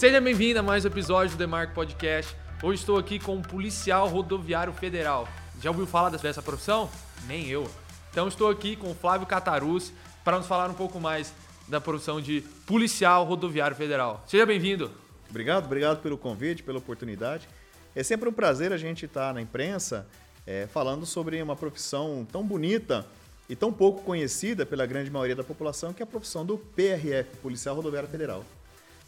Seja 0.00 0.18
bem-vindo 0.18 0.58
a 0.58 0.62
mais 0.62 0.82
um 0.82 0.88
episódio 0.88 1.36
do 1.36 1.38
Demarco 1.38 1.74
Podcast. 1.74 2.34
Hoje 2.62 2.80
estou 2.80 2.96
aqui 2.96 3.18
com 3.18 3.34
um 3.34 3.42
policial 3.42 4.08
rodoviário 4.08 4.72
federal. 4.72 5.28
Já 5.62 5.68
ouviu 5.68 5.86
falar 5.86 6.08
dessa 6.08 6.40
profissão? 6.40 6.88
Nem 7.28 7.46
eu. 7.48 7.70
Então 8.10 8.26
estou 8.26 8.48
aqui 8.48 8.76
com 8.76 8.92
o 8.92 8.94
Flávio 8.94 9.26
Catarus 9.26 9.92
para 10.24 10.38
nos 10.38 10.46
falar 10.46 10.70
um 10.70 10.74
pouco 10.74 10.98
mais 10.98 11.34
da 11.68 11.82
profissão 11.82 12.18
de 12.18 12.40
policial 12.64 13.26
rodoviário 13.26 13.76
federal. 13.76 14.24
Seja 14.26 14.46
bem-vindo. 14.46 14.90
Obrigado, 15.28 15.66
obrigado 15.66 16.00
pelo 16.00 16.16
convite, 16.16 16.62
pela 16.62 16.78
oportunidade. 16.78 17.46
É 17.94 18.02
sempre 18.02 18.26
um 18.26 18.32
prazer 18.32 18.72
a 18.72 18.78
gente 18.78 19.04
estar 19.04 19.34
na 19.34 19.42
imprensa 19.42 20.06
é, 20.46 20.66
falando 20.66 21.04
sobre 21.04 21.42
uma 21.42 21.54
profissão 21.54 22.26
tão 22.32 22.42
bonita 22.42 23.04
e 23.50 23.54
tão 23.54 23.70
pouco 23.70 24.02
conhecida 24.02 24.64
pela 24.64 24.86
grande 24.86 25.10
maioria 25.10 25.36
da 25.36 25.44
população, 25.44 25.92
que 25.92 26.02
é 26.02 26.04
a 26.04 26.06
profissão 26.06 26.42
do 26.42 26.56
PRF, 26.56 27.36
Policial 27.42 27.76
Rodoviário 27.76 28.08
Federal. 28.08 28.42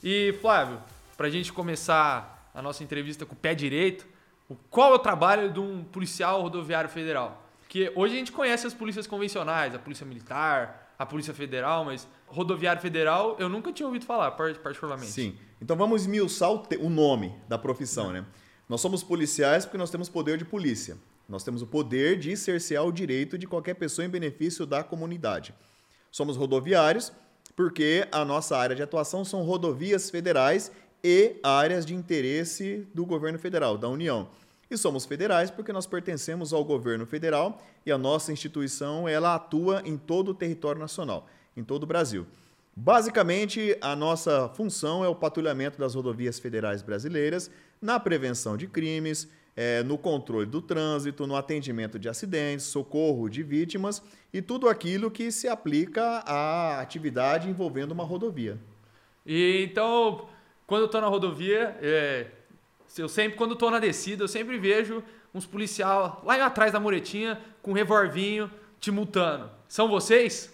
E 0.03 0.35
Flávio, 0.41 0.81
para 1.17 1.29
a 1.29 1.31
gente 1.31 1.53
começar 1.53 2.51
a 2.53 2.61
nossa 2.61 2.83
entrevista 2.83 3.25
com 3.25 3.35
o 3.35 3.37
pé 3.37 3.55
direito, 3.55 4.05
qual 4.69 4.93
é 4.93 4.97
o 4.97 4.99
trabalho 4.99 5.53
de 5.53 5.61
um 5.61 5.85
policial 5.85 6.43
rodoviário 6.43 6.91
federal? 6.91 7.47
Porque 7.61 7.93
hoje 7.95 8.15
a 8.15 8.19
gente 8.19 8.33
conhece 8.33 8.67
as 8.67 8.75
polícias 8.75 9.07
convencionais, 9.07 9.75
a 9.75 9.79
polícia 9.79 10.05
militar, 10.05 10.93
a 10.99 11.07
polícia 11.07 11.33
federal, 11.33 11.85
mas 11.85 12.07
rodoviário 12.27 12.83
federal 12.83 13.37
eu 13.39 13.49
nunca 13.49 13.73
tinha 13.73 13.87
ouvido 13.87 14.05
falar, 14.05 14.33
particularmente. 14.33 15.13
Sim. 15.13 15.37
Então 15.61 15.77
vamos 15.77 16.03
esmiuçar 16.03 16.51
o, 16.51 16.91
nome 16.91 17.33
da 17.49 17.57
profissão, 17.57 18.13
né? 18.13 18.25
Nós 18.69 18.81
somos 18.81 19.05
policiais 19.05 19.65
porque 19.65 19.79
nós 19.79 19.91
temos 19.91 20.09
poder 20.09 20.37
de 20.37 20.45
polícia. 20.45 20.99
Nós 21.29 21.45
temos 21.45 21.63
o 21.63 21.67
poder 21.67 22.19
de 22.19 22.37
cercear 22.37 22.85
o 22.85 22.93
direito 22.93 23.39
de 23.39 23.47
qualquer 23.47 23.75
pessoa 23.75 24.05
em 24.05 24.09
benefício 24.09 24.67
da 24.67 24.83
comunidade. 24.83 25.55
Somos 26.11 26.37
rodoviários 26.37 27.13
porque 27.55 28.07
a 28.11 28.25
nossa 28.25 28.57
área 28.57 28.75
de 28.75 28.83
atuação 28.83 29.25
são 29.25 29.43
rodovias 29.43 30.11
federais 30.11 30.71
e 31.03 31.37
áreas 31.43 31.85
de 31.85 31.95
interesse 31.95 32.87
do 32.95 33.05
governo 33.05 33.39
federal, 33.39 33.77
da 33.77 33.89
União. 33.89 34.29
E 34.71 34.77
somos 34.77 35.05
federais 35.05 35.51
porque 35.51 35.73
nós 35.73 35.87
pertencemos 35.87 36.53
ao 36.53 36.65
governo 36.65 37.05
federal 37.05 37.61
e 37.85 37.93
a 37.93 37.99
nossa 37.99 38.33
instituição 38.33 39.07
ela 39.07 39.35
atua 39.35 39.83
em 39.85 39.99
todo 39.99 40.31
o 40.31 40.35
território 40.35 40.81
nacional, 40.81 41.27
em 41.57 41.63
todo 41.63 41.83
o 41.83 41.87
Brasil. 41.87 42.27
Basicamente, 42.75 43.77
a 43.83 43.95
nossa 43.95 44.49
função 44.49 45.05
é 45.05 45.09
o 45.09 45.15
patrulhamento 45.15 45.79
das 45.79 45.95
rodovias 45.95 46.39
federais 46.39 46.81
brasileiras 46.81 47.51
na 47.83 48.01
prevenção 48.01 48.57
de 48.57 48.67
crimes, 48.67 49.29
é, 49.57 49.83
no 49.83 49.99
controle 49.99 50.47
do 50.47 50.63
trânsito, 50.63 51.27
no 51.27 51.37
atendimento 51.37 51.99
de 51.99 52.09
acidentes, 52.09 52.67
socorro 52.67 53.29
de 53.29 53.43
vítimas 53.43 54.03
e 54.33 54.41
tudo 54.41 54.69
aquilo 54.69 55.11
que 55.11 55.31
se 55.31 55.49
aplica 55.49 56.03
à 56.27 56.81
atividade 56.81 57.49
envolvendo 57.49 57.93
uma 57.93 58.05
rodovia. 58.05 58.59
E 59.27 59.67
então, 59.69 60.27
quando 60.67 60.83
eu 60.83 60.87
estou 60.87 61.01
na 61.01 61.07
rodovia, 61.07 61.77
é, 61.81 62.27
eu 62.97 63.09
sempre, 63.09 63.37
quando 63.37 63.55
estou 63.55 63.71
na 63.71 63.79
descida, 63.79 64.25
eu 64.25 64.29
sempre 64.29 64.59
vejo 64.59 65.03
uns 65.35 65.47
policiais 65.47 66.13
lá 66.25 66.47
atrás 66.47 66.73
da 66.73 66.81
muretinha 66.81 67.41
com 67.63 67.71
um 67.71 67.75
revolvinho 67.75 68.51
te 68.81 68.91
multando. 68.91 69.51
São 69.69 69.89
vocês? 69.89 70.51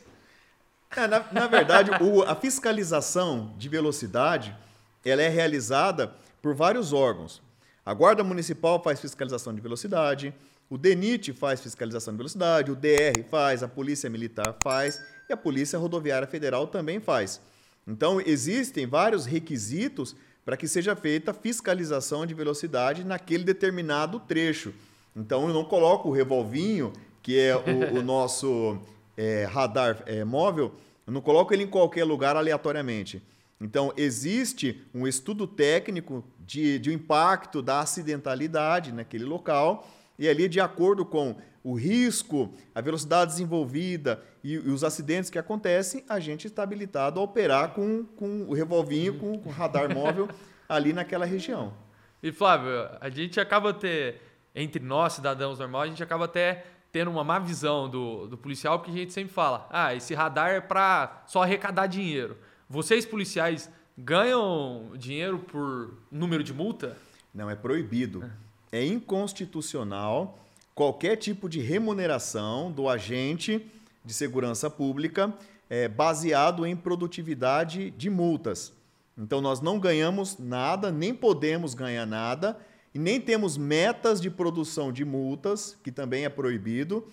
É, 0.96 1.06
na, 1.06 1.24
na, 1.32 1.46
verdade, 1.46 1.90
o, 2.02 2.22
a 2.22 2.34
fiscalização 2.34 3.54
de 3.58 3.68
velocidade 3.68 4.56
ela 5.04 5.22
é 5.22 5.28
realizada 5.28 6.14
por 6.40 6.54
vários 6.54 6.92
órgãos. 6.92 7.42
A 7.88 7.94
Guarda 7.94 8.22
Municipal 8.22 8.82
faz 8.82 9.00
fiscalização 9.00 9.54
de 9.54 9.62
velocidade, 9.62 10.34
o 10.68 10.76
DENIT 10.76 11.32
faz 11.32 11.58
fiscalização 11.58 12.12
de 12.12 12.18
velocidade, 12.18 12.70
o 12.70 12.76
DR 12.76 13.24
faz, 13.30 13.62
a 13.62 13.66
Polícia 13.66 14.10
Militar 14.10 14.58
faz 14.62 15.00
e 15.26 15.32
a 15.32 15.36
Polícia 15.38 15.78
Rodoviária 15.78 16.28
Federal 16.28 16.66
também 16.66 17.00
faz. 17.00 17.40
Então, 17.86 18.20
existem 18.20 18.86
vários 18.86 19.24
requisitos 19.24 20.14
para 20.44 20.54
que 20.54 20.68
seja 20.68 20.94
feita 20.94 21.32
fiscalização 21.32 22.26
de 22.26 22.34
velocidade 22.34 23.04
naquele 23.04 23.42
determinado 23.42 24.20
trecho. 24.20 24.74
Então, 25.16 25.48
eu 25.48 25.54
não 25.54 25.64
coloco 25.64 26.10
o 26.10 26.12
revolvinho, 26.12 26.92
que 27.22 27.40
é 27.40 27.56
o, 27.56 28.00
o 28.00 28.02
nosso 28.04 28.78
é, 29.16 29.46
radar 29.46 30.02
é, 30.04 30.22
móvel, 30.24 30.74
eu 31.06 31.12
não 31.14 31.22
coloco 31.22 31.54
ele 31.54 31.62
em 31.62 31.66
qualquer 31.66 32.04
lugar 32.04 32.36
aleatoriamente. 32.36 33.22
Então, 33.58 33.94
existe 33.96 34.84
um 34.94 35.06
estudo 35.06 35.46
técnico 35.46 36.22
de, 36.48 36.78
de 36.78 36.94
impacto 36.94 37.60
da 37.60 37.80
acidentalidade 37.80 38.90
naquele 38.90 39.24
local, 39.24 39.86
e 40.18 40.26
ali, 40.26 40.48
de 40.48 40.58
acordo 40.58 41.04
com 41.04 41.36
o 41.62 41.74
risco, 41.74 42.54
a 42.74 42.80
velocidade 42.80 43.32
desenvolvida 43.32 44.22
e, 44.42 44.54
e 44.54 44.70
os 44.70 44.82
acidentes 44.82 45.28
que 45.28 45.38
acontecem, 45.38 46.02
a 46.08 46.18
gente 46.18 46.46
está 46.46 46.62
habilitado 46.62 47.20
a 47.20 47.22
operar 47.22 47.74
com, 47.74 48.02
com 48.16 48.44
o 48.48 48.54
revolvinho, 48.54 49.18
com, 49.18 49.38
com 49.38 49.50
o 49.50 49.52
radar 49.52 49.92
móvel 49.94 50.26
ali 50.66 50.94
naquela 50.94 51.26
região. 51.26 51.74
E 52.22 52.32
Flávio, 52.32 52.88
a 52.98 53.10
gente 53.10 53.38
acaba 53.38 53.74
ter, 53.74 54.22
entre 54.54 54.82
nós, 54.82 55.12
cidadãos 55.12 55.58
normais, 55.58 55.88
a 55.88 55.90
gente 55.90 56.02
acaba 56.02 56.24
até 56.24 56.64
tendo 56.90 57.10
uma 57.10 57.22
má 57.22 57.38
visão 57.38 57.90
do, 57.90 58.26
do 58.26 58.38
policial, 58.38 58.78
porque 58.78 58.90
a 58.90 58.94
gente 58.94 59.12
sempre 59.12 59.34
fala, 59.34 59.68
ah, 59.70 59.94
esse 59.94 60.14
radar 60.14 60.48
é 60.48 60.60
para 60.62 61.24
só 61.26 61.42
arrecadar 61.42 61.86
dinheiro. 61.86 62.38
Vocês, 62.70 63.04
policiais, 63.04 63.70
ganham 63.98 64.92
dinheiro 64.96 65.40
por 65.40 65.92
número 66.10 66.44
de 66.44 66.54
multa? 66.54 66.96
Não, 67.34 67.50
é 67.50 67.56
proibido. 67.56 68.24
É 68.70 68.84
inconstitucional 68.84 70.38
qualquer 70.74 71.16
tipo 71.16 71.48
de 71.48 71.60
remuneração 71.60 72.70
do 72.70 72.88
agente 72.88 73.66
de 74.04 74.12
segurança 74.14 74.70
pública 74.70 75.34
é, 75.68 75.88
baseado 75.88 76.64
em 76.64 76.76
produtividade 76.76 77.90
de 77.90 78.08
multas. 78.08 78.72
Então, 79.16 79.40
nós 79.40 79.60
não 79.60 79.80
ganhamos 79.80 80.38
nada, 80.38 80.92
nem 80.92 81.12
podemos 81.12 81.74
ganhar 81.74 82.06
nada, 82.06 82.56
e 82.94 82.98
nem 82.98 83.20
temos 83.20 83.58
metas 83.58 84.20
de 84.20 84.30
produção 84.30 84.92
de 84.92 85.04
multas, 85.04 85.76
que 85.82 85.90
também 85.90 86.24
é 86.24 86.28
proibido 86.28 87.06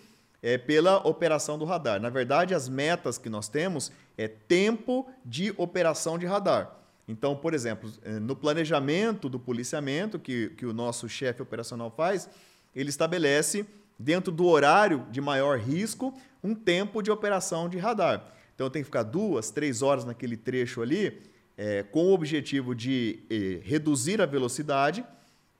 é, 0.46 0.60
pela 0.60 0.98
operação 0.98 1.58
do 1.58 1.66
radar. 1.66 2.00
Na 2.00 2.12
verdade, 2.12 2.54
as 2.54 2.70
metas 2.70 3.18
que 3.18 3.30
nós 3.30 3.50
temos 3.50 3.92
é 4.16 4.28
tempo 4.28 5.10
de 5.26 5.52
operação 5.58 6.20
de 6.20 6.28
radar. 6.28 6.72
Então, 7.08 7.36
por 7.36 7.56
exemplo, 7.56 7.92
é, 8.04 8.20
no 8.20 8.36
planejamento 8.36 9.28
do 9.28 9.40
policiamento 9.40 10.20
que, 10.20 10.50
que 10.50 10.64
o 10.68 10.72
nosso 10.72 11.10
chefe 11.10 11.42
operacional 11.42 11.90
faz, 11.90 12.30
ele 12.76 12.92
estabelece, 12.92 13.66
dentro 13.98 14.32
do 14.32 14.46
horário 14.46 15.08
de 15.10 15.20
maior 15.20 15.58
risco, 15.58 16.14
um 16.44 16.54
tempo 16.54 17.02
de 17.02 17.10
operação 17.10 17.68
de 17.68 17.80
radar. 17.80 18.32
Então, 18.54 18.70
tem 18.70 18.84
que 18.84 18.86
ficar 18.86 19.02
duas, 19.02 19.50
três 19.50 19.82
horas 19.82 20.06
naquele 20.06 20.38
trecho 20.38 20.80
ali, 20.80 21.24
é, 21.58 21.82
com 21.82 22.06
o 22.06 22.14
objetivo 22.14 22.76
de 22.76 23.24
é, 23.32 23.68
reduzir 23.68 24.22
a 24.22 24.28
velocidade, 24.28 25.04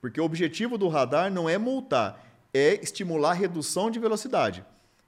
porque 0.00 0.20
o 0.20 0.24
objetivo 0.24 0.78
do 0.78 0.86
radar 0.86 1.28
não 1.28 1.48
é 1.48 1.58
multar, 1.58 2.24
é 2.54 2.74
estimular 2.74 3.32
a 3.32 3.34
redução 3.34 3.90
de 3.90 3.98
velocidade. 3.98 4.64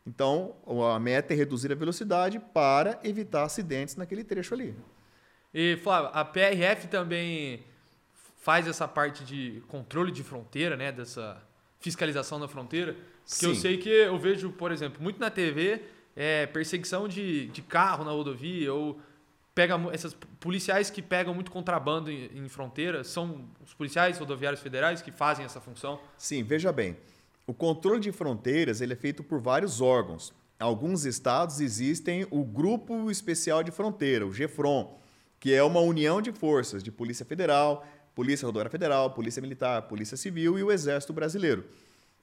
Então, 0.08 0.56
a 0.94 0.98
meta 0.98 1.34
é 1.34 1.36
reduzir 1.36 1.70
a 1.70 1.74
velocidade 1.74 2.40
para 2.40 2.98
evitar 3.04 3.42
acidentes 3.42 3.94
naquele 3.94 4.24
trecho 4.24 4.54
ali. 4.54 4.74
E, 5.52 5.76
Flávio, 5.82 6.10
a 6.14 6.24
PRF 6.24 6.88
também 6.88 7.62
faz 8.38 8.66
essa 8.66 8.88
parte 8.88 9.22
de 9.22 9.62
controle 9.68 10.10
de 10.10 10.22
fronteira, 10.22 10.78
né? 10.78 10.90
Dessa 10.90 11.42
fiscalização 11.78 12.40
da 12.40 12.48
fronteira. 12.48 12.94
Que 13.26 13.34
Sim. 13.34 13.48
eu 13.48 13.54
sei 13.54 13.76
que 13.76 13.90
eu 13.90 14.18
vejo, 14.18 14.50
por 14.50 14.72
exemplo, 14.72 15.02
muito 15.02 15.20
na 15.20 15.30
TV, 15.30 15.82
é, 16.16 16.46
perseguição 16.46 17.06
de, 17.06 17.48
de 17.48 17.60
carro 17.60 18.02
na 18.02 18.10
rodovia 18.10 18.72
ou 18.72 18.98
pega 19.54 19.74
essas 19.92 20.14
policiais 20.40 20.88
que 20.88 21.02
pegam 21.02 21.34
muito 21.34 21.50
contrabando 21.50 22.10
em, 22.10 22.30
em 22.32 22.48
fronteira 22.48 23.04
são 23.04 23.44
os 23.62 23.74
policiais 23.74 24.18
rodoviários 24.18 24.62
federais 24.62 25.02
que 25.02 25.12
fazem 25.12 25.44
essa 25.44 25.60
função? 25.60 26.00
Sim, 26.16 26.42
veja 26.44 26.72
bem. 26.72 26.96
O 27.48 27.54
controle 27.54 27.98
de 27.98 28.12
fronteiras 28.12 28.82
ele 28.82 28.92
é 28.92 28.96
feito 28.96 29.22
por 29.22 29.40
vários 29.40 29.80
órgãos. 29.80 30.34
Em 30.60 30.64
alguns 30.64 31.06
estados 31.06 31.62
existem 31.62 32.26
o 32.30 32.44
Grupo 32.44 33.10
Especial 33.10 33.62
de 33.62 33.70
Fronteira, 33.70 34.26
o 34.26 34.30
GEFRON, 34.30 35.00
que 35.40 35.54
é 35.54 35.62
uma 35.62 35.80
união 35.80 36.20
de 36.20 36.30
forças 36.30 36.82
de 36.82 36.92
Polícia 36.92 37.24
Federal, 37.24 37.86
Polícia 38.14 38.44
Rodoviária 38.44 38.70
Federal, 38.70 39.12
Polícia 39.12 39.40
Militar, 39.40 39.88
Polícia 39.88 40.14
Civil 40.14 40.58
e 40.58 40.62
o 40.62 40.70
Exército 40.70 41.14
Brasileiro. 41.14 41.64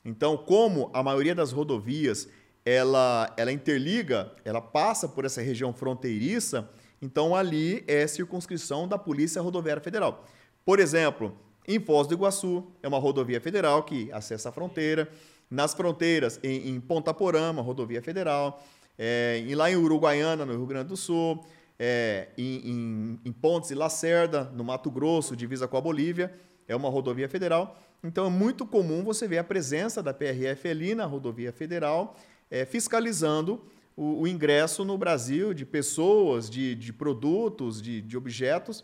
Então, 0.05 0.37
como 0.37 0.91
a 0.93 1.01
maioria 1.01 1.33
das 1.33 1.51
rodovias 1.51 2.29
ela, 2.63 3.33
ela 3.35 3.51
interliga, 3.51 4.31
ela 4.45 4.61
passa 4.61 5.09
por 5.09 5.25
essa 5.25 5.41
região 5.41 5.73
fronteiriça, 5.73 6.69
então 7.01 7.35
ali 7.35 7.83
é 7.87 8.05
circunscrição 8.05 8.87
da 8.87 8.99
Polícia 8.99 9.41
Rodoviária 9.41 9.81
Federal. 9.81 10.23
Por 10.63 10.79
exemplo, 10.79 11.35
em 11.67 11.79
Foz 11.79 12.07
do 12.07 12.13
Iguaçu, 12.13 12.65
é 12.81 12.87
uma 12.87 12.99
rodovia 12.99 13.41
federal 13.41 13.83
que 13.83 14.11
acessa 14.11 14.49
a 14.49 14.51
fronteira. 14.51 15.09
Nas 15.49 15.73
fronteiras, 15.73 16.39
em, 16.43 16.69
em 16.69 16.79
Ponta 16.79 17.13
Porama, 17.13 17.61
rodovia 17.61 18.01
federal. 18.01 18.63
É, 18.97 19.43
e 19.45 19.53
lá 19.53 19.69
em 19.69 19.75
Uruguaiana, 19.75 20.45
no 20.45 20.53
Rio 20.53 20.65
Grande 20.65 20.89
do 20.89 20.97
Sul. 20.97 21.43
É, 21.77 22.29
em, 22.37 22.69
em, 22.69 23.19
em 23.25 23.31
Pontes 23.31 23.69
e 23.69 23.75
Lacerda, 23.75 24.45
no 24.55 24.63
Mato 24.63 24.89
Grosso, 24.89 25.35
divisa 25.35 25.67
com 25.67 25.77
a 25.77 25.81
Bolívia. 25.81 26.33
É 26.67 26.75
uma 26.75 26.89
rodovia 26.89 27.27
federal. 27.27 27.79
Então 28.03 28.25
é 28.25 28.29
muito 28.29 28.65
comum 28.65 29.03
você 29.03 29.27
ver 29.27 29.39
a 29.39 29.43
presença 29.43 30.01
da 30.01 30.13
PRF 30.13 30.67
ali 30.67 30.93
na 30.93 31.05
rodovia 31.05 31.51
federal, 31.51 32.15
é, 32.49 32.63
fiscalizando 32.63 33.61
o, 33.97 34.21
o, 34.21 34.27
ingresso 34.27 34.85
no 34.85 34.97
Brasil 34.97 35.53
de 35.53 35.65
pessoas, 35.65 36.49
de, 36.49 36.75
de 36.75 36.93
produtos, 36.93 37.81
de, 37.81 38.01
de 38.01 38.15
objetos 38.15 38.83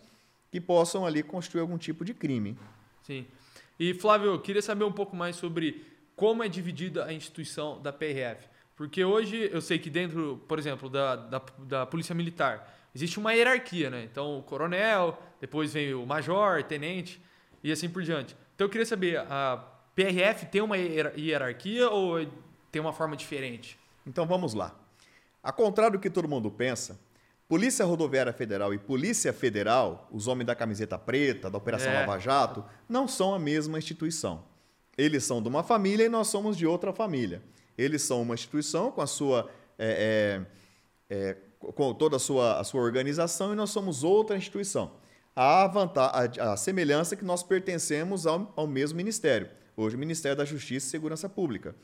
que 0.52 0.60
possam 0.60 1.06
ali 1.06 1.24
constituir 1.24 1.62
algum 1.62 1.78
tipo 1.78 2.04
de 2.04 2.14
crime. 2.14 2.58
Sim. 3.02 3.26
E 3.80 3.94
Flávio, 3.94 4.32
eu 4.32 4.40
queria 4.40 4.62
saber 4.62 4.84
um 4.84 4.92
pouco 4.92 5.16
mais 5.16 5.38
sobre 5.38 5.86
como 6.16 6.44
é 6.44 6.50
dividida 6.50 7.06
a 7.06 7.14
instituição 7.14 7.82
da 7.82 7.92
PRF. 7.92 8.48
Porque 8.76 9.04
hoje 9.04 9.50
eu 9.52 9.62
sei 9.62 9.80
que 9.80 9.90
dentro, 9.90 10.44
por 10.48 10.60
exemplo, 10.60 10.90
da, 10.90 11.16
da, 11.16 11.42
da 11.60 11.86
Polícia 11.86 12.14
Militar, 12.14 12.78
existe 12.94 13.18
uma 13.18 13.34
hierarquia, 13.34 13.90
né? 13.90 14.04
Então, 14.04 14.40
o 14.40 14.44
coronel, 14.44 15.20
depois 15.40 15.74
vem 15.74 15.94
o 15.94 16.06
major, 16.06 16.64
tenente 16.64 17.22
e 17.64 17.72
assim 17.72 17.90
por 17.90 18.04
diante. 18.04 18.36
Então, 18.54 18.66
eu 18.66 18.70
queria 18.70 18.86
saber, 18.86 19.20
a 19.20 19.64
PRF 19.96 20.46
tem 20.48 20.62
uma 20.62 20.78
hierarquia 20.78 21.90
ou 21.90 22.26
tem 22.72 22.82
uma 22.82 22.94
forma 22.94 23.16
diferente? 23.16 23.80
Então, 24.06 24.26
vamos 24.26 24.54
lá. 24.54 24.76
A 25.44 25.52
contrário 25.52 25.98
do 25.98 26.02
que 26.02 26.10
todo 26.10 26.28
mundo 26.28 26.52
pensa, 26.52 27.00
Polícia 27.52 27.84
Rodoviária 27.84 28.32
Federal 28.32 28.74
e 28.74 28.78
Polícia 28.78 29.34
Federal, 29.34 30.08
os 30.10 30.26
homens 30.26 30.46
da 30.46 30.56
camiseta 30.56 30.98
preta, 30.98 31.50
da 31.50 31.58
Operação 31.58 31.92
é. 31.92 32.00
Lava 32.00 32.18
Jato, 32.18 32.64
não 32.88 33.10
são 33.10 33.36
a 33.36 33.40
mesma 33.40 33.78
instituição. 33.78 34.46
Eles 34.98 35.26
são 35.26 35.42
de 35.42 35.50
uma 35.50 35.62
família 35.62 36.06
e 36.06 36.08
nós 36.08 36.30
somos 36.30 36.56
de 36.56 36.66
outra 36.66 36.94
família. 36.94 37.44
Eles 37.78 38.04
são 38.04 38.22
uma 38.22 38.36
instituição 38.36 38.90
com 38.90 39.02
a 39.02 39.06
sua 39.06 39.50
é, 39.78 40.46
é, 41.10 41.14
é 41.14 41.38
com 41.60 41.94
toda 41.94 42.16
a 42.16 42.20
sua, 42.20 42.58
a 42.58 42.64
sua 42.64 42.80
organização 42.80 43.52
e 43.52 43.56
nós 43.58 43.70
somos 43.70 44.02
outra 44.02 44.38
instituição. 44.38 44.94
Há 45.36 45.66
a, 45.66 46.54
a 46.54 46.56
semelhança 46.56 47.18
que 47.18 47.26
nós 47.26 47.44
pertencemos 47.44 48.26
ao, 48.26 48.54
ao 48.56 48.66
mesmo 48.66 48.96
ministério, 48.96 49.50
hoje 49.76 49.98
o 49.98 50.00
Ministério 50.00 50.38
da 50.38 50.46
Justiça 50.46 50.88
e 50.88 50.90
Segurança 50.90 51.28
Pública. 51.28 51.76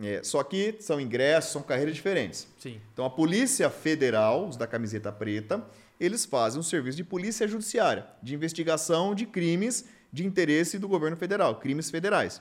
É, 0.00 0.22
só 0.22 0.42
que 0.44 0.76
são 0.80 1.00
ingressos, 1.00 1.52
são 1.52 1.62
carreiras 1.62 1.94
diferentes. 1.94 2.46
Sim. 2.58 2.80
Então, 2.92 3.04
a 3.04 3.10
Polícia 3.10 3.68
Federal, 3.68 4.48
os 4.48 4.56
da 4.56 4.66
camiseta 4.66 5.10
preta, 5.10 5.64
eles 5.98 6.24
fazem 6.24 6.60
um 6.60 6.62
serviço 6.62 6.96
de 6.96 7.04
polícia 7.04 7.48
judiciária, 7.48 8.06
de 8.22 8.34
investigação 8.34 9.14
de 9.14 9.26
crimes 9.26 9.84
de 10.12 10.24
interesse 10.24 10.78
do 10.78 10.88
governo 10.88 11.16
federal, 11.16 11.56
crimes 11.56 11.90
federais. 11.90 12.40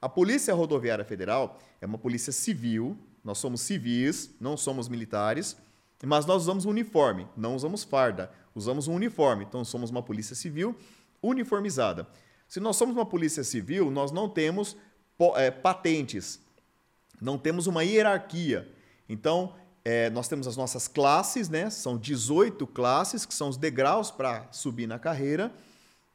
A 0.00 0.08
Polícia 0.08 0.54
Rodoviária 0.54 1.04
Federal 1.04 1.58
é 1.80 1.86
uma 1.86 1.98
polícia 1.98 2.32
civil, 2.32 2.96
nós 3.22 3.38
somos 3.38 3.60
civis, 3.60 4.30
não 4.40 4.56
somos 4.56 4.88
militares, 4.88 5.56
mas 6.04 6.26
nós 6.26 6.42
usamos 6.42 6.64
uniforme, 6.64 7.26
não 7.36 7.54
usamos 7.54 7.84
farda, 7.84 8.30
usamos 8.54 8.88
um 8.88 8.94
uniforme, 8.94 9.44
então 9.44 9.64
somos 9.64 9.90
uma 9.90 10.02
polícia 10.02 10.34
civil 10.34 10.76
uniformizada. 11.22 12.06
Se 12.48 12.60
nós 12.60 12.76
somos 12.76 12.94
uma 12.94 13.06
polícia 13.06 13.42
civil, 13.42 13.90
nós 13.90 14.12
não 14.12 14.28
temos 14.28 14.76
é, 15.36 15.50
patentes, 15.50 16.40
não 17.20 17.38
temos 17.38 17.66
uma 17.66 17.82
hierarquia. 17.82 18.68
Então, 19.08 19.54
é, 19.84 20.10
nós 20.10 20.26
temos 20.26 20.46
as 20.48 20.56
nossas 20.56 20.88
classes, 20.88 21.48
né? 21.48 21.70
São 21.70 21.96
18 21.96 22.66
classes, 22.66 23.24
que 23.24 23.32
são 23.32 23.48
os 23.48 23.56
degraus 23.56 24.10
para 24.10 24.48
subir 24.50 24.86
na 24.86 24.98
carreira. 24.98 25.52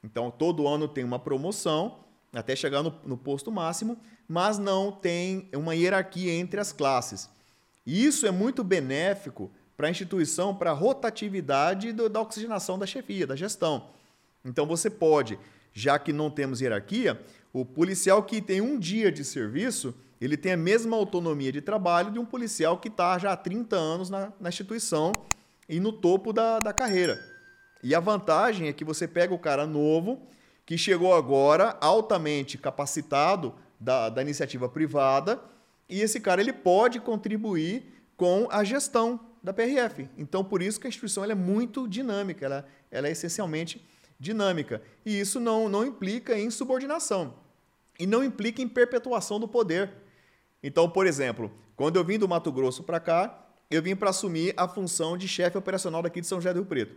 Então, 0.04 0.30
todo 0.30 0.68
ano 0.68 0.88
tem 0.88 1.04
uma 1.04 1.20
promoção 1.20 2.00
até 2.34 2.56
chegar 2.56 2.82
no, 2.82 2.94
no, 3.06 3.18
posto 3.18 3.52
máximo, 3.52 3.98
mas 4.28 4.58
não 4.58 4.92
tem 4.92 5.50
uma 5.54 5.76
hierarquia 5.76 6.34
entre 6.34 6.60
as 6.60 6.72
classes. 6.72 7.30
E 7.86 8.06
isso 8.06 8.26
é 8.26 8.32
muito 8.32 8.64
benéfico 8.64 9.52
para 9.76 9.88
a 9.88 9.90
instituição, 9.92 10.56
para 10.56 10.72
a 10.72 10.74
rotatividade 10.74 11.92
do, 11.92 12.10
da 12.10 12.22
oxigenação 12.22 12.78
da 12.78 12.86
chefia, 12.86 13.28
da 13.28 13.36
gestão. 13.36 13.90
Então, 14.44 14.66
você 14.66 14.90
pode, 14.90 15.38
já 15.74 15.98
que 16.00 16.12
não 16.12 16.30
temos 16.30 16.62
hierarquia, 16.62 17.22
o 17.54 17.66
policial 17.66 18.24
que 18.24 18.42
tem 18.42 18.62
um 18.62 18.78
dia 18.78 19.12
de 19.12 19.24
serviço 19.24 19.94
ele 20.26 20.38
tem 20.38 20.52
a 20.52 20.58
mesma 20.58 20.96
autonomia 20.96 21.52
de 21.52 21.62
trabalho 21.62 22.12
de 22.12 22.20
um 22.20 22.26
policial 22.26 22.78
que 22.78 22.88
está 22.88 23.18
já 23.18 23.32
há 23.32 23.38
30 23.38 23.76
anos 23.76 24.10
na, 24.10 24.32
na 24.40 24.50
instituição 24.50 25.12
e 25.68 25.80
no 25.80 25.92
topo 25.92 26.32
da, 26.32 26.60
da 26.60 26.72
carreira. 26.72 27.20
E 27.84 27.96
a 27.96 28.00
vantagem 28.00 28.68
é 28.68 28.74
que 28.74 28.86
você 28.86 29.08
pega 29.08 29.34
o 29.34 29.40
cara 29.40 29.66
novo, 29.66 30.22
que 30.66 30.78
chegou 30.78 31.16
agora 31.16 31.78
altamente 31.82 32.58
capacitado 32.58 33.56
da, 33.80 34.10
da 34.10 34.22
iniciativa 34.22 34.70
privada, 34.70 35.42
e 35.90 36.02
esse 36.02 36.20
cara 36.20 36.40
ele 36.40 36.54
pode 36.54 37.00
contribuir 37.00 37.84
com 38.16 38.48
a 38.52 38.64
gestão 38.64 39.20
da 39.42 39.52
PRF. 39.52 40.08
Então, 40.18 40.44
por 40.44 40.62
isso 40.62 40.80
que 40.80 40.86
a 40.86 40.90
instituição 40.90 41.24
é 41.24 41.34
muito 41.34 41.88
dinâmica, 41.88 42.46
ela, 42.46 42.68
ela 42.92 43.08
é 43.08 43.12
essencialmente 43.12 43.84
dinâmica. 44.20 44.82
E 45.04 45.20
isso 45.20 45.40
não, 45.40 45.68
não 45.68 45.84
implica 45.84 46.38
em 46.38 46.52
subordinação. 46.52 47.34
E 48.00 48.06
não 48.06 48.24
implica 48.24 48.62
em 48.62 48.68
perpetuação 48.68 49.40
do 49.40 49.48
poder. 49.48 49.92
Então, 50.64 50.90
por 50.90 51.08
exemplo, 51.08 51.52
quando 51.76 51.98
eu 51.98 52.04
vim 52.04 52.20
do 52.20 52.28
Mato 52.28 52.52
Grosso 52.52 52.84
para 52.84 53.00
cá, 53.00 53.48
eu 53.70 53.82
vim 53.82 53.96
para 53.96 54.10
assumir 54.10 54.54
a 54.58 54.68
função 54.68 55.18
de 55.18 55.28
chefe 55.28 55.58
operacional 55.58 56.02
daqui 56.02 56.22
de 56.22 56.28
São 56.28 56.40
José 56.40 56.54
do 56.54 56.60
Rio 56.60 56.66
Preto. 56.66 56.96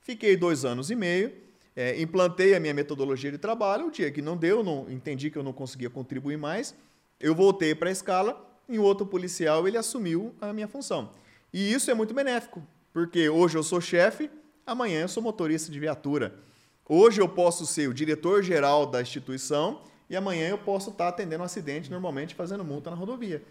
Fiquei 0.00 0.36
dois 0.36 0.64
anos 0.64 0.90
e 0.90 0.94
meio, 0.94 1.32
é, 1.76 2.00
implantei 2.00 2.54
a 2.54 2.60
minha 2.60 2.74
metodologia 2.74 3.30
de 3.30 3.38
trabalho. 3.38 3.86
O 3.86 3.90
dia 3.90 4.10
que 4.10 4.22
não 4.22 4.36
deu, 4.36 4.64
não 4.64 4.90
entendi 4.90 5.30
que 5.30 5.38
eu 5.38 5.42
não 5.42 5.52
conseguia 5.52 5.90
contribuir 5.90 6.36
mais, 6.36 6.74
eu 7.20 7.34
voltei 7.34 7.74
para 7.74 7.88
a 7.88 7.92
escala 7.92 8.42
e 8.68 8.78
o 8.78 8.82
outro 8.82 9.06
policial 9.06 9.66
ele 9.68 9.76
assumiu 9.76 10.34
a 10.40 10.52
minha 10.52 10.68
função. 10.68 11.10
E 11.52 11.72
isso 11.72 11.90
é 11.90 11.94
muito 11.94 12.14
benéfico, 12.14 12.62
porque 12.92 13.28
hoje 13.28 13.56
eu 13.56 13.62
sou 13.62 13.80
chefe, 13.80 14.30
amanhã 14.66 15.02
eu 15.02 15.08
sou 15.08 15.22
motorista 15.22 15.70
de 15.70 15.78
viatura. 15.78 16.34
Hoje 16.86 17.20
eu 17.20 17.28
posso 17.28 17.66
ser 17.66 17.88
o 17.88 17.94
diretor-geral 17.94 18.86
da 18.86 19.00
instituição 19.00 19.82
e 20.08 20.16
amanhã 20.16 20.48
eu 20.48 20.58
posso 20.58 20.90
estar 20.90 21.08
atendendo 21.08 21.42
um 21.42 21.46
acidente 21.46 21.90
normalmente 21.90 22.34
fazendo 22.34 22.64
multa 22.64 22.90
na 22.90 22.96
rodovia. 22.96 23.42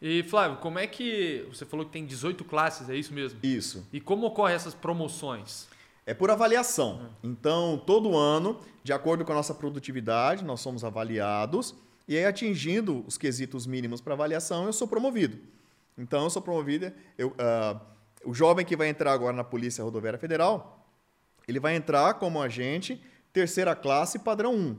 E 0.00 0.22
Flávio, 0.24 0.58
como 0.58 0.78
é 0.78 0.86
que 0.86 1.46
você 1.50 1.64
falou 1.64 1.86
que 1.86 1.92
tem 1.92 2.04
18 2.04 2.44
classes, 2.44 2.88
é 2.88 2.96
isso 2.96 3.14
mesmo? 3.14 3.38
Isso. 3.42 3.86
E 3.92 4.00
como 4.00 4.26
ocorrem 4.26 4.54
essas 4.54 4.74
promoções? 4.74 5.68
É 6.04 6.12
por 6.14 6.30
avaliação. 6.30 7.00
Uhum. 7.00 7.30
Então, 7.30 7.82
todo 7.84 8.16
ano, 8.16 8.60
de 8.84 8.92
acordo 8.92 9.24
com 9.24 9.32
a 9.32 9.34
nossa 9.34 9.54
produtividade, 9.54 10.44
nós 10.44 10.60
somos 10.60 10.84
avaliados 10.84 11.74
e 12.06 12.16
aí 12.16 12.24
atingindo 12.24 13.02
os 13.06 13.18
quesitos 13.18 13.66
mínimos 13.66 14.00
para 14.00 14.14
avaliação, 14.14 14.66
eu 14.66 14.72
sou 14.72 14.86
promovido. 14.86 15.38
Então, 15.98 16.24
eu 16.24 16.30
sou 16.30 16.42
promovido. 16.42 16.92
Eu, 17.16 17.28
uh, 17.28 17.80
o 18.24 18.34
jovem 18.34 18.64
que 18.64 18.76
vai 18.76 18.88
entrar 18.88 19.12
agora 19.12 19.34
na 19.34 19.42
Polícia 19.42 19.82
Rodoviária 19.82 20.18
Federal, 20.18 20.86
ele 21.48 21.58
vai 21.58 21.74
entrar 21.74 22.14
como 22.14 22.40
agente 22.40 23.00
terceira 23.32 23.74
classe 23.74 24.18
padrão 24.18 24.54
1. 24.54 24.76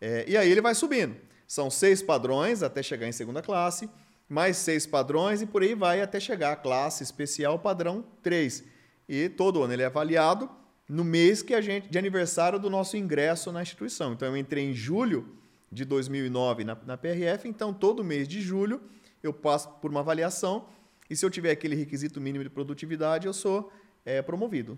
É, 0.00 0.24
e 0.28 0.36
aí 0.36 0.50
ele 0.50 0.60
vai 0.60 0.74
subindo. 0.74 1.16
São 1.46 1.70
seis 1.70 2.02
padrões 2.02 2.62
até 2.62 2.82
chegar 2.82 3.06
em 3.06 3.12
segunda 3.12 3.40
classe, 3.40 3.88
mais 4.28 4.56
seis 4.56 4.86
padrões 4.86 5.42
e 5.42 5.46
por 5.46 5.62
aí 5.62 5.74
vai 5.74 6.00
até 6.00 6.18
chegar 6.18 6.52
à 6.52 6.56
classe 6.56 7.02
especial 7.02 7.58
padrão 7.58 8.04
3. 8.22 8.64
E 9.08 9.28
todo 9.28 9.62
ano 9.62 9.72
ele 9.72 9.82
é 9.82 9.86
avaliado 9.86 10.50
no 10.88 11.04
mês 11.04 11.42
que 11.42 11.54
a 11.54 11.60
gente 11.60 11.88
de 11.88 11.98
aniversário 11.98 12.58
do 12.58 12.68
nosso 12.68 12.96
ingresso 12.96 13.52
na 13.52 13.62
instituição. 13.62 14.12
Então 14.12 14.28
eu 14.28 14.36
entrei 14.36 14.64
em 14.64 14.74
julho 14.74 15.36
de 15.70 15.84
2009 15.84 16.64
na, 16.64 16.76
na 16.86 16.96
PRF, 16.96 17.48
então 17.48 17.72
todo 17.72 18.02
mês 18.02 18.26
de 18.26 18.40
julho 18.40 18.80
eu 19.22 19.32
passo 19.32 19.68
por 19.80 19.90
uma 19.90 20.00
avaliação 20.00 20.66
e 21.08 21.14
se 21.14 21.24
eu 21.24 21.30
tiver 21.30 21.50
aquele 21.50 21.76
requisito 21.76 22.20
mínimo 22.20 22.42
de 22.42 22.50
produtividade, 22.50 23.26
eu 23.26 23.32
sou 23.32 23.72
é, 24.04 24.20
promovido. 24.20 24.76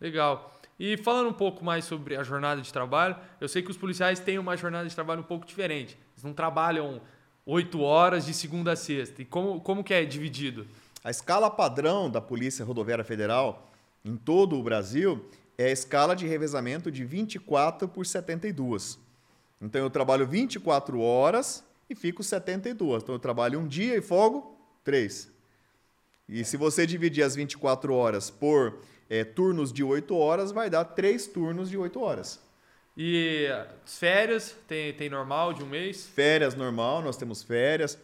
Legal. 0.00 0.57
E 0.78 0.96
falando 0.96 1.30
um 1.30 1.32
pouco 1.32 1.64
mais 1.64 1.84
sobre 1.84 2.16
a 2.16 2.22
jornada 2.22 2.62
de 2.62 2.72
trabalho, 2.72 3.16
eu 3.40 3.48
sei 3.48 3.62
que 3.62 3.70
os 3.70 3.76
policiais 3.76 4.20
têm 4.20 4.38
uma 4.38 4.56
jornada 4.56 4.88
de 4.88 4.94
trabalho 4.94 5.20
um 5.20 5.24
pouco 5.24 5.44
diferente. 5.44 5.98
Eles 6.14 6.22
não 6.22 6.32
trabalham 6.32 7.00
oito 7.44 7.80
horas 7.80 8.26
de 8.26 8.32
segunda 8.32 8.72
a 8.72 8.76
sexta. 8.76 9.22
E 9.22 9.24
como, 9.24 9.60
como 9.60 9.82
que 9.82 9.92
é 9.92 10.04
dividido? 10.04 10.66
A 11.02 11.10
escala 11.10 11.50
padrão 11.50 12.08
da 12.08 12.20
Polícia 12.20 12.64
Rodoviária 12.64 13.04
Federal 13.04 13.68
em 14.04 14.16
todo 14.16 14.56
o 14.56 14.62
Brasil 14.62 15.28
é 15.56 15.64
a 15.64 15.72
escala 15.72 16.14
de 16.14 16.26
revezamento 16.26 16.92
de 16.92 17.04
24 17.04 17.88
por 17.88 18.06
72. 18.06 18.98
Então 19.60 19.80
eu 19.80 19.90
trabalho 19.90 20.26
24 20.26 21.00
horas 21.00 21.64
e 21.90 21.94
fico 21.94 22.22
72. 22.22 23.02
Então 23.02 23.14
eu 23.14 23.18
trabalho 23.18 23.58
um 23.58 23.66
dia 23.66 23.96
e 23.96 24.00
folgo 24.00 24.56
três. 24.84 25.30
E 26.28 26.44
se 26.44 26.56
você 26.56 26.86
dividir 26.86 27.24
as 27.24 27.34
24 27.34 27.92
horas 27.94 28.30
por 28.30 28.78
é, 29.08 29.24
turnos 29.24 29.72
de 29.72 29.82
8 29.82 30.14
horas, 30.16 30.52
vai 30.52 30.68
dar 30.68 30.84
3 30.84 31.26
turnos 31.28 31.70
de 31.70 31.76
8 31.76 32.00
horas. 32.00 32.40
E 32.96 33.46
férias, 33.86 34.56
tem, 34.66 34.92
tem 34.92 35.08
normal 35.08 35.54
de 35.54 35.62
um 35.62 35.66
mês? 35.66 36.06
Férias 36.06 36.54
normal, 36.54 37.00
nós 37.00 37.16
temos 37.16 37.42
férias, 37.42 37.96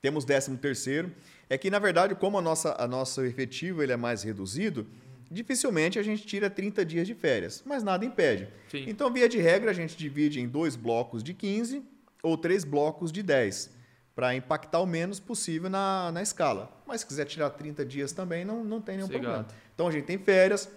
temos 0.00 0.24
13 0.24 0.56
terceiro. 0.56 1.12
É 1.50 1.58
que, 1.58 1.70
na 1.70 1.78
verdade, 1.78 2.14
como 2.14 2.38
a 2.38 2.42
nossa, 2.42 2.74
a 2.78 2.88
nosso 2.88 3.22
efetivo 3.24 3.82
ele 3.82 3.92
é 3.92 3.96
mais 3.96 4.22
reduzido, 4.22 4.86
dificilmente 5.30 5.98
a 5.98 6.02
gente 6.02 6.26
tira 6.26 6.48
30 6.48 6.84
dias 6.84 7.06
de 7.06 7.14
férias, 7.14 7.62
mas 7.64 7.82
nada 7.82 8.04
impede. 8.04 8.48
Sim. 8.70 8.84
Então, 8.88 9.12
via 9.12 9.28
de 9.28 9.38
regra, 9.38 9.70
a 9.70 9.74
gente 9.74 9.96
divide 9.96 10.40
em 10.40 10.48
dois 10.48 10.76
blocos 10.76 11.22
de 11.22 11.34
15 11.34 11.82
ou 12.22 12.36
três 12.36 12.64
blocos 12.64 13.12
de 13.12 13.22
10 13.22 13.76
para 14.14 14.34
impactar 14.34 14.80
o 14.80 14.86
menos 14.86 15.20
possível 15.20 15.70
na, 15.70 16.10
na 16.10 16.22
escala. 16.22 16.72
Mas 16.86 17.02
se 17.02 17.06
quiser 17.06 17.24
tirar 17.26 17.50
30 17.50 17.84
dias 17.84 18.12
também, 18.12 18.44
não, 18.44 18.64
não 18.64 18.80
tem 18.80 18.96
nenhum 18.96 19.08
problema. 19.08 19.46
Então 19.78 19.86
a 19.86 19.92
gente 19.92 20.06
tem 20.06 20.18
férias, 20.18 20.68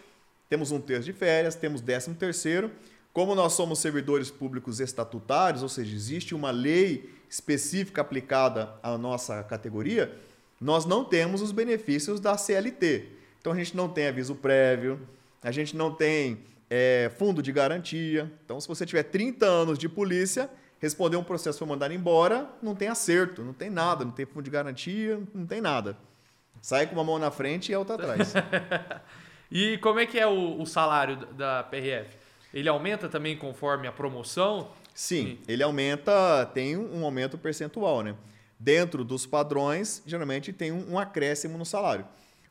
temos 0.47 0.71
um 0.71 0.79
terço 0.79 1.05
de 1.05 1.11
férias, 1.11 1.55
temos 1.55 1.81
décimo 1.81 2.13
terceiro. 2.13 2.69
Como 3.11 3.33
nós 3.33 3.53
somos 3.53 3.79
servidores 3.79 4.29
públicos 4.29 4.79
estatutários, 4.79 5.63
ou 5.63 5.69
seja, 5.69 5.95
existe 5.95 6.35
uma 6.35 6.51
lei 6.51 7.09
específica 7.27 8.01
aplicada 8.01 8.75
à 8.83 8.95
nossa 8.99 9.41
categoria, 9.41 10.15
nós 10.59 10.85
não 10.85 11.03
temos 11.03 11.41
os 11.41 11.51
benefícios 11.51 12.19
da 12.19 12.37
CLT. 12.37 13.07
Então 13.39 13.53
a 13.53 13.55
gente 13.55 13.75
não 13.75 13.89
tem 13.89 14.05
aviso 14.05 14.35
prévio, 14.35 14.99
a 15.41 15.51
gente 15.51 15.75
não 15.75 15.91
tem 15.91 16.43
é, 16.69 17.11
fundo 17.17 17.41
de 17.41 17.51
garantia. 17.51 18.31
Então, 18.45 18.61
se 18.61 18.67
você 18.67 18.85
tiver 18.85 19.01
30 19.01 19.47
anos 19.47 19.79
de 19.79 19.89
polícia, 19.89 20.47
responder 20.77 21.17
um 21.17 21.23
processo 21.23 21.57
foi 21.57 21.67
mandado 21.67 21.91
embora, 21.91 22.47
não 22.61 22.75
tem 22.75 22.87
acerto, 22.87 23.41
não 23.41 23.53
tem 23.53 23.71
nada, 23.71 24.05
não 24.05 24.11
tem 24.11 24.27
fundo 24.27 24.43
de 24.43 24.51
garantia, 24.51 25.19
não 25.33 25.47
tem 25.47 25.59
nada. 25.59 25.97
Sai 26.61 26.85
com 26.85 26.93
uma 26.93 27.03
mão 27.03 27.17
na 27.17 27.31
frente 27.31 27.71
e 27.71 27.75
a 27.75 27.79
outra 27.79 27.95
atrás. 27.95 28.33
e 29.51 29.77
como 29.79 29.99
é 29.99 30.05
que 30.05 30.19
é 30.19 30.27
o, 30.27 30.61
o, 30.61 30.65
salário 30.65 31.17
da 31.33 31.63
PRF? 31.63 32.15
Ele 32.53 32.69
aumenta 32.69 33.09
também 33.09 33.35
conforme 33.35 33.87
a 33.87 33.91
promoção? 33.91 34.69
Sim, 34.93 35.39
ele 35.47 35.63
aumenta, 35.63 36.45
tem 36.53 36.77
um 36.77 37.03
aumento 37.03 37.37
percentual, 37.37 38.03
né? 38.03 38.15
Dentro 38.59 39.03
dos 39.03 39.25
padrões, 39.25 40.03
geralmente 40.05 40.53
tem 40.53 40.71
um, 40.71 40.93
um 40.93 40.99
acréscimo 40.99 41.57
no 41.57 41.65
salário. 41.65 42.05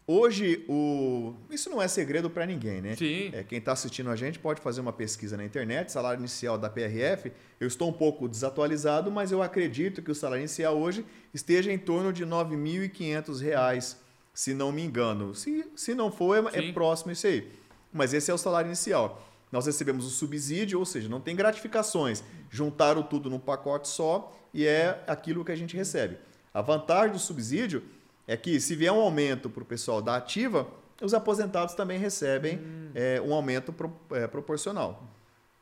Hoje, 0.06 0.64
o... 0.68 1.34
isso 1.50 1.70
não 1.70 1.80
é 1.80 1.86
segredo 1.86 2.28
para 2.28 2.44
ninguém, 2.44 2.80
né? 2.80 2.96
Sim. 2.96 3.30
É, 3.32 3.44
quem 3.44 3.58
está 3.58 3.72
assistindo 3.72 4.10
a 4.10 4.16
gente 4.16 4.38
pode 4.38 4.60
fazer 4.60 4.80
uma 4.80 4.92
pesquisa 4.92 5.36
na 5.36 5.44
internet, 5.44 5.92
salário 5.92 6.18
inicial 6.18 6.58
da 6.58 6.68
PRF. 6.68 7.30
Eu 7.60 7.68
estou 7.68 7.88
um 7.88 7.92
pouco 7.92 8.28
desatualizado, 8.28 9.10
mas 9.10 9.30
eu 9.30 9.40
acredito 9.42 10.02
que 10.02 10.10
o 10.10 10.14
salário 10.14 10.40
inicial 10.40 10.76
hoje 10.76 11.06
esteja 11.32 11.72
em 11.72 11.78
torno 11.78 12.12
de 12.12 12.24
R$ 12.24 12.30
9.500, 12.30 13.96
se 14.34 14.52
não 14.52 14.72
me 14.72 14.82
engano. 14.82 15.34
Se, 15.34 15.64
se 15.76 15.94
não 15.94 16.10
for, 16.10 16.50
é, 16.52 16.58
é 16.58 16.72
próximo 16.72 17.12
isso 17.12 17.26
aí. 17.26 17.48
Mas 17.92 18.12
esse 18.12 18.30
é 18.30 18.34
o 18.34 18.38
salário 18.38 18.68
inicial. 18.68 19.24
Nós 19.52 19.66
recebemos 19.66 20.06
o 20.06 20.10
subsídio, 20.10 20.78
ou 20.78 20.84
seja, 20.84 21.08
não 21.08 21.20
tem 21.20 21.34
gratificações. 21.34 22.22
Juntaram 22.48 23.02
tudo 23.02 23.28
num 23.28 23.38
pacote 23.38 23.88
só 23.88 24.36
e 24.54 24.66
é 24.66 25.02
aquilo 25.06 25.44
que 25.44 25.52
a 25.52 25.56
gente 25.56 25.76
recebe. 25.76 26.18
A 26.52 26.60
vantagem 26.60 27.12
do 27.12 27.18
subsídio 27.18 27.82
é 28.30 28.36
que 28.36 28.60
se 28.60 28.76
vier 28.76 28.92
um 28.92 29.00
aumento 29.00 29.50
para 29.50 29.64
o 29.64 29.66
pessoal 29.66 30.00
da 30.00 30.14
ativa, 30.14 30.64
os 31.02 31.12
aposentados 31.12 31.74
também 31.74 31.98
recebem 31.98 32.58
hum. 32.58 32.90
é, 32.94 33.20
um 33.20 33.34
aumento 33.34 33.72
pro, 33.72 33.92
é, 34.12 34.28
proporcional. 34.28 35.02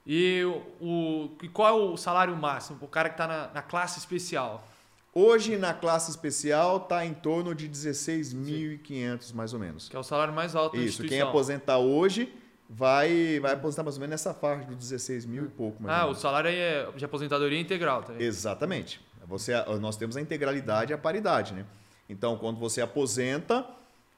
E 0.06 0.44
o, 0.78 1.30
o, 1.40 1.48
qual 1.50 1.68
é 1.68 1.72
o 1.72 1.96
salário 1.96 2.36
máximo 2.36 2.76
para 2.76 2.84
o 2.84 2.88
cara 2.88 3.08
que 3.08 3.14
está 3.14 3.26
na, 3.26 3.48
na, 3.54 3.62
classe 3.62 3.98
especial? 3.98 4.68
Hoje, 5.14 5.56
na 5.56 5.72
classe 5.72 6.10
especial, 6.10 6.76
está 6.76 7.06
em 7.06 7.14
torno 7.14 7.54
de 7.54 7.66
16.500, 7.70 9.32
mais 9.32 9.54
ou 9.54 9.58
menos. 9.58 9.88
Que 9.88 9.96
é 9.96 9.98
o 9.98 10.04
salário 10.04 10.34
mais 10.34 10.54
alto 10.54 10.76
Isso, 10.76 11.02
quem 11.04 11.22
aposentar 11.22 11.78
hoje 11.78 12.30
vai, 12.68 13.40
vai 13.40 13.54
aposentar 13.54 13.82
mais 13.82 13.96
ou 13.96 14.00
menos 14.00 14.10
nessa 14.10 14.34
faixa 14.34 14.66
dos 14.66 14.76
16 14.76 15.24
mil 15.24 15.46
e 15.46 15.48
pouco. 15.48 15.82
ah, 15.88 16.04
o 16.04 16.14
salário 16.14 16.50
é 16.50 16.86
de 16.94 17.04
aposentadoria 17.06 17.58
integral. 17.58 18.02
Tá? 18.02 18.12
Exatamente. 18.18 19.00
Você, 19.26 19.52
nós 19.80 19.96
temos 19.96 20.18
a 20.18 20.20
integralidade 20.20 20.92
e 20.92 20.94
a 20.94 20.98
paridade, 20.98 21.54
né? 21.54 21.64
Então, 22.08 22.36
quando 22.36 22.58
você 22.58 22.80
aposenta, 22.80 23.66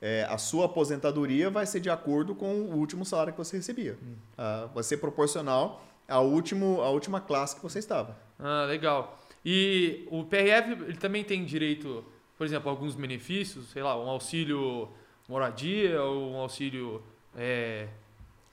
é, 0.00 0.26
a 0.28 0.38
sua 0.38 0.66
aposentadoria 0.66 1.50
vai 1.50 1.66
ser 1.66 1.80
de 1.80 1.90
acordo 1.90 2.34
com 2.34 2.54
o 2.62 2.76
último 2.76 3.04
salário 3.04 3.32
que 3.32 3.38
você 3.38 3.56
recebia. 3.56 3.98
Hum. 4.02 4.14
Ah, 4.38 4.68
vai 4.74 4.82
ser 4.82 4.98
proporcional 4.98 5.84
ao 6.08 6.26
último, 6.26 6.80
à 6.80 6.90
última 6.90 7.20
classe 7.20 7.56
que 7.56 7.62
você 7.62 7.78
estava. 7.78 8.16
Ah, 8.38 8.64
legal. 8.66 9.18
E 9.44 10.06
o 10.10 10.24
PRF 10.24 10.72
ele 10.72 10.96
também 10.96 11.24
tem 11.24 11.44
direito, 11.44 12.04
por 12.36 12.46
exemplo, 12.46 12.68
a 12.68 12.72
alguns 12.72 12.94
benefícios, 12.94 13.70
sei 13.70 13.82
lá, 13.82 13.98
um 13.98 14.08
auxílio 14.08 14.88
moradia 15.28 16.02
ou 16.02 16.32
um 16.32 16.36
auxílio 16.36 17.02
é, 17.36 17.88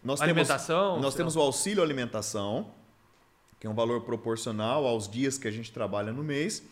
nós 0.04 0.22
alimentação? 0.22 0.92
Temos, 0.92 1.02
nós 1.04 1.16
temos 1.16 1.36
o 1.36 1.42
auxílio 1.42 1.84
alimentação, 1.84 2.72
que 3.60 3.68
é 3.68 3.70
um 3.70 3.74
valor 3.74 4.02
proporcional 4.02 4.86
aos 4.86 5.10
dias 5.10 5.38
que 5.38 5.48
a 5.48 5.52
gente 5.52 5.72
trabalha 5.72 6.14
no 6.14 6.24
mês. 6.24 6.64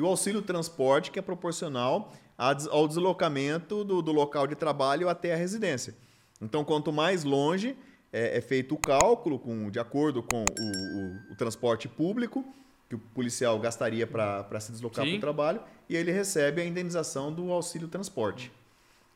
E 0.00 0.02
o 0.02 0.06
auxílio 0.06 0.40
transporte, 0.40 1.10
que 1.10 1.18
é 1.18 1.22
proporcional 1.22 2.10
ao 2.38 2.88
deslocamento 2.88 3.84
do, 3.84 4.00
do 4.00 4.12
local 4.12 4.46
de 4.46 4.54
trabalho 4.54 5.10
até 5.10 5.34
a 5.34 5.36
residência. 5.36 5.94
Então, 6.40 6.64
quanto 6.64 6.90
mais 6.90 7.22
longe 7.22 7.76
é, 8.10 8.38
é 8.38 8.40
feito 8.40 8.74
o 8.74 8.78
cálculo, 8.78 9.38
com, 9.38 9.70
de 9.70 9.78
acordo 9.78 10.22
com 10.22 10.42
o, 10.58 10.64
o, 10.64 11.32
o, 11.32 11.36
transporte 11.36 11.86
público, 11.86 12.42
que 12.88 12.94
o 12.94 12.98
policial 12.98 13.58
gastaria 13.58 14.06
para 14.06 14.58
se 14.58 14.72
deslocar 14.72 15.04
para 15.04 15.16
o 15.16 15.20
trabalho, 15.20 15.60
e 15.86 15.94
ele 15.94 16.10
recebe 16.10 16.62
a 16.62 16.64
indenização 16.64 17.30
do 17.30 17.52
auxílio 17.52 17.86
transporte. 17.86 18.50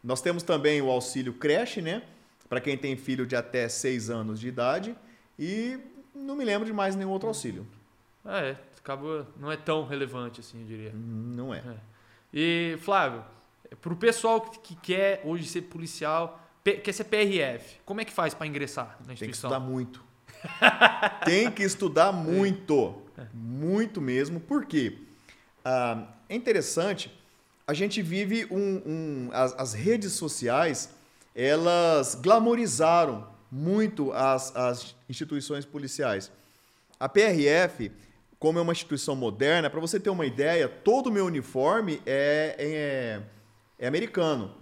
Nós 0.02 0.20
temos 0.20 0.42
também 0.42 0.82
o 0.82 0.90
auxílio 0.90 1.32
creche, 1.32 1.80
né? 1.80 2.02
Para 2.46 2.60
quem 2.60 2.76
tem 2.76 2.94
filho 2.94 3.24
de 3.24 3.34
até 3.34 3.70
6 3.70 4.10
anos 4.10 4.38
de 4.38 4.48
idade. 4.48 4.94
E 5.38 5.78
não 6.14 6.36
me 6.36 6.44
lembro 6.44 6.66
de 6.66 6.74
mais 6.74 6.94
nenhum 6.94 7.08
outro 7.08 7.28
auxílio. 7.28 7.66
Ah, 8.22 8.40
é, 8.40 8.56
acaba 8.84 9.26
não 9.40 9.50
é 9.50 9.56
tão 9.56 9.86
relevante 9.86 10.40
assim, 10.40 10.60
eu 10.60 10.66
diria. 10.66 10.92
Não 10.94 11.54
é. 11.54 11.58
é. 11.58 11.76
E 12.32 12.78
Flávio, 12.82 13.24
para 13.80 13.92
o 13.92 13.96
pessoal 13.96 14.42
que 14.42 14.76
quer 14.76 15.22
hoje 15.24 15.46
ser 15.46 15.62
policial, 15.62 16.38
quer 16.62 16.92
ser 16.92 17.04
PRF, 17.04 17.80
como 17.86 18.02
é 18.02 18.04
que 18.04 18.12
faz 18.12 18.34
para 18.34 18.46
ingressar 18.46 18.98
na 19.06 19.14
instituição? 19.14 19.48
Tem 19.54 19.60
que 19.60 19.60
estudar 19.60 19.60
muito. 19.60 20.04
Tem 21.24 21.50
que 21.50 21.62
estudar 21.62 22.12
muito, 22.12 23.02
é. 23.16 23.26
muito 23.32 24.00
mesmo. 24.02 24.38
Por 24.38 24.66
quê? 24.66 24.98
Ah, 25.64 26.06
é 26.28 26.34
interessante. 26.34 27.10
A 27.66 27.72
gente 27.72 28.02
vive 28.02 28.46
um, 28.50 28.82
um 28.84 29.30
as, 29.32 29.54
as, 29.58 29.72
redes 29.72 30.12
sociais, 30.12 30.90
elas 31.34 32.14
glamorizaram 32.14 33.26
muito 33.50 34.12
as, 34.12 34.54
as 34.54 34.94
instituições 35.08 35.64
policiais. 35.64 36.30
A 37.00 37.08
PRF 37.08 37.90
como 38.44 38.58
é 38.58 38.62
uma 38.62 38.72
instituição 38.72 39.16
moderna, 39.16 39.70
para 39.70 39.80
você 39.80 39.98
ter 39.98 40.10
uma 40.10 40.26
ideia, 40.26 40.68
todo 40.68 41.06
o 41.06 41.10
meu 41.10 41.24
uniforme 41.24 42.02
é, 42.04 42.54
é, 42.58 43.22
é 43.78 43.86
americano. 43.86 44.54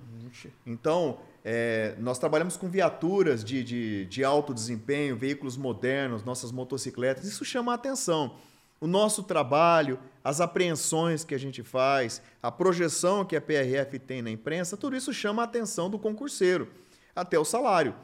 Então, 0.65 1.19
é, 1.45 1.97
nós 1.99 2.17
trabalhamos 2.17 2.57
com 2.57 2.69
viaturas 2.69 3.43
de, 3.43 3.65
de, 3.65 4.07
de, 4.07 4.23
alto 4.23 4.55
desempenho, 4.55 5.17
veículos 5.17 5.57
modernos, 5.57 6.23
nossas 6.23 6.53
motocicletas. 6.53 7.25
Isso 7.25 7.45
chama 7.45 7.73
a 7.73 7.75
atenção. 7.75 8.37
O 8.81 8.87
nosso 8.87 9.25
trabalho, 9.25 9.99
as 10.23 10.41
apreensões 10.41 11.25
que 11.25 11.35
a 11.35 11.39
gente 11.39 11.65
faz, 11.65 12.23
a 12.41 12.53
projeção 12.53 13.25
que 13.25 13.35
a 13.35 13.41
PRF 13.41 13.99
tem 13.99 14.23
na 14.23 14.31
imprensa, 14.31 14.77
tudo 14.77 14.95
isso 14.95 15.13
chama 15.13 15.43
a 15.43 15.45
atenção 15.45 15.91
do 15.91 15.99
concurseiro. 15.99 16.69
Até 17.17 17.37
o 17.37 17.45
salário. 17.45 17.97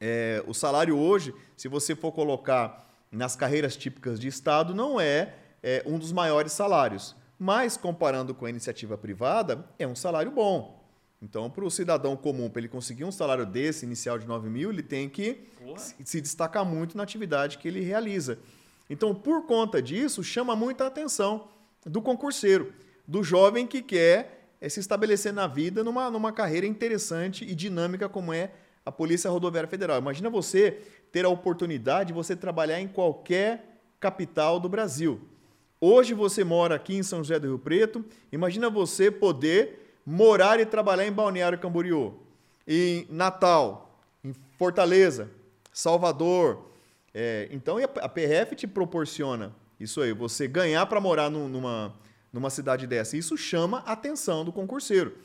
É, 0.00 0.40
o 0.46 0.54
salário 0.54 0.96
hoje, 0.96 1.34
se 1.56 1.66
você 1.66 1.96
for 1.96 2.12
colocar 2.12 2.93
nas 3.16 3.36
carreiras 3.36 3.76
típicas 3.76 4.18
de 4.18 4.28
Estado 4.28 4.74
não 4.74 5.00
é, 5.00 5.34
é 5.62 5.82
um 5.86 5.98
dos 5.98 6.12
maiores 6.12 6.52
salários. 6.52 7.16
Mas, 7.38 7.76
comparando 7.76 8.34
com 8.34 8.46
a 8.46 8.50
iniciativa 8.50 8.96
privada, 8.96 9.64
é 9.78 9.86
um 9.86 9.94
salário 9.94 10.30
bom. 10.30 10.82
Então, 11.20 11.48
para 11.48 11.64
o 11.64 11.70
cidadão 11.70 12.16
comum, 12.16 12.50
para 12.50 12.60
ele 12.60 12.68
conseguir 12.68 13.04
um 13.04 13.12
salário 13.12 13.46
desse, 13.46 13.86
inicial 13.86 14.18
de 14.18 14.26
9 14.26 14.48
mil, 14.50 14.70
ele 14.70 14.82
tem 14.82 15.08
que 15.08 15.34
Porra. 15.58 15.78
se 15.78 16.20
destacar 16.20 16.64
muito 16.64 16.96
na 16.96 17.02
atividade 17.02 17.58
que 17.58 17.66
ele 17.66 17.80
realiza. 17.80 18.38
Então, 18.90 19.14
por 19.14 19.46
conta 19.46 19.80
disso, 19.80 20.22
chama 20.22 20.54
muita 20.54 20.86
atenção 20.86 21.48
do 21.84 22.02
concurseiro, 22.02 22.72
do 23.06 23.22
jovem 23.22 23.66
que 23.66 23.80
quer 23.80 24.50
é, 24.60 24.68
se 24.68 24.80
estabelecer 24.80 25.32
na 25.32 25.46
vida 25.46 25.82
numa, 25.82 26.10
numa 26.10 26.32
carreira 26.32 26.66
interessante 26.66 27.44
e 27.44 27.54
dinâmica 27.54 28.08
como 28.08 28.32
é 28.32 28.50
a 28.84 28.92
Polícia 28.92 29.30
Rodoviária 29.30 29.68
Federal. 29.68 29.98
Imagina 29.98 30.28
você 30.28 30.82
ter 31.14 31.24
a 31.24 31.28
oportunidade 31.28 32.08
de 32.08 32.12
você 32.12 32.34
trabalhar 32.34 32.80
em 32.80 32.88
qualquer 32.88 33.78
capital 34.00 34.58
do 34.58 34.68
Brasil. 34.68 35.20
Hoje 35.80 36.12
você 36.12 36.42
mora 36.42 36.74
aqui 36.74 36.96
em 36.96 37.04
São 37.04 37.20
José 37.20 37.38
do 37.38 37.46
Rio 37.46 37.58
Preto, 37.60 38.04
imagina 38.32 38.68
você 38.68 39.12
poder 39.12 39.94
morar 40.04 40.58
e 40.58 40.66
trabalhar 40.66 41.06
em 41.06 41.12
Balneário 41.12 41.56
Camboriú, 41.56 42.14
em 42.66 43.06
Natal, 43.08 43.96
em 44.24 44.34
Fortaleza, 44.58 45.30
Salvador. 45.72 46.68
É, 47.14 47.46
então 47.52 47.76
a 47.78 48.08
PRF 48.08 48.56
te 48.56 48.66
proporciona 48.66 49.54
isso 49.78 50.00
aí, 50.00 50.12
você 50.12 50.48
ganhar 50.48 50.84
para 50.86 51.00
morar 51.00 51.30
numa, 51.30 51.94
numa 52.32 52.50
cidade 52.50 52.88
dessa. 52.88 53.16
Isso 53.16 53.36
chama 53.36 53.84
a 53.86 53.92
atenção 53.92 54.44
do 54.44 54.52
concurseiro. 54.52 55.16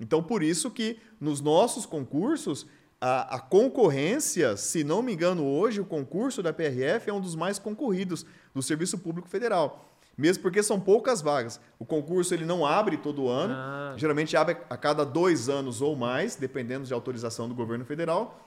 Então, 0.00 0.20
por 0.20 0.42
isso 0.42 0.72
que 0.72 0.98
nos 1.20 1.40
nossos 1.40 1.86
concursos 1.86 2.66
a, 3.00 3.36
a, 3.36 3.38
concorrência, 3.38 4.56
se 4.56 4.82
não 4.82 5.02
me 5.02 5.12
engano, 5.12 5.44
hoje 5.44 5.80
o 5.80 5.84
concurso 5.84 6.42
da 6.42 6.52
PRF 6.52 7.10
é 7.10 7.12
um 7.12 7.20
dos 7.20 7.34
mais 7.34 7.58
concorridos 7.58 8.24
do 8.54 8.62
Serviço 8.62 8.98
Público 8.98 9.28
Federal. 9.28 9.86
Mesmo 10.16 10.42
porque 10.42 10.62
são 10.62 10.80
poucas 10.80 11.20
vagas. 11.20 11.60
O 11.78 11.84
concurso 11.84 12.32
ele 12.32 12.46
não 12.46 12.64
abre 12.64 12.96
todo 12.96 13.28
ano, 13.28 13.52
ah. 13.54 13.94
geralmente 13.96 14.34
abre 14.34 14.56
a 14.70 14.76
cada 14.76 15.04
dois 15.04 15.48
anos 15.50 15.82
ou 15.82 15.94
mais, 15.94 16.36
dependendo 16.36 16.86
de 16.86 16.94
autorização 16.94 17.48
do 17.48 17.54
governo 17.54 17.84
federal. 17.84 18.45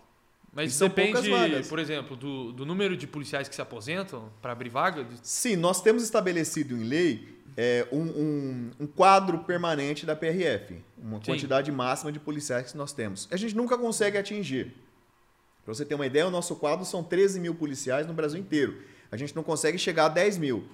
Mas 0.54 0.78
depende, 0.78 1.30
por 1.68 1.80
exemplo, 1.80 2.16
do, 2.16 2.52
do 2.52 2.66
número 2.66 2.98
de 2.98 3.06
policiais 3.06 3.48
que 3.48 3.56
se 3.56 3.62
aposentam 3.62 4.30
para 4.42 4.52
abrir 4.52 4.70
vaga? 4.70 5.06
Sim, 5.22 5.56
nós 5.56 5.82
temos 5.82 6.04
estabelecido 6.04 6.76
em 6.76 6.84
lei 6.84 7.40
é, 7.56 7.88
um, 7.92 8.02
um, 8.02 8.72
um, 8.80 8.88
quadro 8.88 9.40
permanente 9.40 10.06
da 10.06 10.16
PRF, 10.16 10.82
uma 10.98 11.18
Sim. 11.18 11.26
quantidade 11.26 11.72
máxima 11.72 12.12
de 12.12 12.20
policiais 12.20 12.72
que 12.72 12.78
nós 12.78 12.92
temos. 12.94 13.28
A 13.32 13.38
gente 13.38 13.56
nunca 13.56 13.78
consegue 13.78 14.18
atingir. 14.18 14.74
Para 15.64 15.74
você 15.74 15.86
ter 15.86 15.94
uma 15.94 16.06
ideia, 16.06 16.26
o 16.28 16.32
nosso 16.32 16.56
quadro 16.56 16.84
são 16.86 17.04
13 17.04 17.40
mil 17.40 17.54
policiais 17.54 18.08
no 18.08 18.14
Brasil 18.14 18.40
inteiro. 18.40 18.82
A 19.12 19.18
gente 19.18 19.36
não 19.36 19.44
consegue 19.44 19.78
chegar 19.78 20.06
a 20.06 20.10
10 20.10 20.38
mil. 20.38 20.68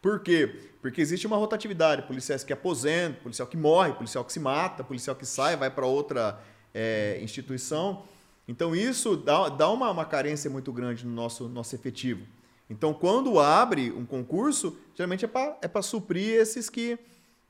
Por 0.00 0.20
quê? 0.20 0.70
Porque 0.80 1.00
existe 1.00 1.26
uma 1.26 1.36
rotatividade. 1.36 2.02
Policiais 2.02 2.44
que 2.44 2.52
aposentam, 2.52 3.22
policial 3.22 3.48
que 3.48 3.56
morre, 3.56 3.92
policial 3.92 4.24
que 4.24 4.32
se 4.32 4.40
mata, 4.40 4.84
policial 4.84 5.16
que 5.16 5.26
sai, 5.26 5.56
vai 5.56 5.70
para 5.70 5.86
outra 5.86 6.40
é, 6.72 7.18
instituição. 7.22 8.02
Então 8.46 8.74
isso 8.74 9.16
dá, 9.16 9.48
dá 9.48 9.70
uma, 9.70 9.90
uma 9.90 10.04
carência 10.04 10.50
muito 10.50 10.72
grande 10.72 11.06
no 11.06 11.12
nosso, 11.12 11.48
nosso 11.48 11.74
efetivo. 11.74 12.26
Então, 12.68 12.94
quando 12.94 13.38
abre 13.38 13.92
um 13.92 14.06
concurso, 14.06 14.76
geralmente 14.94 15.24
é 15.24 15.28
para 15.28 15.58
é 15.60 15.82
suprir 15.82 16.34
esses 16.34 16.70
que, 16.70 16.98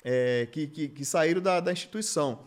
é, 0.04 0.48
que, 0.50 0.66
que, 0.66 0.88
que, 0.88 1.04
saíram 1.04 1.40
da, 1.40 1.60
da 1.60 1.72
instituição. 1.72 2.40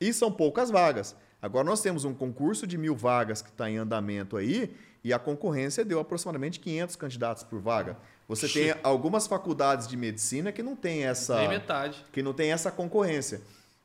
E 0.00 0.12
são 0.12 0.30
poucas 0.30 0.70
vagas. 0.70 1.16
Agora, 1.42 1.64
nós 1.64 1.80
temos 1.80 2.04
um 2.04 2.14
concurso 2.14 2.66
de 2.66 2.78
mil 2.78 2.94
vagas 2.94 3.42
que 3.42 3.50
está 3.50 3.68
em 3.68 3.76
andamento 3.76 4.36
aí, 4.36 4.74
e 5.02 5.12
a 5.12 5.18
concorrência 5.18 5.84
deu 5.84 6.00
aproximadamente 6.00 6.58
500 6.60 6.96
candidatos 6.96 7.42
por 7.42 7.60
vaga. 7.60 7.96
Você 8.28 8.48
tem 8.48 8.74
algumas 8.82 9.26
faculdades 9.26 9.86
de 9.86 9.96
medicina 9.96 10.50
que 10.50 10.62
não 10.62 10.74
tem 10.74 11.04
essa 11.04 11.36
tem 11.36 11.48
metade. 11.48 12.04
que 12.12 12.22
não 12.22 12.32
tem 12.32 12.50
essa 12.50 12.72
concorrência. 12.72 13.40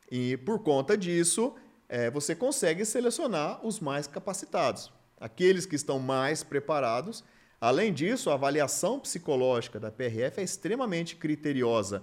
E 0.10 0.38
por 0.38 0.60
conta 0.60 0.98
disso, 0.98 1.54
é, 1.92 2.10
você 2.10 2.34
consegue 2.34 2.86
selecionar 2.86 3.60
os 3.66 3.82
mais 3.82 4.08
capacitados, 4.08 4.90
aqueles 5.20 5.66
que 5.66 5.76
estão 5.76 6.00
mais 6.00 6.42
preparados. 6.42 7.22
Além 7.60 7.94
disso, 7.94 8.30
a 8.30 8.36
avaliação 8.36 8.98
psicológica 8.98 9.78
da 9.78 9.92
PRF 9.92 10.40
é 10.40 10.44
extremamente 10.44 11.18
criteriosa. 11.18 12.02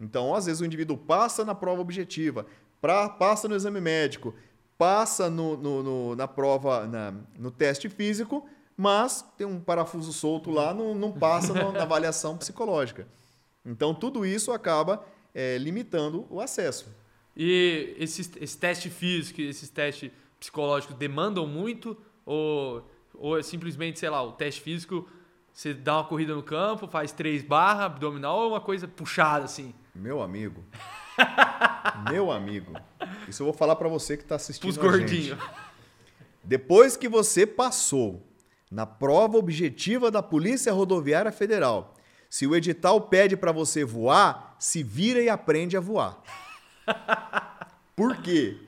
Então, 0.00 0.32
às 0.36 0.46
vezes, 0.46 0.60
o 0.60 0.64
indivíduo 0.64 0.96
passa 0.96 1.44
na 1.44 1.52
prova 1.52 1.80
objetiva, 1.80 2.46
pra, 2.80 3.08
passa 3.08 3.48
no 3.48 3.56
exame 3.56 3.80
médico, 3.80 4.32
passa 4.78 5.28
no, 5.28 5.56
no, 5.56 5.82
no 5.82 6.16
na 6.16 6.28
prova, 6.28 6.86
na, 6.86 7.12
no 7.36 7.50
teste 7.50 7.88
físico, 7.88 8.48
mas 8.76 9.24
tem 9.36 9.46
um 9.48 9.58
parafuso 9.58 10.12
solto 10.12 10.48
lá, 10.48 10.72
não, 10.72 10.94
não 10.94 11.10
passa 11.10 11.52
na 11.52 11.82
avaliação 11.82 12.38
psicológica. 12.38 13.04
Então, 13.66 13.92
tudo 13.92 14.24
isso 14.24 14.52
acaba 14.52 15.04
é, 15.34 15.58
limitando 15.58 16.24
o 16.30 16.40
acesso. 16.40 16.86
E 17.36 17.94
esses, 17.98 18.30
esse 18.40 18.56
teste 18.56 18.88
físico, 18.90 19.40
esses 19.40 19.68
testes 19.68 20.10
psicológicos 20.38 20.96
demandam 20.96 21.46
muito? 21.46 21.96
Ou, 22.24 22.88
ou 23.14 23.38
é 23.38 23.42
simplesmente, 23.42 23.98
sei 23.98 24.08
lá, 24.08 24.22
o 24.22 24.32
teste 24.32 24.60
físico, 24.60 25.08
você 25.52 25.72
dá 25.72 25.98
uma 25.98 26.04
corrida 26.04 26.34
no 26.34 26.42
campo, 26.42 26.86
faz 26.86 27.12
três 27.12 27.42
barras, 27.42 27.86
abdominal, 27.86 28.38
ou 28.38 28.44
é 28.44 28.48
uma 28.48 28.60
coisa 28.60 28.88
puxada 28.88 29.44
assim? 29.44 29.74
Meu 29.94 30.22
amigo. 30.22 30.64
meu 32.10 32.30
amigo. 32.30 32.72
Isso 33.28 33.42
eu 33.42 33.46
vou 33.46 33.54
falar 33.54 33.76
para 33.76 33.88
você 33.88 34.16
que 34.16 34.22
está 34.24 34.36
assistindo 34.36 34.70
Os 34.70 34.76
gordinhos. 34.76 35.38
Depois 36.42 36.96
que 36.96 37.08
você 37.08 37.46
passou 37.46 38.22
na 38.70 38.84
prova 38.84 39.38
objetiva 39.38 40.10
da 40.10 40.22
Polícia 40.22 40.72
Rodoviária 40.72 41.30
Federal. 41.30 41.94
Se 42.28 42.46
o 42.46 42.56
edital 42.56 43.02
pede 43.02 43.36
para 43.36 43.52
você 43.52 43.84
voar, 43.84 44.56
se 44.58 44.82
vira 44.82 45.22
e 45.22 45.28
aprende 45.28 45.76
a 45.76 45.80
voar. 45.80 46.20
Por 47.96 48.16
quê? 48.22 48.58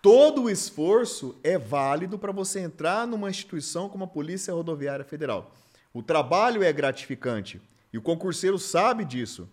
Todo 0.00 0.44
o 0.44 0.50
esforço 0.50 1.36
é 1.42 1.58
válido 1.58 2.18
para 2.18 2.32
você 2.32 2.60
entrar 2.60 3.06
numa 3.06 3.30
instituição 3.30 3.88
como 3.88 4.04
a 4.04 4.08
Polícia 4.08 4.54
Rodoviária 4.54 5.04
Federal. 5.04 5.52
O 5.92 6.02
trabalho 6.02 6.62
é 6.62 6.72
gratificante 6.72 7.60
e 7.92 7.98
o 7.98 8.02
concurseiro 8.02 8.58
sabe 8.58 9.04
disso. 9.04 9.48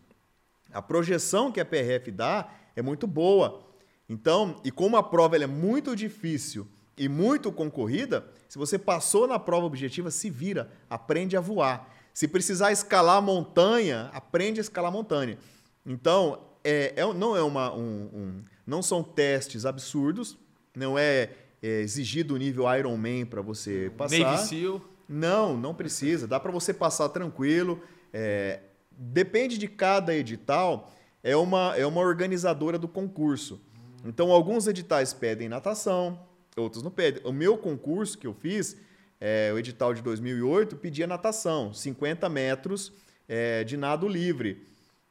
A 0.72 0.82
projeção 0.82 1.52
que 1.52 1.60
a 1.60 1.66
PRF 1.66 2.12
dá 2.12 2.50
é 2.76 2.82
muito 2.82 3.08
boa. 3.08 3.64
Então, 4.08 4.62
e 4.64 4.70
como 4.70 4.98
a 4.98 5.04
prova 5.04 5.36
é 5.38 5.48
muito 5.48 5.96
difícil 5.96 6.68
e 6.98 7.10
muito 7.10 7.52
concorrida, 7.52 8.26
se 8.48 8.58
você 8.58 8.78
passou 8.78 9.28
na 9.28 9.40
prova 9.40 9.66
objetiva, 9.66 10.12
se 10.12 10.30
vira, 10.30 10.72
aprende 10.90 11.36
a 11.36 11.42
voar. 11.42 11.90
Se 12.14 12.28
precisar 12.28 12.72
escalar 12.72 13.22
montanha, 13.22 14.10
aprende 14.14 14.60
a 14.60 14.62
escalar 14.62 14.92
montanha. 14.92 15.38
Então, 15.86 16.40
é, 16.66 16.94
é 16.96 17.14
não 17.14 17.38
é 17.38 17.44
uma, 17.44 17.74
um, 17.74 18.10
um, 18.14 18.44
não 18.66 18.82
são 18.82 19.04
testes 19.04 19.66
absurdos, 19.66 20.38
não 20.76 20.98
é, 20.98 21.30
é 21.62 21.82
exigido 21.82 22.34
o 22.34 22.38
nível 22.38 22.66
Ironman 22.76 23.26
para 23.26 23.42
você 23.42 23.92
passar. 23.96 24.20
Navy 24.20 24.48
Seal. 24.48 24.82
Não, 25.08 25.56
não 25.56 25.74
precisa. 25.74 26.28
Dá 26.28 26.40
para 26.40 26.52
você 26.52 26.74
passar 26.74 27.10
tranquilo. 27.10 27.82
É, 28.12 28.60
depende 28.92 29.58
de 29.58 29.68
cada 29.68 30.16
edital. 30.16 30.92
É 31.24 31.36
uma, 31.36 31.76
é 31.78 31.86
uma 31.86 32.02
organizadora 32.02 32.78
do 32.78 32.88
concurso. 32.88 33.62
Então, 34.04 34.32
alguns 34.32 34.68
editais 34.68 35.14
pedem 35.14 35.50
natação, 35.50 36.20
outros 36.56 36.84
não 36.84 36.92
pedem. 36.92 37.22
O 37.26 37.32
meu 37.32 37.58
concurso 37.58 38.18
que 38.18 38.28
eu 38.28 38.34
fiz, 38.34 38.78
é, 39.20 39.52
o 39.54 39.58
edital 39.58 39.94
de 39.94 40.02
2008, 40.02 40.76
pedia 40.76 41.08
natação, 41.08 41.74
50 41.74 42.30
metros 42.30 42.94
é, 43.28 43.64
de 43.64 43.76
nado 43.78 44.08
livre, 44.08 44.68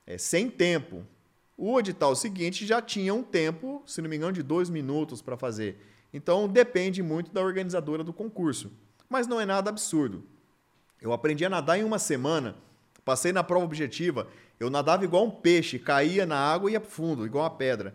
é, 0.06 0.16
sem 0.16 0.48
tempo. 0.48 1.04
O 1.56 1.78
edital 1.78 2.16
seguinte 2.16 2.66
já 2.66 2.82
tinha 2.82 3.14
um 3.14 3.22
tempo, 3.22 3.82
se 3.86 4.02
não 4.02 4.10
me 4.10 4.16
engano, 4.16 4.32
de 4.32 4.42
dois 4.42 4.68
minutos 4.68 5.22
para 5.22 5.36
fazer. 5.36 5.78
Então 6.12 6.48
depende 6.48 7.02
muito 7.02 7.32
da 7.32 7.40
organizadora 7.40 8.02
do 8.02 8.12
concurso. 8.12 8.72
Mas 9.08 9.26
não 9.26 9.40
é 9.40 9.46
nada 9.46 9.70
absurdo. 9.70 10.24
Eu 11.00 11.12
aprendi 11.12 11.44
a 11.44 11.50
nadar 11.50 11.78
em 11.78 11.84
uma 11.84 11.98
semana, 11.98 12.56
passei 13.04 13.32
na 13.32 13.44
prova 13.44 13.64
objetiva, 13.64 14.26
eu 14.58 14.70
nadava 14.70 15.04
igual 15.04 15.24
um 15.24 15.30
peixe, 15.30 15.78
caía 15.78 16.24
na 16.24 16.36
água 16.36 16.70
e 16.70 16.72
ia 16.72 16.80
fundo, 16.80 17.26
igual 17.26 17.44
uma 17.44 17.50
pedra. 17.50 17.94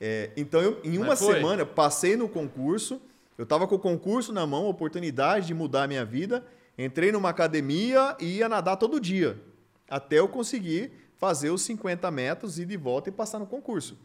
É, 0.00 0.30
então, 0.36 0.60
eu, 0.62 0.80
em 0.82 0.96
uma 0.96 1.14
semana, 1.14 1.62
eu 1.62 1.66
passei 1.66 2.16
no 2.16 2.28
concurso, 2.28 3.00
eu 3.36 3.44
estava 3.44 3.66
com 3.68 3.74
o 3.74 3.78
concurso 3.78 4.32
na 4.32 4.46
mão, 4.46 4.66
oportunidade 4.66 5.48
de 5.48 5.54
mudar 5.54 5.82
a 5.82 5.86
minha 5.86 6.04
vida, 6.04 6.44
entrei 6.78 7.12
numa 7.12 7.28
academia 7.28 8.16
e 8.18 8.38
ia 8.38 8.48
nadar 8.48 8.76
todo 8.76 8.98
dia, 8.98 9.38
até 9.88 10.18
eu 10.18 10.28
conseguir 10.28 10.92
fazer 11.20 11.50
os 11.50 11.60
50 11.62 12.10
metros, 12.10 12.58
ir 12.58 12.64
de 12.64 12.78
volta 12.78 13.10
e 13.10 13.12
passar 13.12 13.38
no 13.38 13.46
concurso. 13.46 13.98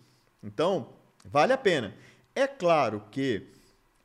Então, 0.43 0.89
vale 1.23 1.53
a 1.53 1.57
pena. 1.57 1.95
É 2.35 2.45
claro 2.45 3.01
que 3.09 3.47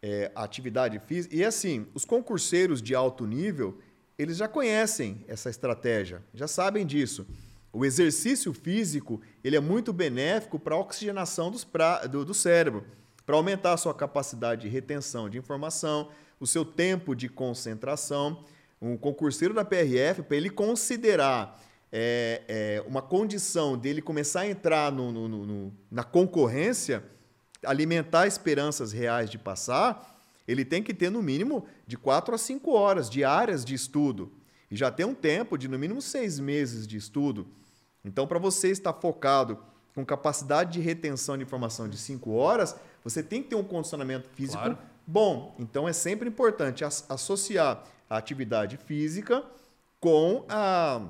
é, 0.01 0.31
atividade 0.33 0.99
física. 1.01 1.35
E 1.35 1.45
assim, 1.45 1.89
os 1.93 2.05
concurseiros 2.05 2.81
de 2.81 2.95
alto 2.95 3.27
nível, 3.27 3.79
eles 4.17 4.37
já 4.37 4.47
conhecem 4.47 5.25
essa 5.27 5.51
estratégia, 5.51 6.23
já 6.33 6.47
sabem 6.47 6.87
disso. 6.87 7.27
O 7.73 7.85
exercício 7.85 8.53
físico 8.53 9.21
ele 9.43 9.57
é 9.57 9.61
muito 9.61 9.93
benéfico 9.93 10.57
para 10.59 10.77
a 10.77 10.79
oxigenação 10.79 11.53
pra, 11.73 12.07
do, 12.07 12.25
do 12.25 12.33
cérebro, 12.33 12.87
para 13.27 13.35
aumentar 13.35 13.73
a 13.73 13.77
sua 13.77 13.93
capacidade 13.93 14.63
de 14.63 14.69
retenção 14.69 15.29
de 15.29 15.37
informação, 15.37 16.11
o 16.39 16.47
seu 16.47 16.65
tempo 16.65 17.15
de 17.15 17.29
concentração. 17.29 18.45
Um 18.81 18.97
concurseiro 18.97 19.53
da 19.53 19.65
PRF, 19.65 20.23
para 20.23 20.37
ele 20.37 20.49
considerar 20.49 21.61
é, 21.93 22.43
é, 22.49 22.85
uma 22.87 23.03
condição 23.03 23.77
dele 23.77 24.01
começar 24.01 24.41
a 24.41 24.49
entrar 24.49 24.93
no, 24.93 25.11
no, 25.11 25.29
no, 25.29 25.73
na 25.91 26.05
concorrência, 26.05 27.05
alimentar 27.65 28.27
esperanças 28.27 28.93
reais 28.93 29.29
de 29.29 29.39
passar, 29.39 30.19
ele 30.47 30.65
tem 30.65 30.83
que 30.83 30.95
ter 30.95 31.11
no 31.11 31.23
mínimo 31.23 31.67
de 31.87 31.97
4 31.97 32.35
a 32.35 32.39
5 32.39 32.73
horas 32.73 33.11
diárias 33.11 33.65
de 33.65 33.75
estudo. 33.75 34.33
E 34.71 34.77
já 34.77 34.91
tem 34.91 35.05
um 35.05 35.15
tempo 35.15 35.59
de 35.59 35.69
no 35.69 35.79
mínimo 35.79 36.01
seis 36.01 36.39
meses 36.39 36.87
de 36.87 36.97
estudo. 36.97 37.47
Então, 38.05 38.27
para 38.27 38.39
você 38.39 38.69
estar 38.69 38.93
focado 38.93 39.59
com 39.95 40.05
capacidade 40.05 40.73
de 40.73 40.81
retenção 40.81 41.37
de 41.37 41.43
informação 41.43 41.89
de 41.89 41.99
5 41.99 42.31
horas, 42.31 42.77
você 43.03 43.23
tem 43.23 43.43
que 43.43 43.51
ter 43.51 43.57
um 43.57 43.65
condicionamento 43.65 44.29
físico 44.29 44.63
claro. 44.63 44.79
bom. 45.07 45.55
Então, 45.59 45.89
é 45.89 45.93
sempre 45.93 46.29
importante 46.29 46.85
associar 46.85 47.85
a 48.09 48.17
atividade 48.17 48.77
física 48.77 49.45
com 50.01 50.45
a, 50.49 51.03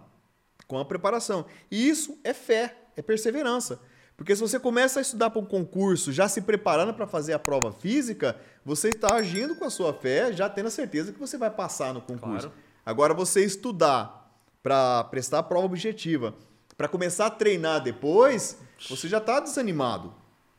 com 0.71 0.79
a 0.79 0.85
preparação. 0.85 1.45
E 1.69 1.89
isso 1.89 2.17
é 2.23 2.33
fé, 2.33 2.77
é 2.97 3.03
perseverança. 3.03 3.81
Porque 4.17 4.37
se 4.37 4.41
você 4.41 4.61
começa 4.61 5.01
a 5.01 5.03
estudar 5.03 5.31
para 5.31 5.41
um 5.41 5.45
concurso, 5.45 6.13
já 6.13 6.29
se 6.29 6.43
preparando 6.43 6.95
para 6.95 7.09
fazer 7.09 7.33
a 7.33 7.39
prova 7.41 7.73
física, 7.73 8.39
você 8.65 8.91
está 8.91 9.17
agindo 9.17 9.57
com 9.57 9.65
a 9.65 9.71
sua 9.71 9.93
fé, 9.93 10.33
já 10.33 10.49
tendo 10.49 10.67
a 10.67 10.71
certeza 10.71 11.13
que 11.13 11.19
você 11.19 11.37
vai 11.37 11.51
passar 11.51 11.93
no 11.93 12.01
concurso. 12.01 12.49
Claro. 12.49 12.53
Agora, 12.87 13.13
você 13.13 13.45
estudar 13.45 14.31
para 14.63 15.03
prestar 15.05 15.41
a 15.41 15.43
prova 15.43 15.67
objetiva 15.67 16.35
para 16.77 16.87
começar 16.87 17.27
a 17.27 17.31
treinar 17.31 17.83
depois, 17.83 18.57
você 18.89 19.09
já 19.09 19.19
está 19.19 19.41
desanimado. 19.41 20.15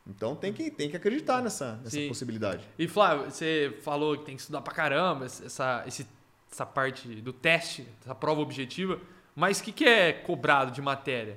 Então 0.06 0.36
tem 0.36 0.52
que, 0.52 0.70
tem 0.70 0.90
que 0.90 0.96
acreditar 0.96 1.42
nessa, 1.42 1.80
nessa 1.82 1.98
possibilidade. 2.06 2.68
E 2.78 2.86
Flávio, 2.86 3.30
você 3.30 3.76
falou 3.82 4.18
que 4.18 4.24
tem 4.26 4.36
que 4.36 4.42
estudar 4.42 4.60
para 4.60 4.74
caramba 4.74 5.24
essa, 5.24 5.84
esse, 5.86 6.06
essa 6.50 6.66
parte 6.66 7.08
do 7.22 7.32
teste, 7.32 7.88
essa 8.02 8.14
prova 8.14 8.40
objetiva, 8.40 9.00
mas 9.34 9.60
o 9.60 9.64
que, 9.64 9.72
que 9.72 9.84
é 9.84 10.12
cobrado 10.12 10.70
de 10.70 10.80
matéria? 10.82 11.36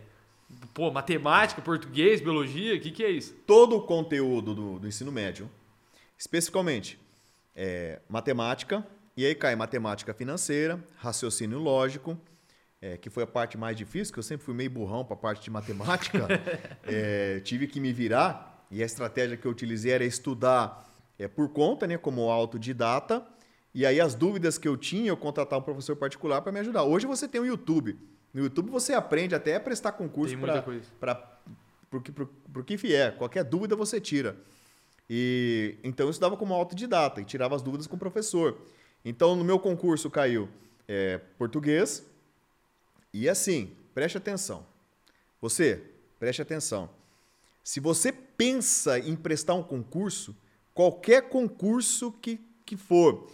Pô, 0.74 0.92
matemática, 0.92 1.62
português, 1.62 2.22
biologia, 2.22 2.76
o 2.76 2.80
que, 2.80 2.92
que 2.92 3.04
é 3.04 3.10
isso? 3.10 3.34
Todo 3.46 3.78
o 3.78 3.82
conteúdo 3.82 4.54
do, 4.54 4.80
do 4.80 4.88
ensino 4.88 5.12
médio, 5.12 5.50
especificamente 6.18 7.00
é, 7.56 8.00
matemática, 8.10 8.86
e 9.18 9.26
aí 9.26 9.34
cai 9.34 9.56
matemática 9.56 10.14
financeira, 10.14 10.84
raciocínio 10.98 11.58
lógico, 11.58 12.18
é, 12.82 12.98
que 12.98 13.10
foi 13.10 13.24
a 13.24 13.28
parte 13.28 13.58
mais 13.58 13.76
difícil, 13.76 14.14
que 14.14 14.20
eu 14.20 14.24
sempre 14.24 14.46
fui 14.46 14.54
meio 14.54 14.70
burrão 14.70 15.04
para 15.04 15.16
a 15.16 15.20
parte 15.20 15.44
de 15.44 15.50
matemática, 15.50 16.28
é, 16.86 17.40
tive 17.40 17.68
que 17.68 17.80
me 17.80 17.94
virar 17.94 18.66
e 18.70 18.84
a 18.84 18.86
estratégia 18.86 19.38
que 19.38 19.46
eu 19.46 19.52
utilizei 19.52 19.92
era 19.92 20.04
estudar 20.04 20.86
é, 21.18 21.28
por 21.28 21.50
conta, 21.50 21.88
né, 21.88 21.98
como 21.98 22.30
autodidata, 22.30 23.26
e 23.76 23.86
aí 23.86 24.00
as 24.00 24.16
dúvidas 24.16 24.58
que 24.58 24.66
eu 24.66 24.78
tinha, 24.78 25.10
eu 25.10 25.18
contratar 25.18 25.60
um 25.60 25.62
professor 25.62 25.98
particular 25.98 26.42
para 26.42 26.50
me 26.50 26.62
ajudar. 26.62 26.84
Hoje 26.84 27.06
você 27.06 27.28
tem 27.28 27.42
o 27.42 27.46
YouTube. 27.46 28.00
No 28.34 28.42
YouTube 28.42 28.72
você 28.72 28.94
aprende 28.94 29.36
até 29.36 29.58
a 29.58 29.60
prestar 29.60 29.92
concurso 29.92 30.38
para 30.98 31.42
o 31.92 32.64
que 32.64 32.78
vier. 32.78 33.18
Qualquer 33.18 33.44
dúvida 33.44 33.76
você 33.76 34.00
tira. 34.00 34.38
E 35.10 35.78
então 35.84 36.06
eu 36.06 36.10
estudava 36.10 36.38
como 36.38 36.54
autodidata 36.54 37.20
e 37.20 37.26
tirava 37.26 37.54
as 37.54 37.62
dúvidas 37.62 37.86
com 37.86 37.98
o 37.98 38.00
professor. 38.00 38.58
Então 39.04 39.36
no 39.36 39.44
meu 39.44 39.60
concurso 39.60 40.10
caiu 40.10 40.48
é, 40.88 41.18
português 41.38 42.10
e 43.14 43.28
assim, 43.28 43.76
preste 43.94 44.18
atenção. 44.18 44.66
Você, 45.42 45.84
preste 46.18 46.42
atenção. 46.42 46.90
Se 47.62 47.82
você 47.82 48.14
pensa 48.14 48.98
em 48.98 49.18
prestar 49.18 49.56
um 49.56 49.64
concurso, 49.64 50.34
qualquer 50.74 51.24
concurso 51.28 52.14
que, 52.22 52.40
que 52.66 52.78
for, 52.78 53.30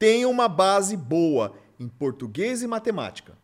tenha 0.00 0.26
uma 0.26 0.48
base 0.48 0.96
boa 0.96 1.54
em 1.78 1.86
português 1.86 2.62
e 2.62 2.66
matemática. 2.66 3.36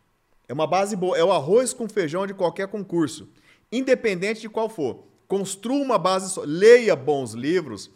É 0.47 0.53
uma 0.53 0.65
base 0.65 0.95
boa, 0.95 1.15
é 1.15 1.23
o 1.23 1.31
arroz 1.31 1.71
com 1.71 1.87
feijão 1.87 2.25
de 2.25 2.33
qualquer 2.33 2.67
concurso, 2.67 3.29
independente 3.71 4.41
de 4.41 4.49
qual 4.49 4.67
for. 4.67 5.03
Construa 5.27 5.83
uma 5.83 5.99
base, 5.99 6.39
leia 6.45 6.95
bons 6.95 7.33
livros, 7.33 7.91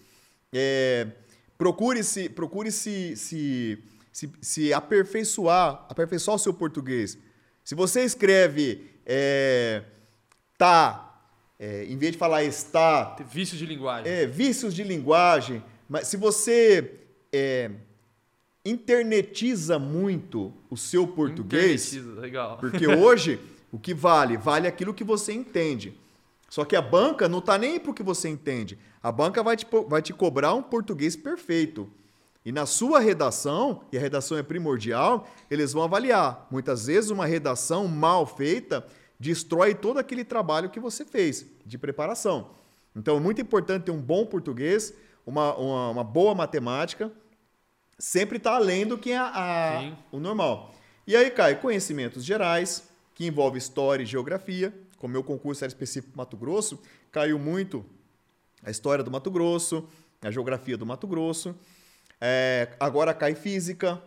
é, 0.54 1.08
procure 1.58 2.04
se 2.04 2.30
procure 2.30 2.72
se, 2.72 3.16
se, 3.16 3.84
se, 4.12 4.32
se, 4.40 4.74
aperfeiçoar, 4.74 5.86
aperfeiçoar 5.90 6.36
o 6.36 6.40
seu 6.40 6.54
português. 6.54 7.18
Se 7.64 7.74
você 7.74 8.04
escreve 8.04 8.92
é, 9.06 9.84
tá, 10.56 11.26
é, 11.58 11.86
em 11.86 11.98
vez 11.98 12.12
de 12.12 12.18
falar 12.20 12.44
está. 12.44 13.16
Vícios 13.28 13.58
de 13.58 13.66
linguagem. 13.66 14.12
É, 14.12 14.28
vícios 14.28 14.76
de 14.76 14.84
linguagem. 14.84 15.64
Mas 15.90 16.08
se 16.10 16.18
você 16.18 17.00
é, 17.34 17.72
internetiza 18.66 19.80
muito 19.80 20.54
o 20.70 20.78
seu 20.78 21.08
português. 21.08 21.94
legal. 21.94 22.58
Porque 22.58 22.88
hoje 22.88 23.40
o 23.72 23.80
que 23.80 23.94
vale? 23.94 24.38
Vale 24.38 24.68
aquilo 24.68 24.94
que 24.94 25.04
você 25.04 25.34
entende. 25.34 25.98
Só 26.50 26.66
que 26.66 26.76
a 26.76 26.82
banca 26.82 27.30
não 27.30 27.40
está 27.40 27.58
nem 27.58 27.80
para 27.80 27.92
o 27.92 27.94
que 27.94 28.04
você 28.04 28.28
entende. 28.28 28.78
A 29.02 29.12
banca 29.12 29.42
vai 29.42 29.56
te, 29.56 29.66
vai 29.88 30.02
te 30.02 30.14
cobrar 30.14 30.54
um 30.54 30.62
português 30.62 31.16
perfeito. 31.16 31.90
E 32.44 32.52
na 32.52 32.66
sua 32.66 33.00
redação, 33.00 33.84
e 33.92 33.98
a 33.98 34.02
redação 34.02 34.38
é 34.38 34.44
primordial, 34.44 35.30
eles 35.50 35.74
vão 35.74 35.84
avaliar. 35.84 36.48
Muitas 36.52 36.88
vezes 36.88 37.10
uma 37.10 37.26
redação 37.26 37.88
mal 37.88 38.26
feita 38.26 38.86
destrói 39.20 39.76
todo 39.76 40.00
aquele 40.00 40.26
trabalho 40.26 40.70
que 40.70 40.80
você 40.80 41.06
fez 41.06 41.46
de 41.66 41.78
preparação. 41.78 42.50
Então 42.96 43.16
é 43.16 43.20
muito 43.20 43.40
importante 43.40 43.84
ter 43.84 43.92
um 43.92 44.02
bom 44.02 44.26
português, 44.26 44.94
uma, 45.26 45.56
uma, 45.56 45.90
uma 45.92 46.04
boa 46.04 46.36
matemática, 46.36 47.12
sempre 48.02 48.38
está 48.38 48.56
além 48.56 48.88
do 48.88 48.98
que 48.98 49.12
é 49.12 49.18
a, 49.18 49.32
a 49.32 49.94
o 50.12 50.20
normal. 50.20 50.74
E 51.06 51.16
aí 51.16 51.30
cai 51.30 51.56
conhecimentos 51.62 52.26
gerais, 52.26 52.90
que 53.14 53.28
envolve 53.28 53.60
história 53.60 54.02
e 54.02 54.08
geografia. 54.08 54.74
Como 54.98 55.12
meu 55.12 55.24
concurso 55.24 55.64
era 55.64 55.70
específico 55.70 56.18
Mato 56.18 56.36
Grosso, 56.36 56.82
caiu 57.12 57.38
muito 57.38 57.86
a 58.64 58.72
história 58.72 59.04
do 59.04 59.12
Mato 59.12 59.30
Grosso, 59.30 59.88
a 60.20 60.32
geografia 60.32 60.76
do 60.76 60.86
Mato 60.86 61.06
Grosso. 61.06 61.56
É, 62.20 62.70
agora 62.80 63.14
cai 63.14 63.36
física, 63.36 64.02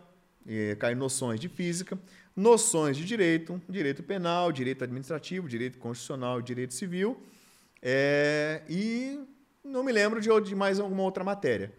cai 0.77 0.93
noções 0.93 1.39
de 1.39 1.47
física, 1.47 1.97
noções 2.35 2.97
de 2.97 3.05
direito, 3.05 3.61
direito 3.69 4.03
penal, 4.03 4.51
direito 4.51 4.83
administrativo, 4.83 5.47
direito 5.47 5.77
constitucional, 5.77 6.41
direito 6.41 6.73
civil. 6.73 7.23
É, 7.81 8.61
e 8.69 9.19
não 9.63 9.83
me 9.83 9.93
lembro 9.93 10.19
de, 10.19 10.29
de 10.41 10.55
mais 10.55 10.81
alguma 10.81 11.03
outra 11.03 11.23
matéria. 11.23 11.71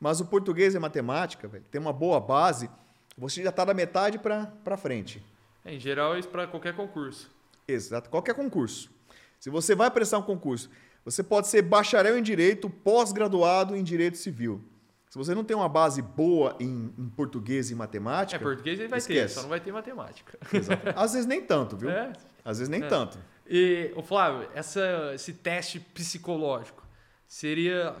Mas 0.00 0.20
o 0.20 0.24
português 0.24 0.74
e 0.74 0.78
matemática, 0.78 1.46
véio, 1.46 1.62
tem 1.70 1.80
uma 1.80 1.92
boa 1.92 2.18
base, 2.18 2.70
você 3.16 3.42
já 3.42 3.50
está 3.50 3.64
da 3.64 3.74
metade 3.74 4.18
para 4.18 4.76
frente. 4.78 5.22
É, 5.64 5.74
em 5.74 5.78
geral, 5.78 6.18
isso 6.18 6.28
para 6.28 6.46
qualquer 6.46 6.74
concurso. 6.74 7.30
Exato, 7.68 8.08
qualquer 8.08 8.34
concurso. 8.34 8.90
Se 9.38 9.50
você 9.50 9.74
vai 9.74 9.90
prestar 9.90 10.18
um 10.18 10.22
concurso, 10.22 10.70
você 11.04 11.22
pode 11.22 11.48
ser 11.48 11.62
bacharel 11.62 12.18
em 12.18 12.22
direito, 12.22 12.68
pós-graduado 12.70 13.76
em 13.76 13.82
direito 13.82 14.16
civil. 14.16 14.64
Se 15.10 15.18
você 15.18 15.34
não 15.34 15.42
tem 15.42 15.56
uma 15.56 15.68
base 15.68 16.00
boa 16.00 16.56
em, 16.60 16.94
em 16.96 17.08
português 17.08 17.70
e 17.70 17.74
matemática. 17.74 18.42
É, 18.42 18.44
português 18.44 18.78
ele 18.78 18.88
vai 18.88 19.00
esquece. 19.00 19.20
ter, 19.20 19.28
só 19.28 19.42
não 19.42 19.48
vai 19.48 19.60
ter 19.60 19.72
matemática. 19.72 20.38
Exato. 20.52 20.88
Às 20.94 21.12
vezes 21.12 21.26
nem 21.26 21.42
tanto, 21.42 21.76
viu? 21.76 21.90
É. 21.90 22.12
Às 22.44 22.58
vezes 22.58 22.68
nem 22.68 22.82
é. 22.82 22.86
tanto. 22.86 23.18
E, 23.46 23.92
o 23.96 24.02
Flávio, 24.02 24.48
essa, 24.54 25.12
esse 25.12 25.32
teste 25.32 25.80
psicológico, 25.80 26.86
Seria. 27.30 27.94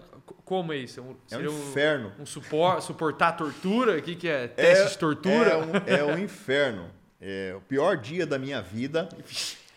Como 0.44 0.72
é 0.72 0.78
isso? 0.78 0.98
É 0.98 1.02
um, 1.04 1.16
é 1.30 1.48
um 1.48 1.68
inferno. 1.68 2.12
Um, 2.18 2.22
um 2.22 2.26
supor, 2.26 2.82
suportar 2.82 3.28
a 3.28 3.32
tortura? 3.32 3.96
O 3.96 4.02
que, 4.02 4.16
que 4.16 4.28
é? 4.28 4.48
Teste 4.48 4.86
é, 4.86 4.88
de 4.88 4.98
tortura? 4.98 5.50
É 5.50 5.56
um, 5.56 5.72
é 5.86 6.04
um 6.04 6.18
inferno. 6.18 6.90
É, 7.20 7.54
o 7.56 7.60
pior 7.60 7.96
dia 7.96 8.26
da 8.26 8.40
minha 8.40 8.60
vida 8.60 9.08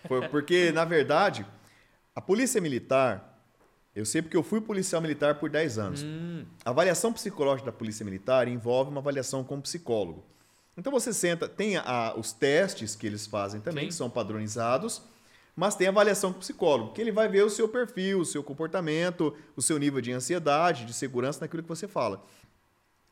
foi 0.07 0.25
porque, 0.29 0.71
na 0.71 0.83
verdade, 0.83 1.45
a 2.15 2.19
polícia 2.19 2.59
militar. 2.59 3.31
Eu 3.95 4.05
sei 4.05 4.23
porque 4.23 4.35
eu 4.35 4.41
fui 4.41 4.59
policial 4.59 4.99
militar 4.99 5.35
por 5.35 5.51
10 5.51 5.77
anos. 5.77 6.01
Hum. 6.01 6.45
A 6.65 6.71
avaliação 6.71 7.13
psicológica 7.13 7.67
da 7.67 7.77
polícia 7.77 8.03
militar 8.03 8.47
envolve 8.47 8.89
uma 8.89 9.01
avaliação 9.01 9.43
com 9.43 9.57
um 9.57 9.61
psicólogo. 9.61 10.25
Então 10.75 10.91
você 10.91 11.13
senta, 11.13 11.47
tem 11.47 11.77
a, 11.77 12.15
os 12.17 12.33
testes 12.33 12.95
que 12.95 13.05
eles 13.05 13.27
fazem 13.27 13.61
também, 13.61 13.83
Sim. 13.83 13.89
que 13.89 13.93
são 13.93 14.09
padronizados 14.09 15.03
mas 15.55 15.75
tem 15.75 15.87
avaliação 15.87 16.31
com 16.31 16.37
o 16.37 16.41
psicólogo, 16.41 16.93
que 16.93 17.01
ele 17.01 17.11
vai 17.11 17.27
ver 17.27 17.43
o 17.43 17.49
seu 17.49 17.67
perfil, 17.69 18.19
o 18.19 18.25
seu 18.25 18.43
comportamento, 18.43 19.35
o 19.55 19.61
seu 19.61 19.77
nível 19.77 20.01
de 20.01 20.11
ansiedade, 20.11 20.85
de 20.85 20.93
segurança 20.93 21.41
naquilo 21.41 21.61
que 21.61 21.69
você 21.69 21.87
fala. 21.87 22.25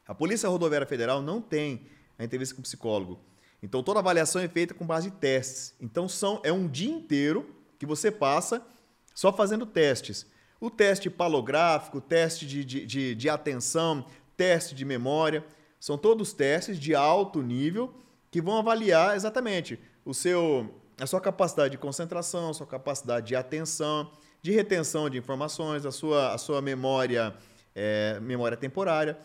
A 0.08 0.15
Polícia 0.15 0.49
Rodoviária 0.49 0.88
Federal 0.88 1.21
não 1.21 1.39
tem 1.39 1.86
a 2.17 2.23
entrevista 2.23 2.56
com 2.56 2.62
o 2.62 2.63
psicólogo. 2.63 3.19
Então 3.62 3.84
toda 3.84 3.99
avaliação 3.99 4.41
é 4.41 4.47
feita 4.47 4.73
com 4.73 4.86
base 4.86 5.08
em 5.08 5.12
testes. 5.12 5.75
Então 5.80 6.10
são 6.10 6.41
é 6.43 6.51
um 6.51 6.67
dia 6.67 6.91
inteiro 6.91 7.56
que 7.77 7.86
você 7.86 8.12
passa 8.12 8.65
só 9.13 9.32
fazendo 9.32 9.65
testes. 9.65 10.25
O 10.60 10.69
teste 10.69 11.10
palográfico, 11.10 12.01
teste 12.01 12.45
de, 12.45 12.65
de, 12.65 12.86
de, 12.86 13.15
de 13.15 13.30
atenção, 13.30 14.06
teste 14.36 14.73
de 14.73 14.84
memória, 14.84 15.45
são 15.80 15.97
todos 15.97 16.34
testes 16.34 16.80
de 16.80 16.95
alto 16.95 17.41
nível 17.41 17.93
que 18.30 18.41
vão 18.41 18.58
avaliar 18.58 19.15
exatamente 19.15 19.80
o 20.06 20.13
seu 20.13 20.81
a 21.02 21.08
sua 21.08 21.20
capacidade 21.20 21.72
de 21.72 21.78
concentração, 21.80 22.52
a 22.52 22.54
sua 22.54 22.68
capacidade 22.68 23.28
de 23.28 23.36
atenção, 23.36 24.12
de 24.40 24.52
retenção 24.52 25.10
de 25.10 25.18
informações, 25.18 25.84
a 25.84 25.92
sua, 25.92 26.34
a 26.34 26.38
sua 26.38 26.62
memória, 26.62 27.36
é, 27.74 28.20
memória 28.22 28.56
temporária, 28.56 29.18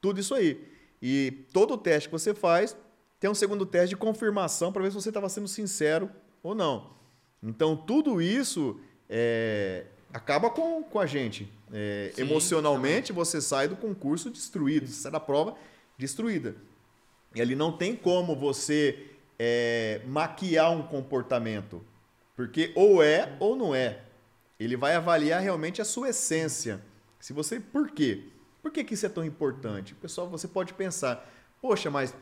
tudo 0.00 0.18
isso 0.20 0.34
aí. 0.34 0.66
E 1.02 1.44
todo 1.52 1.74
o 1.74 1.78
teste 1.78 2.08
que 2.08 2.12
você 2.12 2.32
faz 2.32 2.74
tem 3.20 3.28
um 3.28 3.34
segundo 3.34 3.66
teste 3.66 3.90
de 3.90 3.96
confirmação 3.96 4.72
para 4.72 4.82
ver 4.82 4.88
se 4.88 4.94
você 4.94 5.10
estava 5.10 5.28
sendo 5.28 5.46
sincero 5.48 6.10
ou 6.42 6.54
não. 6.54 6.96
Então, 7.42 7.76
tudo 7.76 8.22
isso 8.22 8.80
é, 9.08 9.84
acaba 10.12 10.48
com, 10.48 10.82
com 10.82 10.98
a 10.98 11.04
gente. 11.06 11.52
É, 11.70 12.10
Sim, 12.14 12.22
emocionalmente, 12.22 13.08
também. 13.08 13.24
você 13.24 13.40
sai 13.42 13.68
do 13.68 13.76
concurso 13.76 14.30
destruído, 14.30 14.86
você 14.86 15.02
sai 15.02 15.12
da 15.12 15.20
prova 15.20 15.54
destruída. 15.98 16.56
E 17.34 17.40
ali 17.42 17.54
não 17.54 17.70
tem 17.70 17.94
como 17.94 18.34
você 18.34 19.10
é, 19.38 20.00
maquiar 20.06 20.72
um 20.72 20.82
comportamento. 20.82 21.84
Porque 22.34 22.72
ou 22.74 23.02
é 23.02 23.36
ou 23.38 23.56
não 23.56 23.74
é. 23.74 24.02
Ele 24.58 24.76
vai 24.76 24.94
avaliar 24.94 25.40
realmente 25.40 25.80
a 25.80 25.84
sua 25.84 26.10
essência. 26.10 26.80
Se 27.20 27.32
você. 27.32 27.60
Por 27.60 27.90
quê? 27.90 28.24
Por 28.62 28.72
que, 28.72 28.84
que 28.84 28.94
isso 28.94 29.06
é 29.06 29.08
tão 29.08 29.24
importante? 29.24 29.94
Pessoal, 29.94 30.28
você 30.28 30.48
pode 30.48 30.74
pensar, 30.74 31.28
poxa, 31.60 31.90
mas 31.90 32.14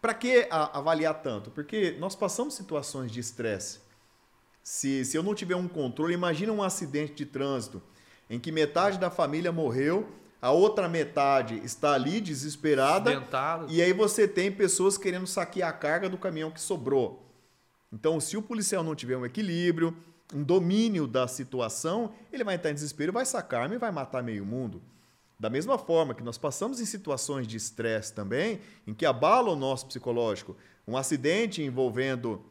para 0.00 0.14
que 0.14 0.48
avaliar 0.50 1.22
tanto? 1.22 1.50
Porque 1.50 1.96
nós 1.98 2.16
passamos 2.16 2.54
situações 2.54 3.12
de 3.12 3.20
estresse. 3.20 3.80
Se, 4.62 5.04
se 5.04 5.16
eu 5.16 5.22
não 5.22 5.34
tiver 5.34 5.56
um 5.56 5.68
controle, 5.68 6.14
imagina 6.14 6.52
um 6.52 6.62
acidente 6.62 7.14
de 7.14 7.26
trânsito 7.26 7.82
em 8.30 8.38
que 8.38 8.50
metade 8.50 8.98
da 8.98 9.10
família 9.10 9.52
morreu 9.52 10.08
a 10.42 10.50
outra 10.50 10.88
metade 10.88 11.60
está 11.64 11.92
ali 11.92 12.20
desesperada. 12.20 13.12
E 13.70 13.80
aí 13.80 13.92
você 13.92 14.26
tem 14.26 14.50
pessoas 14.50 14.98
querendo 14.98 15.24
saquear 15.24 15.70
a 15.70 15.72
carga 15.72 16.08
do 16.08 16.18
caminhão 16.18 16.50
que 16.50 16.60
sobrou. 16.60 17.24
Então, 17.92 18.18
se 18.18 18.36
o 18.36 18.42
policial 18.42 18.82
não 18.82 18.96
tiver 18.96 19.16
um 19.16 19.24
equilíbrio, 19.24 19.96
um 20.34 20.42
domínio 20.42 21.06
da 21.06 21.28
situação, 21.28 22.12
ele 22.32 22.42
vai 22.42 22.56
entrar 22.56 22.72
em 22.72 22.74
desespero, 22.74 23.12
vai 23.12 23.24
sacar 23.24 23.70
e 23.72 23.78
vai 23.78 23.92
matar 23.92 24.20
meio 24.20 24.44
mundo. 24.44 24.82
Da 25.38 25.48
mesma 25.48 25.78
forma 25.78 26.12
que 26.12 26.24
nós 26.24 26.38
passamos 26.38 26.80
em 26.80 26.86
situações 26.86 27.46
de 27.46 27.56
estresse 27.56 28.12
também, 28.12 28.60
em 28.84 28.92
que 28.92 29.06
abala 29.06 29.50
o 29.50 29.56
nosso 29.56 29.86
psicológico, 29.86 30.56
um 30.88 30.96
acidente 30.96 31.62
envolvendo 31.62 32.44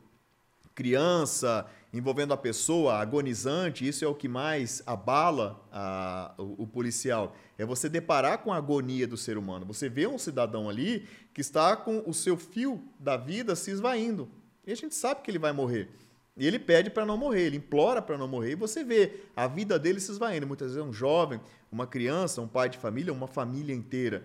criança, 0.73 1.65
envolvendo 1.93 2.33
a 2.33 2.37
pessoa 2.37 2.95
agonizante, 2.95 3.87
isso 3.87 4.05
é 4.05 4.07
o 4.07 4.15
que 4.15 4.27
mais 4.27 4.81
abala 4.85 5.61
a, 5.71 6.33
o, 6.37 6.63
o, 6.63 6.67
policial. 6.67 7.35
É 7.57 7.65
você 7.65 7.89
deparar 7.89 8.39
com 8.39 8.53
a 8.53 8.57
agonia 8.57 9.05
do 9.05 9.17
ser 9.17 9.37
humano. 9.37 9.65
Você 9.65 9.89
vê 9.89 10.07
um 10.07 10.17
cidadão 10.17 10.69
ali 10.69 11.05
que 11.33 11.41
está 11.41 11.75
com 11.75 12.03
o 12.05 12.13
seu 12.13 12.37
fio 12.37 12.81
da 12.97 13.17
vida 13.17 13.55
se 13.55 13.71
esvaindo. 13.71 14.29
E 14.65 14.71
a 14.71 14.75
gente 14.75 14.95
sabe 14.95 15.21
que 15.21 15.29
ele 15.29 15.39
vai 15.39 15.51
morrer. 15.51 15.89
E 16.37 16.47
ele 16.47 16.57
pede 16.57 16.89
para 16.89 17.05
não 17.05 17.17
morrer, 17.17 17.41
ele 17.41 17.57
implora 17.57 18.01
para 18.01 18.17
não 18.17 18.27
morrer. 18.27 18.51
E 18.51 18.55
você 18.55 18.83
vê 18.83 19.11
a 19.35 19.47
vida 19.47 19.77
dele 19.77 19.99
se 19.99 20.11
esvaindo. 20.11 20.47
Muitas 20.47 20.69
vezes 20.69 20.81
é 20.81 20.89
um 20.89 20.93
jovem, 20.93 21.41
uma 21.69 21.85
criança, 21.85 22.41
um 22.41 22.47
pai 22.47 22.69
de 22.69 22.77
família, 22.77 23.11
uma 23.11 23.27
família 23.27 23.75
inteira. 23.75 24.23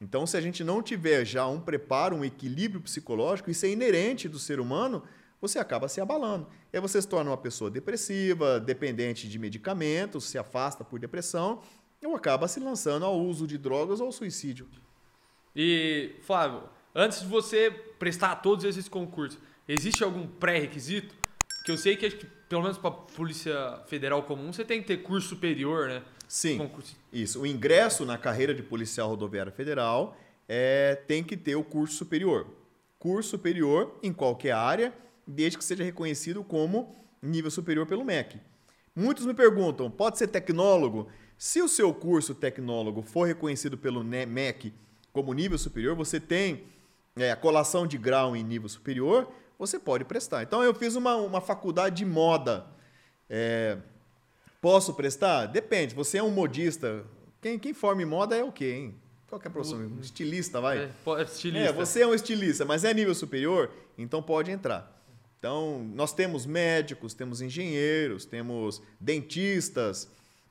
Então, 0.00 0.26
se 0.26 0.36
a 0.36 0.40
gente 0.40 0.64
não 0.64 0.82
tiver 0.82 1.24
já 1.24 1.46
um 1.46 1.60
preparo, 1.60 2.16
um 2.16 2.24
equilíbrio 2.24 2.80
psicológico, 2.80 3.50
isso 3.50 3.66
é 3.66 3.68
inerente 3.68 4.28
do 4.28 4.38
ser 4.38 4.58
humano, 4.58 5.02
você 5.42 5.58
acaba 5.58 5.88
se 5.88 6.00
abalando. 6.00 6.46
E 6.72 6.76
aí 6.76 6.80
você 6.80 7.02
se 7.02 7.08
torna 7.08 7.30
uma 7.30 7.36
pessoa 7.36 7.68
depressiva, 7.68 8.60
dependente 8.60 9.28
de 9.28 9.38
medicamentos, 9.40 10.24
se 10.24 10.38
afasta 10.38 10.84
por 10.84 11.00
depressão 11.00 11.60
ou 12.04 12.16
acaba 12.16 12.46
se 12.48 12.60
lançando 12.60 13.04
ao 13.04 13.18
uso 13.20 13.46
de 13.46 13.58
drogas 13.58 14.00
ou 14.00 14.06
ao 14.06 14.12
suicídio. 14.12 14.68
E, 15.54 16.14
Flávio, 16.22 16.62
antes 16.94 17.20
de 17.20 17.26
você 17.26 17.70
prestar 17.98 18.36
todos 18.36 18.64
esses 18.64 18.88
concursos, 18.88 19.38
existe 19.68 20.02
algum 20.02 20.26
pré-requisito? 20.26 21.14
Que 21.64 21.72
eu 21.72 21.76
sei 21.76 21.96
que, 21.96 22.08
pelo 22.48 22.62
menos 22.62 22.78
para 22.78 22.90
a 22.90 22.92
Polícia 22.92 23.80
Federal 23.86 24.22
Comum, 24.22 24.52
você 24.52 24.64
tem 24.64 24.80
que 24.80 24.86
ter 24.86 24.98
curso 24.98 25.28
superior, 25.28 25.88
né? 25.88 26.02
Sim. 26.28 26.58
Concurso. 26.58 26.96
Isso. 27.12 27.40
O 27.40 27.46
ingresso 27.46 28.04
na 28.04 28.16
carreira 28.16 28.54
de 28.54 28.62
policial 28.62 29.08
rodoviário 29.08 29.52
federal 29.52 30.16
é, 30.48 30.96
tem 31.06 31.22
que 31.22 31.36
ter 31.36 31.56
o 31.56 31.62
curso 31.62 31.96
superior. 31.96 32.46
Curso 32.98 33.30
superior 33.30 33.96
em 34.02 34.12
qualquer 34.12 34.52
área, 34.52 34.92
desde 35.26 35.58
que 35.58 35.64
seja 35.64 35.84
reconhecido 35.84 36.42
como 36.42 36.94
nível 37.22 37.50
superior 37.50 37.86
pelo 37.86 38.04
MEC. 38.04 38.40
Muitos 38.94 39.24
me 39.24 39.32
perguntam, 39.32 39.90
pode 39.90 40.18
ser 40.18 40.28
tecnólogo? 40.28 41.08
Se 41.38 41.62
o 41.62 41.68
seu 41.68 41.92
curso 41.94 42.34
tecnólogo 42.34 43.02
for 43.02 43.26
reconhecido 43.26 43.78
pelo 43.78 44.04
MEC 44.04 44.72
como 45.12 45.32
nível 45.32 45.58
superior, 45.58 45.96
você 45.96 46.20
tem 46.20 46.64
é, 47.16 47.30
a 47.30 47.36
colação 47.36 47.86
de 47.86 47.96
grau 47.98 48.36
em 48.36 48.42
nível 48.42 48.68
superior, 48.68 49.28
você 49.58 49.78
pode 49.78 50.04
prestar. 50.04 50.42
Então 50.42 50.62
eu 50.62 50.74
fiz 50.74 50.94
uma, 50.94 51.16
uma 51.16 51.40
faculdade 51.40 51.96
de 51.96 52.04
moda. 52.04 52.66
É, 53.28 53.78
posso 54.60 54.94
prestar? 54.94 55.46
Depende. 55.46 55.94
Você 55.94 56.18
é 56.18 56.22
um 56.22 56.30
modista. 56.30 57.04
Quem, 57.40 57.58
quem 57.58 57.72
forma 57.72 58.02
em 58.02 58.06
moda 58.06 58.36
é 58.36 58.44
o 58.44 58.52
quê, 58.52 58.72
hein? 58.72 58.94
Qual 59.28 59.40
que 59.40 59.48
é 59.48 59.50
a 59.50 59.52
profissão? 59.52 59.78
Um 59.78 60.00
estilista, 60.00 60.60
vai? 60.60 60.78
É, 60.78 60.82
é, 60.82 61.22
estilista. 61.22 61.68
É, 61.68 61.72
você 61.72 62.02
é 62.02 62.06
um 62.06 62.12
estilista, 62.12 62.66
mas 62.66 62.84
é 62.84 62.92
nível 62.92 63.14
superior, 63.14 63.70
então 63.96 64.22
pode 64.22 64.50
entrar. 64.50 64.91
Então, 65.42 65.84
nós 65.92 66.12
temos 66.12 66.46
médicos, 66.46 67.14
temos 67.14 67.40
engenheiros, 67.40 68.24
temos 68.24 68.80
dentistas, 69.00 70.08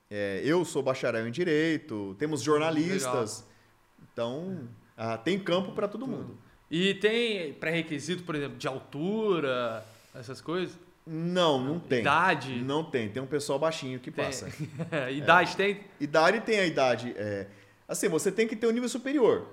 é, 0.10 0.42
eu 0.44 0.66
sou 0.66 0.84
bacharel 0.84 1.26
em 1.26 1.32
direito, 1.32 2.14
temos 2.20 2.42
jornalistas. 2.42 3.40
Legal. 3.40 4.12
Então, 4.12 4.68
ah, 4.98 5.18
tem 5.18 5.40
campo 5.40 5.72
para 5.72 5.88
todo 5.88 6.06
mundo. 6.06 6.38
E 6.70 6.96
tem 6.96 7.54
pré-requisito, 7.54 8.24
por 8.24 8.36
exemplo, 8.36 8.58
de 8.58 8.68
altura, 8.68 9.82
essas 10.14 10.42
coisas? 10.42 10.78
Não, 11.08 11.64
não 11.64 11.80
tem. 11.80 12.02
Idade? 12.02 12.56
Não 12.62 12.84
tem. 12.84 13.08
Tem 13.08 13.24
um 13.24 13.28
pessoal 13.28 13.58
baixinho 13.58 13.98
que 13.98 14.12
tem. 14.12 14.26
passa. 14.26 14.50
idade 15.10 15.54
é. 15.54 15.56
tem? 15.56 15.80
Idade 16.02 16.42
tem 16.42 16.60
a 16.60 16.66
idade. 16.66 17.14
É, 17.16 17.48
assim, 17.88 18.10
você 18.10 18.30
tem 18.30 18.46
que 18.46 18.58
ter 18.58 18.68
um 18.68 18.72
nível 18.72 18.90
superior. 18.90 19.48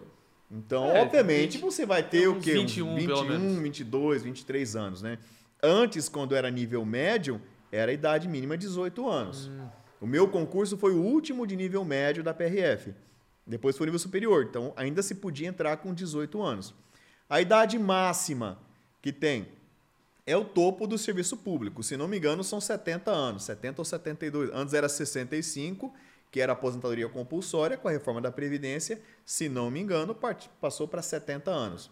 Então, 0.50 0.86
é, 0.86 1.02
obviamente, 1.02 1.58
20, 1.58 1.60
você 1.60 1.84
vai 1.84 2.02
ter 2.02 2.26
o 2.28 2.40
quê? 2.40 2.54
21, 2.54 2.96
21 2.96 3.62
22, 3.62 4.22
23 4.22 4.76
anos, 4.76 5.02
né? 5.02 5.18
Antes, 5.62 6.08
quando 6.08 6.34
era 6.34 6.50
nível 6.50 6.84
médio, 6.84 7.40
era 7.70 7.90
a 7.90 7.94
idade 7.94 8.28
mínima 8.28 8.56
18 8.56 9.08
anos. 9.08 9.48
Hum. 9.48 9.68
O 10.00 10.06
meu 10.06 10.28
concurso 10.28 10.76
foi 10.78 10.92
o 10.94 11.02
último 11.02 11.46
de 11.46 11.56
nível 11.56 11.84
médio 11.84 12.22
da 12.22 12.32
PRF. 12.32 12.94
Depois 13.46 13.76
foi 13.76 13.84
o 13.84 13.88
nível 13.88 13.98
superior. 13.98 14.46
Então, 14.48 14.72
ainda 14.76 15.02
se 15.02 15.16
podia 15.16 15.48
entrar 15.48 15.76
com 15.78 15.92
18 15.92 16.40
anos. 16.40 16.74
A 17.28 17.40
idade 17.40 17.78
máxima 17.78 18.58
que 19.02 19.12
tem 19.12 19.48
é 20.26 20.36
o 20.36 20.44
topo 20.44 20.86
do 20.86 20.98
serviço 20.98 21.36
público. 21.36 21.82
Se 21.82 21.96
não 21.96 22.06
me 22.06 22.18
engano, 22.18 22.44
são 22.44 22.60
70 22.60 23.10
anos, 23.10 23.44
70 23.44 23.80
ou 23.80 23.84
72. 23.84 24.50
Antes 24.52 24.74
era 24.74 24.88
65, 24.88 25.92
que 26.30 26.40
era 26.40 26.52
aposentadoria 26.52 27.08
compulsória, 27.08 27.76
com 27.76 27.88
a 27.88 27.90
reforma 27.90 28.20
da 28.20 28.30
Previdência, 28.30 29.00
se 29.24 29.48
não 29.48 29.70
me 29.70 29.80
engano, 29.80 30.16
passou 30.60 30.86
para 30.86 31.02
70 31.02 31.50
anos. 31.50 31.90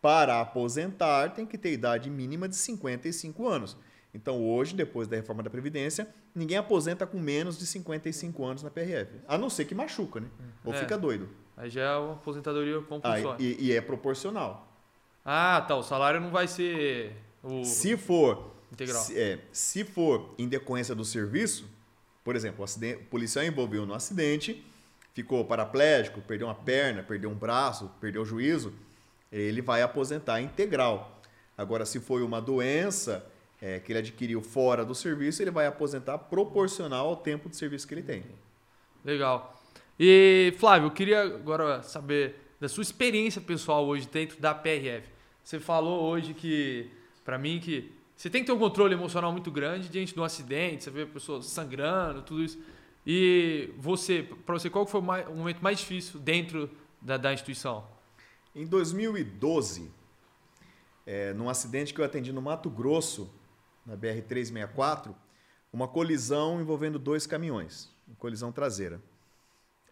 Para 0.00 0.40
aposentar, 0.40 1.30
tem 1.30 1.46
que 1.46 1.56
ter 1.56 1.72
idade 1.72 2.10
mínima 2.10 2.48
de 2.48 2.56
55 2.56 3.46
anos. 3.46 3.76
Então, 4.12 4.42
hoje, 4.46 4.74
depois 4.74 5.08
da 5.08 5.16
reforma 5.16 5.42
da 5.42 5.50
Previdência, 5.50 6.08
ninguém 6.34 6.56
aposenta 6.56 7.06
com 7.06 7.18
menos 7.18 7.58
de 7.58 7.66
55 7.66 8.44
anos 8.44 8.62
na 8.62 8.70
PRF. 8.70 9.20
A 9.26 9.36
não 9.36 9.50
ser 9.50 9.64
que 9.64 9.74
machuca, 9.74 10.20
né? 10.20 10.28
Ou 10.64 10.72
é. 10.72 10.76
fica 10.76 10.96
doido. 10.96 11.28
Aí 11.56 11.68
já 11.68 11.82
é 11.82 11.96
uma 11.96 12.14
aposentadoria 12.14 12.80
compulsória. 12.80 13.32
Ah, 13.32 13.36
e, 13.38 13.56
e 13.58 13.72
é 13.72 13.80
proporcional. 13.80 14.68
Ah, 15.24 15.64
tá. 15.66 15.76
O 15.76 15.82
salário 15.82 16.20
não 16.20 16.30
vai 16.30 16.46
ser 16.46 17.16
o 17.42 17.64
se 17.64 17.96
for 17.96 18.52
integral. 18.72 19.02
Se, 19.02 19.18
é, 19.18 19.40
se 19.52 19.84
for 19.84 20.34
em 20.38 20.48
decorrência 20.48 20.94
do 20.94 21.04
serviço, 21.04 21.68
por 22.24 22.34
exemplo, 22.34 22.62
o, 22.62 22.64
acidente, 22.64 23.02
o 23.02 23.04
policial 23.04 23.44
envolveu 23.44 23.84
no 23.84 23.92
acidente, 23.92 24.64
ficou 25.12 25.44
paraplégico, 25.44 26.22
perdeu 26.22 26.48
uma 26.48 26.54
perna, 26.54 27.02
perdeu 27.02 27.30
um 27.30 27.34
braço, 27.34 27.90
perdeu 28.00 28.22
o 28.22 28.24
juízo, 28.24 28.72
ele 29.30 29.60
vai 29.60 29.82
aposentar 29.82 30.40
integral. 30.40 31.20
Agora, 31.56 31.84
se 31.84 32.00
foi 32.00 32.22
uma 32.22 32.40
doença 32.40 33.24
é, 33.60 33.78
que 33.78 33.92
ele 33.92 33.98
adquiriu 34.00 34.42
fora 34.42 34.84
do 34.84 34.94
serviço, 34.94 35.42
ele 35.42 35.50
vai 35.50 35.66
aposentar 35.66 36.18
proporcional 36.18 37.08
ao 37.08 37.16
tempo 37.16 37.48
de 37.48 37.56
serviço 37.56 37.86
que 37.86 37.94
ele 37.94 38.02
tem. 38.02 38.24
Legal. 39.04 39.54
E, 40.00 40.54
Flávio, 40.58 40.86
eu 40.86 40.90
queria 40.90 41.22
agora 41.22 41.82
saber 41.82 42.36
da 42.58 42.68
sua 42.68 42.82
experiência 42.82 43.40
pessoal 43.40 43.86
hoje 43.86 44.08
dentro 44.10 44.40
da 44.40 44.54
PRF. 44.54 45.08
Você 45.44 45.60
falou 45.60 46.02
hoje 46.02 46.32
que, 46.34 46.90
para 47.24 47.38
mim, 47.38 47.60
que 47.60 47.92
você 48.16 48.30
tem 48.30 48.42
que 48.42 48.46
ter 48.46 48.52
um 48.52 48.58
controle 48.58 48.94
emocional 48.94 49.32
muito 49.32 49.50
grande 49.50 49.88
diante 49.88 50.14
de 50.14 50.20
um 50.20 50.24
acidente, 50.24 50.84
você 50.84 50.90
vê 50.90 51.04
pessoas 51.04 51.46
sangrando, 51.46 52.22
tudo 52.22 52.42
isso. 52.42 52.58
E 53.06 53.72
você, 53.76 54.22
para 54.22 54.58
você, 54.58 54.70
qual 54.70 54.86
foi 54.86 55.00
o, 55.00 55.02
mais, 55.02 55.28
o, 55.28 55.34
momento 55.34 55.60
mais 55.60 55.78
difícil 55.78 56.18
dentro 56.20 56.70
da, 57.02 57.16
da 57.16 57.32
instituição? 57.32 57.86
Em 58.54 58.66
2012, 58.66 59.90
é, 61.04 61.34
num 61.34 61.48
acidente 61.48 61.92
que 61.92 62.00
eu 62.00 62.04
atendi 62.04 62.32
no 62.32 62.40
Mato 62.40 62.70
Grosso, 62.70 63.30
na 63.84 63.96
BR-364, 63.96 65.14
uma 65.72 65.88
colisão 65.88 66.60
envolvendo 66.60 66.98
dois 66.98 67.26
caminhões, 67.26 67.90
uma 68.06 68.16
colisão 68.16 68.52
traseira. 68.52 69.02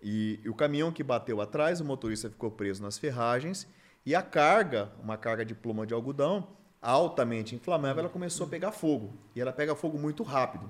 E, 0.00 0.40
e, 0.42 0.48
o 0.48 0.54
caminhão 0.54 0.90
que 0.90 1.02
bateu 1.02 1.40
atrás, 1.40 1.80
o 1.80 1.84
motorista 1.84 2.30
ficou 2.30 2.50
preso 2.50 2.82
nas 2.82 2.98
ferragens 2.98 3.68
e 4.06 4.14
a 4.14 4.22
carga, 4.22 4.90
uma 5.02 5.16
carga 5.16 5.44
de 5.44 5.54
pluma 5.54 5.86
de 5.86 5.92
algodão, 5.92 6.48
altamente 6.82 7.54
inflamável, 7.54 8.00
ela 8.00 8.08
começou 8.08 8.46
a 8.46 8.50
pegar 8.50 8.72
fogo. 8.72 9.14
E 9.34 9.40
ela 9.40 9.52
pega 9.52 9.76
fogo 9.76 9.96
muito 9.96 10.24
rápido. 10.24 10.68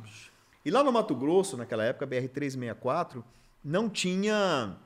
E 0.64 0.70
lá 0.70 0.84
no 0.84 0.92
Mato 0.92 1.14
Grosso, 1.14 1.56
naquela 1.56 1.84
época, 1.84 2.06
BR-364, 2.06 3.24
não 3.64 3.88
tinha 3.88 4.76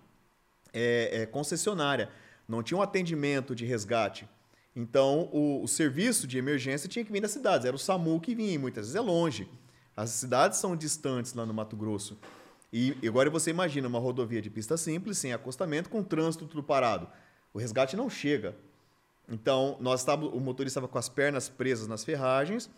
é, 0.72 1.22
é, 1.22 1.26
concessionária, 1.26 2.08
não 2.48 2.62
tinha 2.62 2.78
um 2.78 2.82
atendimento 2.82 3.54
de 3.54 3.66
resgate. 3.66 4.28
Então, 4.74 5.28
o, 5.32 5.62
o, 5.62 5.68
serviço 5.68 6.26
de 6.26 6.38
emergência 6.38 6.88
tinha 6.88 7.04
que 7.04 7.10
vir 7.10 7.20
das 7.20 7.30
cidades. 7.30 7.66
Era 7.66 7.74
o 7.74 7.78
SAMU 7.78 8.20
que 8.20 8.34
vinha, 8.34 8.58
muitas 8.58 8.86
vezes 8.86 8.96
é 8.96 9.00
longe. 9.00 9.48
As 9.96 10.10
cidades 10.10 10.58
são 10.58 10.76
distantes 10.76 11.32
lá 11.34 11.44
no 11.44 11.54
Mato 11.54 11.76
Grosso. 11.76 12.18
E 12.72 12.94
agora 13.06 13.30
você 13.30 13.50
imagina 13.50 13.88
uma 13.88 13.98
rodovia 13.98 14.42
de 14.42 14.50
pista 14.50 14.76
simples, 14.76 15.16
sem 15.16 15.32
acostamento, 15.32 15.88
com 15.88 16.02
trânsito 16.02 16.46
tudo 16.46 16.62
parado. 16.62 17.08
O 17.54 17.58
resgate 17.58 17.96
não 17.96 18.10
chega. 18.10 18.54
Então, 19.28 19.76
nós 19.80 20.04
o 20.06 20.40
motorista 20.40 20.78
estava 20.78 20.88
com 20.88 20.98
as 20.98 21.08
pernas 21.08 21.48
presas 21.48 21.88
nas 21.88 22.04
ferragens, 22.04 22.70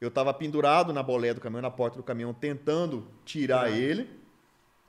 eu 0.00 0.08
estava 0.08 0.34
pendurado 0.34 0.92
na 0.92 1.02
bolé 1.02 1.32
do 1.32 1.40
caminhão, 1.40 1.62
na 1.62 1.70
porta 1.70 1.96
do 1.96 2.02
caminhão, 2.02 2.34
tentando 2.34 3.06
tirar 3.24 3.70
uhum. 3.70 3.76
ele, 3.76 4.10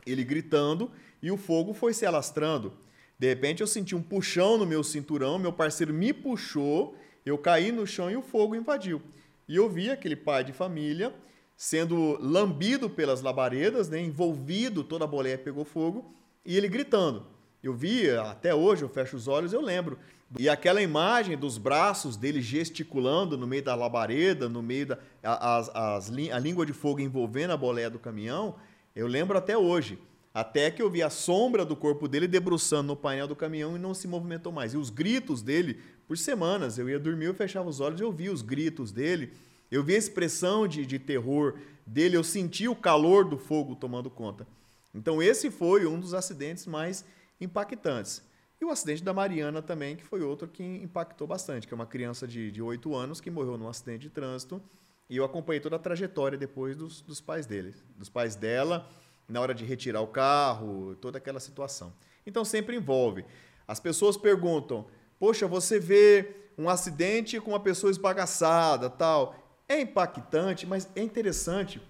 ele 0.06 0.24
gritando, 0.24 0.92
e 1.22 1.32
o 1.32 1.38
fogo 1.38 1.74
foi 1.74 1.94
se 1.94 2.06
alastrando. 2.06 2.74
De 3.18 3.28
repente, 3.28 3.62
eu 3.62 3.68
senti 3.68 3.96
um 3.96 4.02
puxão 4.02 4.58
no 4.58 4.66
meu 4.66 4.84
cinturão, 4.84 5.40
meu 5.40 5.54
parceiro 5.54 5.94
me 5.94 6.12
puxou, 6.12 6.98
eu 7.26 7.38
caí 7.38 7.72
no 7.72 7.88
chão 7.88 8.12
e 8.12 8.18
o 8.18 8.22
fogo 8.22 8.56
invadiu. 8.56 9.02
E 9.48 9.56
eu 9.56 9.70
vi 9.70 9.90
aquele 9.90 10.16
pai 10.16 10.44
de 10.44 10.52
família 10.52 11.14
sendo 11.56 12.18
lambido 12.22 12.90
pelas 12.90 13.22
labaredas, 13.22 13.88
né, 13.88 14.02
envolvido, 14.02 14.84
toda 14.84 15.06
a 15.06 15.08
boleia 15.08 15.38
pegou 15.38 15.64
fogo, 15.64 16.14
e 16.46 16.58
ele 16.58 16.68
gritando. 16.68 17.26
Eu 17.64 17.74
vi, 17.74 18.10
até 18.12 18.54
hoje, 18.54 18.84
eu 18.84 18.90
fecho 18.90 19.16
os 19.16 19.28
olhos, 19.28 19.54
eu 19.54 19.62
lembro. 19.62 19.98
E 20.38 20.50
aquela 20.50 20.82
imagem 20.82 21.38
dos 21.38 21.58
braços 21.58 22.18
dele 22.18 22.42
gesticulando 22.42 23.38
no 23.38 23.46
meio 23.46 23.64
da 23.64 23.76
labareda, 23.76 24.50
no 24.50 24.62
meio 24.62 24.88
da 24.88 25.00
as, 25.24 25.70
as, 25.74 26.10
a 26.10 26.40
língua 26.40 26.66
de 26.66 26.74
fogo 26.74 27.00
envolvendo 27.00 27.52
a 27.52 27.58
boleia 27.58 27.90
do 27.90 28.00
caminhão, 28.00 28.56
eu 28.96 29.08
lembro 29.08 29.38
até 29.38 29.58
hoje. 29.58 30.00
Até 30.34 30.70
que 30.70 30.82
eu 30.82 30.90
vi 30.90 31.02
a 31.02 31.10
sombra 31.10 31.64
do 31.64 31.78
corpo 31.78 32.10
dele 32.10 32.28
debruçando 32.28 32.88
no 32.88 32.96
painel 32.96 33.28
do 33.28 33.36
caminhão 33.38 33.78
e 33.78 33.80
não 33.80 33.94
se 33.94 34.06
movimentou 34.06 34.52
mais. 34.52 34.74
E 34.74 34.78
os 34.78 34.90
gritos 34.90 35.42
dele, 35.42 35.80
por 36.08 36.18
semanas, 36.18 36.78
eu 36.78 36.90
ia 36.90 37.00
dormir, 37.00 37.26
eu 37.26 37.34
fechava 37.34 37.70
os 37.70 37.80
olhos 37.80 38.02
e 38.02 38.04
eu 38.04 38.12
via 38.12 38.34
os 38.34 38.42
gritos 38.42 38.92
dele 38.92 39.32
eu 39.72 39.84
vi 39.84 39.96
a 39.96 39.98
expressão 39.98 40.68
de, 40.68 40.86
de 40.86 41.00
terror 41.00 41.56
dele, 41.86 42.16
eu 42.16 42.24
senti 42.24 42.68
o 42.68 42.76
calor 42.76 43.26
do 43.26 43.38
fogo 43.38 43.76
tomando 43.76 44.10
conta. 44.10 44.48
Então, 44.94 45.22
esse 45.22 45.52
foi 45.52 45.86
um 45.86 46.00
dos 46.00 46.14
acidentes 46.14 46.66
mais 46.66 47.04
impactantes. 47.42 48.22
E 48.60 48.66
o 48.66 48.70
acidente 48.70 49.04
da 49.04 49.14
Mariana 49.14 49.62
também, 49.62 49.96
que 49.96 50.04
foi 50.04 50.22
outro 50.22 50.48
que 50.48 50.64
impactou 50.64 51.28
bastante, 51.28 51.68
que 51.68 51.74
é 51.74 51.76
uma 51.76 51.86
criança 51.86 52.28
de, 52.28 52.52
de 52.52 52.62
8 52.62 52.96
anos 52.96 53.20
que 53.20 53.30
morreu 53.30 53.58
num 53.58 53.68
acidente 53.68 54.04
de 54.04 54.10
trânsito. 54.10 54.62
E 55.10 55.18
eu 55.18 55.26
acompanhei 55.26 55.60
toda 55.60 55.76
a 55.76 55.80
trajetória 55.80 56.38
depois 56.38 56.76
dos, 56.76 57.02
dos 57.02 57.22
pais 57.22 57.46
dele, 57.46 57.76
dos 57.98 58.10
pais 58.10 58.36
dela, 58.36 58.90
na 59.28 59.42
hora 59.42 59.54
de 59.54 59.66
retirar 59.66 60.02
o 60.02 60.08
carro, 60.08 60.96
toda 60.96 61.18
aquela 61.18 61.40
situação. 61.40 61.94
Então 62.26 62.44
sempre 62.44 62.76
envolve. 62.76 63.26
As 63.68 63.80
pessoas 63.80 64.18
perguntam: 64.18 64.88
"Poxa, 65.20 65.48
você 65.48 65.80
vê 65.80 66.46
um 66.58 66.70
acidente 66.70 67.40
com 67.40 67.52
uma 67.52 67.60
pessoa 67.60 67.92
esbagaçada, 67.92 68.90
tal. 68.90 69.36
É 69.68 69.80
impactante, 69.82 70.66
mas 70.66 70.90
é 70.96 71.02
interessante. 71.02 71.82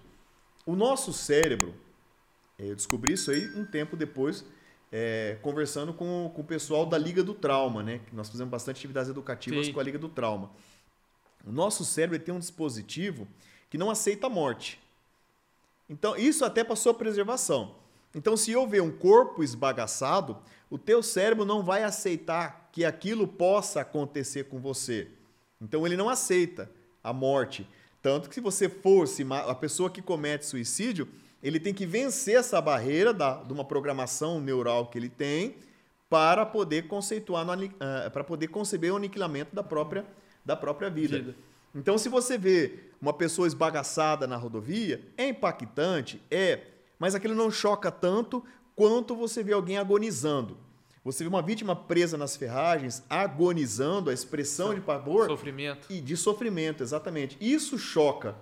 O 0.64 0.74
nosso 0.74 1.12
cérebro, 1.12 1.74
Eu 2.58 2.74
descobri 2.74 3.12
isso 3.12 3.30
aí 3.30 3.46
um 3.54 3.66
tempo 3.66 3.98
depois, 3.98 4.42
é, 4.98 5.36
conversando 5.42 5.92
com, 5.92 6.32
com 6.34 6.40
o 6.40 6.44
pessoal 6.44 6.86
da 6.86 6.96
Liga 6.96 7.22
do 7.22 7.34
Trauma, 7.34 7.82
né? 7.82 8.00
Nós 8.14 8.30
fizemos 8.30 8.50
bastante 8.50 8.78
atividades 8.78 9.10
educativas 9.10 9.66
Sim. 9.66 9.72
com 9.74 9.78
a 9.78 9.82
Liga 9.82 9.98
do 9.98 10.08
Trauma. 10.08 10.50
O 11.46 11.52
nosso 11.52 11.84
cérebro 11.84 12.18
tem 12.18 12.34
um 12.34 12.38
dispositivo 12.38 13.28
que 13.68 13.76
não 13.76 13.90
aceita 13.90 14.26
a 14.26 14.30
morte. 14.30 14.80
Então, 15.86 16.16
isso 16.16 16.46
até 16.46 16.64
para 16.64 16.74
sua 16.74 16.94
preservação. 16.94 17.74
Então, 18.14 18.38
se 18.38 18.52
eu 18.52 18.66
ver 18.66 18.80
um 18.80 18.90
corpo 18.90 19.44
esbagaçado, 19.44 20.38
o 20.70 20.78
teu 20.78 21.02
cérebro 21.02 21.44
não 21.44 21.62
vai 21.62 21.82
aceitar 21.82 22.70
que 22.72 22.82
aquilo 22.82 23.28
possa 23.28 23.82
acontecer 23.82 24.44
com 24.44 24.58
você. 24.58 25.08
Então, 25.60 25.86
ele 25.86 25.98
não 25.98 26.08
aceita 26.08 26.70
a 27.04 27.12
morte. 27.12 27.68
Tanto 28.00 28.30
que 28.30 28.36
se 28.36 28.40
você 28.40 28.66
fosse 28.66 29.26
a 29.30 29.54
pessoa 29.54 29.90
que 29.90 30.00
comete 30.00 30.46
suicídio, 30.46 31.06
ele 31.46 31.60
tem 31.60 31.72
que 31.72 31.86
vencer 31.86 32.34
essa 32.34 32.60
barreira 32.60 33.14
da, 33.14 33.34
de 33.34 33.52
uma 33.52 33.64
programação 33.64 34.40
neural 34.40 34.88
que 34.88 34.98
ele 34.98 35.08
tem 35.08 35.54
para 36.10 36.44
poder 36.44 36.88
conceituar, 36.88 37.46
uh, 37.48 38.10
para 38.10 38.24
poder 38.24 38.48
conceber 38.48 38.92
o 38.92 38.96
aniquilamento 38.96 39.54
da 39.54 39.62
própria, 39.62 40.04
da 40.44 40.56
própria 40.56 40.90
vida. 40.90 41.18
vida. 41.18 41.36
Então, 41.72 41.96
se 41.98 42.08
você 42.08 42.36
vê 42.36 42.90
uma 43.00 43.12
pessoa 43.12 43.46
esbagaçada 43.46 44.26
na 44.26 44.36
rodovia, 44.36 45.00
é 45.16 45.28
impactante, 45.28 46.20
é, 46.30 46.62
mas 46.98 47.14
aquilo 47.14 47.34
não 47.34 47.48
choca 47.48 47.92
tanto 47.92 48.42
quanto 48.74 49.14
você 49.14 49.40
vê 49.42 49.52
alguém 49.52 49.78
agonizando. 49.78 50.56
Você 51.04 51.22
vê 51.22 51.28
uma 51.28 51.42
vítima 51.42 51.76
presa 51.76 52.18
nas 52.18 52.36
ferragens, 52.36 53.04
agonizando, 53.08 54.10
a 54.10 54.12
expressão 54.12 54.74
de 54.74 54.80
pavor. 54.80 55.28
Sofrimento. 55.28 55.86
E 55.92 56.00
de 56.00 56.16
sofrimento, 56.16 56.82
exatamente. 56.82 57.36
Isso 57.40 57.78
choca. 57.78 58.34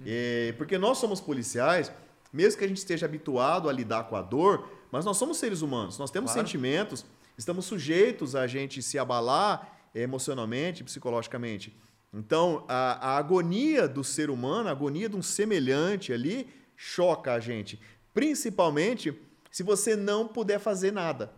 Hum. 0.00 0.04
É, 0.06 0.54
porque 0.56 0.78
nós 0.78 0.96
somos 0.96 1.20
policiais, 1.20 1.92
mesmo 2.32 2.58
que 2.58 2.64
a 2.64 2.68
gente 2.68 2.78
esteja 2.78 3.06
habituado 3.06 3.68
a 3.68 3.72
lidar 3.72 4.04
com 4.04 4.16
a 4.16 4.22
dor, 4.22 4.68
mas 4.90 5.04
nós 5.04 5.16
somos 5.16 5.38
seres 5.38 5.62
humanos, 5.62 5.98
nós 5.98 6.10
temos 6.10 6.32
claro. 6.32 6.46
sentimentos, 6.46 7.04
estamos 7.36 7.64
sujeitos 7.64 8.34
a 8.34 8.46
gente 8.46 8.82
se 8.82 8.98
abalar 8.98 9.76
emocionalmente, 9.94 10.84
psicologicamente. 10.84 11.74
Então, 12.12 12.64
a, 12.68 13.10
a 13.14 13.16
agonia 13.18 13.88
do 13.88 14.02
ser 14.02 14.30
humano, 14.30 14.68
a 14.68 14.72
agonia 14.72 15.08
de 15.08 15.16
um 15.16 15.22
semelhante 15.22 16.12
ali, 16.12 16.48
choca 16.76 17.32
a 17.32 17.40
gente. 17.40 17.80
Principalmente 18.14 19.14
se 19.50 19.62
você 19.62 19.96
não 19.96 20.28
puder 20.28 20.58
fazer 20.58 20.92
nada. 20.92 21.32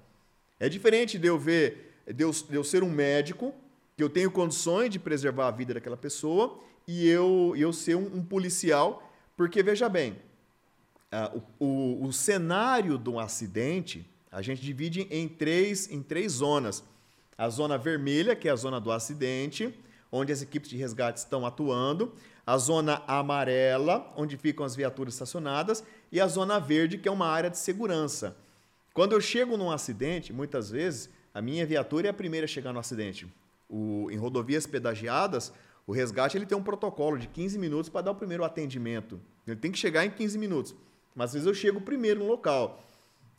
É 0.59 0.69
diferente 0.69 1.19
de 1.19 1.27
eu 1.27 1.39
ver, 1.39 2.03
de 2.07 2.25
eu, 2.25 2.31
de 2.33 2.55
eu 2.55 2.65
ser 2.65 2.83
um 2.83 2.91
médico, 2.91 3.55
que 3.97 4.03
eu 4.03 4.09
tenho 4.09 4.31
condições 4.31 4.91
de 4.91 4.99
preservar 4.99 5.49
a 5.49 5.51
vida 5.53 5.75
daquela 5.75 5.97
pessoa, 5.97 6.59
e 6.87 7.09
eu, 7.09 7.55
eu 7.57 7.73
ser 7.73 7.97
um, 7.97 8.17
um 8.17 8.25
policial, 8.25 9.13
porque 9.37 9.63
veja 9.63 9.89
bem, 9.89 10.17
uh, 11.13 11.43
o, 11.59 12.07
o, 12.07 12.13
cenário 12.13 12.99
de 12.99 13.09
um 13.09 13.19
acidente 13.19 14.09
a 14.31 14.43
gente 14.43 14.61
divide 14.61 15.07
em 15.11 15.27
três, 15.27 15.91
em 15.91 16.03
três 16.03 16.33
zonas. 16.33 16.85
A 17.37 17.49
zona 17.49 17.79
vermelha, 17.79 18.37
que 18.37 18.49
é 18.49 18.51
a 18.51 18.57
zona 18.57 18.81
do 18.81 18.93
acidente, 18.93 19.75
onde 20.13 20.33
as 20.33 20.43
equipes 20.43 20.69
de 20.69 20.77
resgate 20.77 21.19
estão 21.19 21.47
atuando, 21.47 22.13
a 22.47 22.57
zona 22.59 23.03
amarela, 23.07 24.13
onde 24.17 24.37
ficam 24.37 24.65
as 24.65 24.75
viaturas 24.75 25.15
estacionadas, 25.15 25.85
e 26.11 26.21
a 26.21 26.27
zona 26.27 26.59
verde, 26.59 26.99
que 26.99 27.09
é 27.09 27.13
uma 27.13 27.27
área 27.27 27.51
de 27.51 27.59
segurança. 27.59 28.37
Quando 28.93 29.13
eu 29.13 29.21
chego 29.21 29.57
num 29.57 29.71
acidente, 29.71 30.33
muitas 30.33 30.71
vezes, 30.71 31.09
a 31.33 31.41
minha 31.41 31.65
viatura 31.65 32.09
é 32.09 32.11
a 32.11 32.15
primeira 32.15 32.47
a 32.47 32.49
chegar 32.49 32.73
no 32.73 32.81
acidente. 32.81 33.27
O, 33.69 34.11
em 34.11 34.17
rodovias 34.17 34.67
pedagiadas, 34.67 35.53
o 35.87 35.93
resgate 35.93 36.37
ele 36.37 36.47
tem 36.47 36.57
um 36.57 36.63
protocolo 36.63 37.19
de 37.19 37.29
15 37.29 37.59
minutos 37.59 37.89
para 37.89 38.03
dar 38.03 38.11
o 38.11 38.15
primeiro 38.15 38.45
atendimento. 38.45 39.21
Ele 39.47 39.57
tem 39.57 39.71
que 39.71 39.79
chegar 39.79 40.05
em 40.05 40.11
15 40.11 40.39
minutos. 40.39 40.75
Mas 41.19 41.31
às 41.31 41.33
vezes 41.33 41.49
eu 41.49 41.55
chego 41.55 41.81
primeiro 41.81 42.21
no 42.21 42.29
local. 42.29 42.81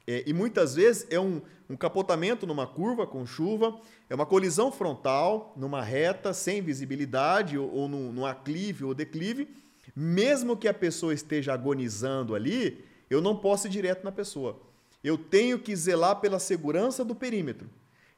É, 0.05 0.21
e 0.27 0.33
muitas 0.33 0.75
vezes 0.75 1.07
é 1.09 1.17
um, 1.17 1.41
um 1.69 1.77
capotamento 1.77 2.45
numa 2.45 2.67
curva 2.67 3.07
com 3.07 3.25
chuva, 3.25 3.79
é 4.09 4.15
uma 4.15 4.25
colisão 4.25 4.69
frontal 4.69 5.53
numa 5.55 5.81
reta 5.81 6.33
sem 6.33 6.61
visibilidade 6.61 7.57
ou, 7.57 7.73
ou 7.73 7.87
num, 7.87 8.25
aclive 8.25 8.83
ou 8.83 8.93
declive. 8.93 9.47
Mesmo 9.95 10.57
que 10.57 10.67
a 10.67 10.73
pessoa 10.73 11.13
esteja 11.13 11.53
agonizando 11.53 12.35
ali, 12.35 12.83
eu 13.09 13.21
não 13.21 13.37
posso 13.37 13.67
ir 13.67 13.69
direto 13.69 14.03
na 14.03 14.11
pessoa. 14.11 14.59
Eu 15.01 15.17
tenho 15.17 15.57
que 15.57 15.73
zelar 15.73 16.19
pela 16.19 16.37
segurança 16.37 17.05
do 17.05 17.15
perímetro. 17.15 17.69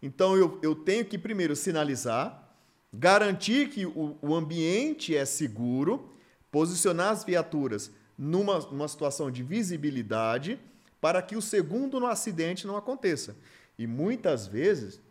Então 0.01 0.35
eu, 0.35 0.57
eu 0.63 0.73
tenho 0.73 1.05
que 1.05 1.19
primeiro 1.19 1.55
sinalizar, 1.55 2.51
garantir 2.91 3.69
que 3.69 3.85
o, 3.85 4.17
o 4.23 4.33
ambiente 4.33 5.15
é 5.15 5.23
seguro, 5.23 6.09
posicionar 6.51 7.11
as 7.11 7.23
viaturas 7.23 7.91
numa, 8.17 8.59
numa 8.59 8.87
situação 8.87 9.31
de 9.31 9.43
visibilidade 9.43 10.59
para 10.99 11.21
que 11.21 11.35
o 11.35 11.41
segundo 11.41 11.99
no 11.99 12.07
acidente 12.07 12.67
não 12.67 12.77
aconteça. 12.77 13.35
E 13.77 13.87
muitas 13.87 14.45
vezes, 14.45 15.01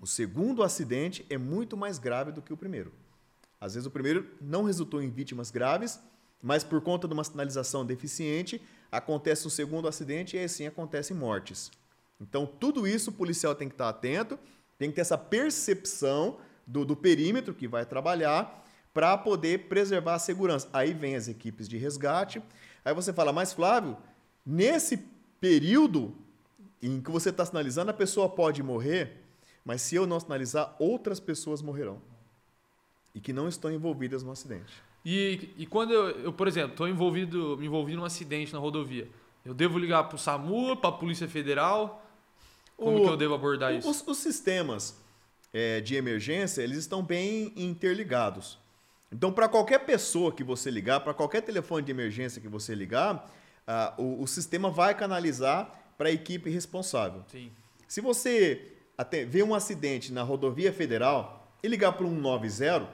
o 0.00 0.06
segundo 0.06 0.62
acidente 0.62 1.26
é 1.28 1.36
muito 1.36 1.76
mais 1.76 1.98
grave 1.98 2.32
do 2.32 2.40
que 2.40 2.52
o 2.52 2.56
primeiro. 2.56 2.92
Às 3.60 3.74
vezes, 3.74 3.86
o 3.86 3.90
primeiro 3.90 4.26
não 4.40 4.64
resultou 4.64 5.02
em 5.02 5.10
vítimas 5.10 5.50
graves, 5.50 6.00
mas 6.42 6.64
por 6.64 6.80
conta 6.80 7.06
de 7.06 7.12
uma 7.12 7.22
sinalização 7.22 7.84
deficiente, 7.84 8.62
acontece 8.90 9.46
um 9.46 9.50
segundo 9.50 9.86
acidente 9.86 10.36
e 10.36 10.38
aí 10.38 10.48
sim 10.48 10.66
acontecem 10.66 11.14
mortes. 11.14 11.70
Então, 12.18 12.46
tudo 12.46 12.86
isso 12.86 13.10
o 13.10 13.12
policial 13.12 13.54
tem 13.54 13.68
que 13.68 13.74
estar 13.74 13.90
atento, 13.90 14.38
tem 14.78 14.88
que 14.88 14.94
ter 14.94 15.02
essa 15.02 15.18
percepção 15.18 16.38
do, 16.66 16.84
do 16.84 16.96
perímetro 16.96 17.54
que 17.54 17.68
vai 17.68 17.84
trabalhar 17.84 18.64
para 18.92 19.16
poder 19.16 19.68
preservar 19.68 20.14
a 20.14 20.18
segurança. 20.18 20.68
Aí 20.72 20.92
vem 20.92 21.16
as 21.16 21.28
equipes 21.28 21.68
de 21.68 21.76
resgate. 21.76 22.42
Aí 22.84 22.94
você 22.94 23.12
fala, 23.12 23.32
mas 23.32 23.52
Flávio, 23.52 23.96
Nesse 24.44 24.96
período 25.40 26.14
em 26.82 27.00
que 27.00 27.10
você 27.10 27.30
está 27.30 27.44
sinalizando, 27.44 27.90
a 27.90 27.94
pessoa 27.94 28.28
pode 28.28 28.62
morrer, 28.62 29.18
mas 29.64 29.82
se 29.82 29.94
eu 29.94 30.06
não 30.06 30.18
sinalizar, 30.18 30.74
outras 30.78 31.20
pessoas 31.20 31.60
morrerão. 31.60 32.00
E 33.14 33.20
que 33.20 33.32
não 33.32 33.48
estão 33.48 33.70
envolvidas 33.70 34.22
no 34.22 34.30
acidente. 34.30 34.72
E, 35.04 35.50
e 35.56 35.66
quando 35.66 35.92
eu, 35.92 36.08
eu 36.24 36.32
por 36.32 36.48
exemplo, 36.48 36.72
estou 36.72 36.88
envolvido, 36.88 37.56
me 37.58 37.66
envolvi 37.66 37.94
num 37.94 38.04
acidente 38.04 38.52
na 38.52 38.58
rodovia, 38.58 39.08
eu 39.44 39.54
devo 39.54 39.78
ligar 39.78 40.04
para 40.04 40.16
o 40.16 40.18
SAMU, 40.18 40.76
para 40.76 40.90
a 40.90 40.92
Polícia 40.92 41.28
Federal? 41.28 42.04
Como 42.76 42.98
o, 42.98 43.02
que 43.02 43.08
eu 43.08 43.16
devo 43.16 43.34
abordar 43.34 43.74
isso? 43.74 43.88
Os, 43.88 44.06
os 44.06 44.18
sistemas 44.18 44.96
é, 45.52 45.80
de 45.80 45.96
emergência, 45.96 46.62
eles 46.62 46.78
estão 46.78 47.02
bem 47.02 47.52
interligados. 47.56 48.58
Então, 49.12 49.32
para 49.32 49.48
qualquer 49.48 49.80
pessoa 49.80 50.32
que 50.32 50.44
você 50.44 50.70
ligar, 50.70 51.00
para 51.00 51.12
qualquer 51.12 51.42
telefone 51.42 51.84
de 51.84 51.90
emergência 51.90 52.40
que 52.40 52.48
você 52.48 52.74
ligar, 52.74 53.28
uh, 53.66 54.02
o, 54.02 54.22
o, 54.22 54.26
sistema 54.26 54.70
vai 54.70 54.94
canalizar 54.94 55.72
para 55.98 56.08
a 56.08 56.12
equipe 56.12 56.48
responsável. 56.48 57.24
Sim. 57.26 57.50
Se 57.88 58.00
você 58.00 58.72
até 58.96 59.24
vê 59.24 59.42
um 59.42 59.54
acidente 59.54 60.12
na 60.12 60.22
rodovia 60.22 60.72
federal 60.72 61.48
e 61.62 61.66
ligar 61.66 61.92
para 61.92 62.06
o 62.06 62.10
190, 62.10 62.88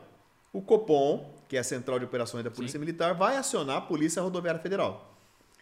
o 0.52 0.62
Copom, 0.62 1.34
que 1.48 1.56
é 1.56 1.60
a 1.60 1.64
Central 1.64 1.98
de 1.98 2.06
Operações 2.06 2.42
da 2.42 2.50
Polícia 2.50 2.78
Sim. 2.78 2.84
Militar, 2.84 3.14
vai 3.14 3.36
acionar 3.36 3.76
a 3.76 3.80
Polícia 3.82 4.22
Rodoviária 4.22 4.60
Federal. 4.60 5.14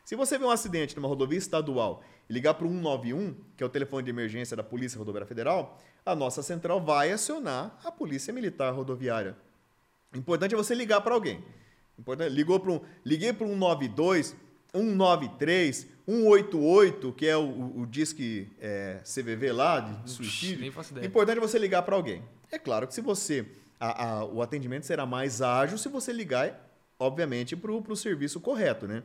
Se 0.04 0.14
você 0.14 0.38
vê 0.38 0.44
um 0.44 0.50
acidente 0.50 0.94
numa 0.94 1.08
rodovia 1.08 1.38
estadual 1.38 2.02
e 2.28 2.32
ligar 2.32 2.54
para 2.54 2.66
o 2.66 2.70
191, 2.70 3.34
que 3.56 3.62
é 3.64 3.66
o 3.66 3.70
telefone 3.70 4.04
de 4.04 4.10
emergência 4.10 4.56
da 4.56 4.62
Polícia 4.62 4.98
Rodoviária 4.98 5.26
Federal, 5.26 5.78
a 6.06 6.14
nossa 6.14 6.42
central 6.42 6.80
vai 6.80 7.10
acionar 7.10 7.76
a 7.82 7.90
Polícia 7.90 8.32
Militar 8.32 8.72
Rodoviária. 8.72 9.34
Importante 10.14 10.55
é 10.55 10.57
você 10.57 10.74
ligar 10.74 11.00
para 11.00 11.14
alguém. 11.14 11.42
Importante, 11.98 12.33
ligou 12.33 12.59
para 12.59 12.72
um, 12.72 12.81
liguei 13.05 13.33
para 13.33 13.46
um 13.46 13.53
192, 13.53 14.37
193, 14.72 15.87
188, 16.07 17.12
que 17.12 17.27
é 17.27 17.37
o, 17.37 17.42
o, 17.42 17.81
o 17.83 17.87
disque 17.87 18.48
é, 18.61 19.00
CVV 19.05 19.53
lá, 19.53 19.81
de, 19.81 20.11
suicídio. 20.11 20.66
Importante 21.03 21.38
é 21.38 21.40
você 21.40 21.59
ligar 21.59 21.83
para 21.83 21.94
alguém. 21.94 22.22
É 22.50 22.59
claro 22.59 22.87
que 22.87 22.94
se 22.94 23.00
você. 23.00 23.46
A, 23.79 24.05
a, 24.05 24.24
o 24.24 24.40
atendimento 24.40 24.87
será 24.87 25.05
mais 25.05 25.42
ágil 25.42 25.77
se 25.77 25.88
você 25.88 26.12
ligar, 26.12 26.70
obviamente, 26.99 27.57
para 27.57 27.72
o 27.72 27.97
serviço 27.97 28.41
correto, 28.41 28.86
né? 28.86 29.03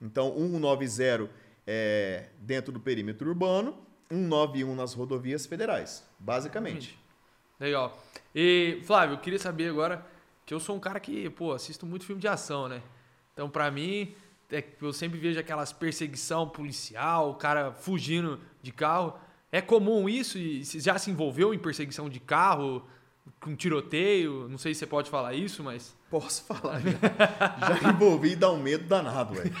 Então, 0.00 0.34
190 0.36 1.30
é 1.66 2.26
dentro 2.38 2.72
do 2.72 2.80
perímetro 2.80 3.28
urbano, 3.28 3.76
191 4.10 4.74
nas 4.74 4.94
rodovias 4.94 5.46
federais, 5.46 6.04
basicamente. 6.18 6.98
Legal. 7.58 7.98
E, 8.34 8.80
Flávio, 8.84 9.14
eu 9.14 9.18
queria 9.20 9.38
saber 9.38 9.68
agora 9.68 10.04
que 10.46 10.52
eu 10.52 10.60
sou 10.60 10.76
um 10.76 10.80
cara 10.80 11.00
que, 11.00 11.28
pô, 11.30 11.52
assisto 11.52 11.86
muito 11.86 12.04
filme 12.04 12.20
de 12.20 12.28
ação, 12.28 12.68
né? 12.68 12.82
Então, 13.32 13.48
para 13.48 13.70
mim, 13.70 14.14
é, 14.50 14.62
eu 14.80 14.92
sempre 14.92 15.18
vejo 15.18 15.38
aquelas 15.38 15.72
perseguição 15.72 16.48
policial, 16.48 17.30
o 17.30 17.34
cara 17.34 17.72
fugindo 17.72 18.38
de 18.62 18.72
carro. 18.72 19.14
É 19.50 19.60
comum 19.60 20.08
isso? 20.08 20.38
E 20.38 20.64
você 20.64 20.80
já 20.80 20.98
se 20.98 21.10
envolveu 21.10 21.54
em 21.54 21.58
perseguição 21.58 22.08
de 22.08 22.20
carro, 22.20 22.84
com 23.40 23.54
tiroteio? 23.54 24.48
Não 24.48 24.58
sei 24.58 24.74
se 24.74 24.80
você 24.80 24.86
pode 24.86 25.10
falar 25.10 25.34
isso, 25.34 25.62
mas. 25.62 25.96
Posso 26.10 26.44
falar. 26.44 26.80
Já, 26.80 27.80
já 27.82 27.90
envolvi 27.90 28.32
e 28.32 28.36
dá 28.36 28.50
um 28.50 28.62
medo 28.62 28.84
danado, 28.84 29.34
velho. 29.34 29.54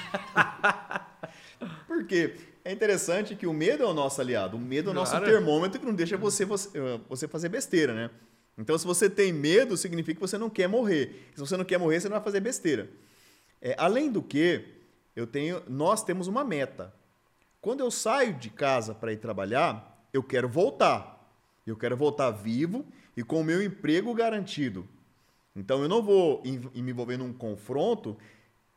Por 1.86 2.04
quê? 2.06 2.36
É 2.64 2.72
interessante 2.72 3.36
que 3.36 3.46
o 3.46 3.52
medo 3.52 3.82
é 3.82 3.86
o 3.86 3.94
nosso 3.94 4.20
aliado. 4.20 4.56
O 4.56 4.60
medo 4.60 4.90
é 4.90 4.92
o 4.92 4.94
nosso 4.94 5.12
claro. 5.12 5.26
termômetro 5.26 5.78
que 5.78 5.86
não 5.86 5.94
deixa 5.94 6.16
você, 6.16 6.44
você, 6.44 6.70
você 7.08 7.28
fazer 7.28 7.48
besteira, 7.48 7.92
né? 7.92 8.10
Então, 8.56 8.78
se 8.78 8.86
você 8.86 9.10
tem 9.10 9.32
medo, 9.32 9.76
significa 9.76 10.14
que 10.14 10.26
você 10.26 10.38
não 10.38 10.48
quer 10.48 10.68
morrer. 10.68 11.28
Se 11.34 11.40
você 11.40 11.56
não 11.56 11.64
quer 11.64 11.78
morrer, 11.78 12.00
você 12.00 12.08
não 12.08 12.16
vai 12.16 12.24
fazer 12.24 12.40
besteira. 12.40 12.88
É, 13.60 13.74
além 13.78 14.10
do 14.10 14.22
que, 14.22 14.64
eu 15.16 15.26
tenho, 15.26 15.62
nós 15.68 16.04
temos 16.04 16.28
uma 16.28 16.44
meta. 16.44 16.94
Quando 17.60 17.80
eu 17.80 17.90
saio 17.90 18.34
de 18.34 18.50
casa 18.50 18.94
para 18.94 19.12
ir 19.12 19.16
trabalhar, 19.16 20.06
eu 20.12 20.22
quero 20.22 20.48
voltar. 20.48 21.14
Eu 21.66 21.76
quero 21.76 21.96
voltar 21.96 22.30
vivo 22.30 22.84
e 23.16 23.22
com 23.22 23.40
o 23.40 23.44
meu 23.44 23.62
emprego 23.62 24.12
garantido. 24.12 24.86
Então 25.56 25.82
eu 25.82 25.88
não 25.88 26.02
vou 26.02 26.42
me 26.44 26.90
envolver 26.90 27.16
num 27.16 27.32
confronto 27.32 28.16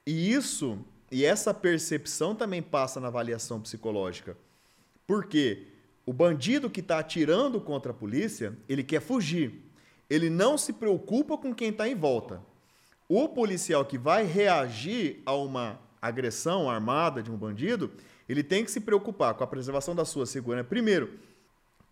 e 0.06 0.32
isso 0.32 0.80
e 1.12 1.26
essa 1.26 1.54
percepção 1.54 2.36
também 2.36 2.62
passa 2.62 3.00
na 3.00 3.08
avaliação 3.08 3.60
psicológica. 3.60 4.38
Porque 5.06 5.68
o 6.06 6.14
bandido 6.14 6.70
que 6.70 6.80
está 6.80 7.00
atirando 7.00 7.60
contra 7.60 7.92
a 7.92 7.96
polícia, 7.96 8.58
ele 8.70 8.84
quer 8.84 9.02
fugir. 9.02 9.67
Ele 10.10 10.30
não 10.30 10.58
se 10.58 10.74
preocupa 10.74 11.38
com 11.38 11.54
quem 11.54 11.70
está 11.70 11.88
em 11.88 11.96
volta. 11.96 12.42
O 13.10 13.30
policial 13.30 13.86
que 13.86 13.98
vai 13.98 14.26
reagir 14.26 15.22
a 15.26 15.34
uma 15.34 15.80
agressão 16.02 16.70
armada 16.70 17.22
de 17.22 17.32
um 17.32 17.38
bandido, 17.38 17.92
ele 18.28 18.44
tem 18.44 18.64
que 18.64 18.72
se 18.72 18.82
preocupar 18.82 19.34
com 19.34 19.44
a 19.44 19.48
preservação 19.48 19.96
da 19.96 20.06
sua 20.06 20.26
segurança. 20.26 20.66
Primeiro, 20.66 21.12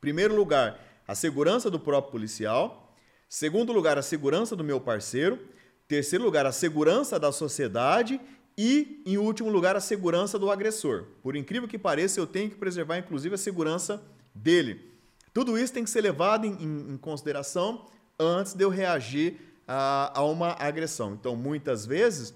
primeiro 0.01 0.35
lugar, 0.35 0.79
a 1.07 1.15
segurança 1.15 1.69
do 1.69 1.79
próprio 1.79 2.11
policial. 2.11 2.93
Segundo 3.29 3.71
lugar, 3.71 3.97
a 3.97 4.01
segurança 4.01 4.55
do 4.55 4.63
meu 4.63 4.79
parceiro. 4.79 5.39
Terceiro 5.87 6.25
lugar, 6.25 6.45
a 6.45 6.51
segurança 6.51 7.19
da 7.19 7.31
sociedade. 7.31 8.19
E, 8.57 9.01
em 9.05 9.17
último 9.17 9.49
lugar, 9.49 9.75
a 9.75 9.81
segurança 9.81 10.39
do 10.39 10.49
agressor. 10.49 11.05
Por 11.21 11.35
incrível 11.35 11.67
que 11.67 11.77
pareça, 11.77 12.19
eu 12.19 12.27
tenho 12.27 12.49
que 12.49 12.55
preservar, 12.55 12.97
inclusive, 12.97 13.35
a 13.35 13.37
segurança 13.37 14.01
dele. 14.33 14.91
Tudo 15.33 15.57
isso 15.57 15.73
tem 15.73 15.83
que 15.83 15.89
ser 15.89 16.01
levado 16.01 16.45
em, 16.45 16.53
em, 16.53 16.93
em 16.93 16.97
consideração 16.97 17.85
antes 18.19 18.53
de 18.53 18.63
eu 18.63 18.69
reagir 18.69 19.37
a, 19.67 20.19
a 20.19 20.23
uma 20.23 20.55
agressão. 20.59 21.13
Então, 21.13 21.35
muitas 21.35 21.85
vezes, 21.85 22.33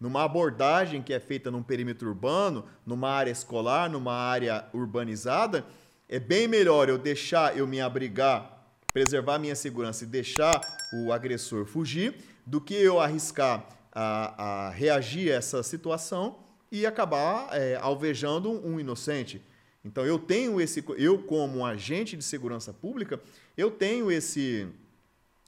numa 0.00 0.24
abordagem 0.24 1.02
que 1.02 1.12
é 1.12 1.20
feita 1.20 1.50
num 1.50 1.62
perímetro 1.62 2.08
urbano, 2.08 2.64
numa 2.84 3.10
área 3.10 3.30
escolar, 3.30 3.88
numa 3.88 4.14
área 4.14 4.64
urbanizada, 4.72 5.64
é 6.08 6.18
bem 6.18 6.48
melhor 6.48 6.88
eu 6.88 6.98
deixar 6.98 7.56
eu 7.56 7.66
me 7.66 7.80
abrigar, 7.80 8.66
preservar 8.92 9.38
minha 9.38 9.54
segurança 9.54 10.04
e 10.04 10.06
deixar 10.06 10.60
o 10.92 11.12
agressor 11.12 11.64
fugir, 11.64 12.16
do 12.44 12.60
que 12.60 12.74
eu 12.74 13.00
arriscar 13.00 13.66
a, 13.92 14.66
a 14.66 14.70
reagir 14.70 15.32
a 15.32 15.36
essa 15.36 15.62
situação 15.62 16.38
e 16.70 16.84
acabar 16.86 17.48
é, 17.52 17.76
alvejando 17.76 18.50
um 18.66 18.80
inocente. 18.80 19.42
Então 19.84 20.04
eu 20.06 20.18
tenho 20.18 20.60
esse, 20.60 20.84
eu 20.96 21.18
como 21.18 21.64
agente 21.66 22.16
de 22.16 22.24
segurança 22.24 22.72
pública, 22.72 23.20
eu 23.56 23.70
tenho 23.70 24.10
esse, 24.10 24.66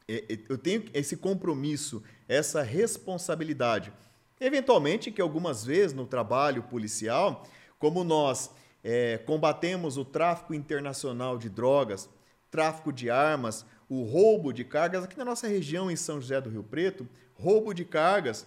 eu 0.06 0.58
tenho 0.58 0.84
esse 0.92 1.16
compromisso, 1.16 2.02
essa 2.28 2.62
responsabilidade. 2.62 3.92
Eventualmente, 4.40 5.10
que 5.10 5.22
algumas 5.22 5.64
vezes 5.64 5.94
no 5.94 6.06
trabalho 6.06 6.62
policial, 6.64 7.46
como 7.78 8.04
nós 8.04 8.50
é, 8.82 9.18
combatemos 9.18 9.96
o 9.96 10.04
tráfico 10.04 10.52
internacional 10.52 11.38
de 11.38 11.48
drogas, 11.48 12.08
tráfico 12.50 12.92
de 12.92 13.08
armas, 13.08 13.64
o 13.88 14.02
roubo 14.02 14.52
de 14.52 14.64
cargas, 14.64 15.04
aqui 15.04 15.16
na 15.16 15.24
nossa 15.24 15.48
região, 15.48 15.90
em 15.90 15.96
São 15.96 16.20
José 16.20 16.40
do 16.40 16.50
Rio 16.50 16.62
Preto, 16.62 17.08
roubo 17.34 17.72
de 17.72 17.84
cargas 17.84 18.46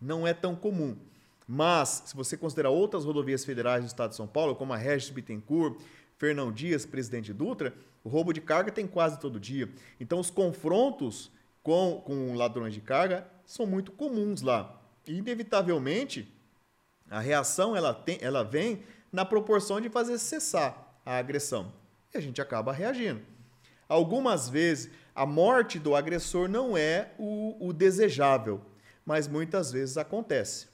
não 0.00 0.26
é 0.26 0.34
tão 0.34 0.54
comum. 0.54 0.96
Mas, 1.46 2.02
se 2.06 2.14
você 2.14 2.36
considerar 2.36 2.70
outras 2.70 3.06
rodovias 3.06 3.44
federais 3.44 3.82
do 3.82 3.86
estado 3.86 4.10
de 4.10 4.16
São 4.16 4.26
Paulo, 4.26 4.54
como 4.54 4.74
a 4.74 4.76
Regis 4.76 5.08
Bittencourt, 5.08 5.80
Fernão 6.18 6.52
Dias, 6.52 6.84
Presidente 6.84 7.32
Dutra, 7.32 7.72
o 8.04 8.08
roubo 8.08 8.32
de 8.32 8.40
carga 8.40 8.72
tem 8.72 8.86
quase 8.86 9.18
todo 9.18 9.38
dia. 9.38 9.68
Então, 10.00 10.18
os 10.18 10.30
confrontos 10.30 11.30
com, 11.62 12.02
com 12.04 12.34
ladrões 12.34 12.74
de 12.74 12.80
carga 12.80 13.26
são 13.46 13.66
muito 13.66 13.92
comuns 13.92 14.42
lá. 14.42 14.80
E, 15.06 15.16
inevitavelmente, 15.16 16.30
a 17.08 17.20
reação 17.20 17.76
ela, 17.76 17.94
tem, 17.94 18.18
ela 18.20 18.42
vem 18.42 18.82
na 19.12 19.24
proporção 19.24 19.80
de 19.80 19.88
fazer 19.88 20.18
cessar 20.18 21.00
a 21.06 21.16
agressão. 21.16 21.72
E 22.12 22.18
a 22.18 22.20
gente 22.20 22.40
acaba 22.40 22.72
reagindo. 22.72 23.22
Algumas 23.88 24.48
vezes, 24.48 24.90
a 25.14 25.24
morte 25.24 25.78
do 25.78 25.94
agressor 25.94 26.48
não 26.48 26.76
é 26.76 27.12
o, 27.18 27.68
o 27.68 27.72
desejável, 27.72 28.60
mas 29.06 29.26
muitas 29.26 29.72
vezes 29.72 29.96
acontece. 29.96 30.68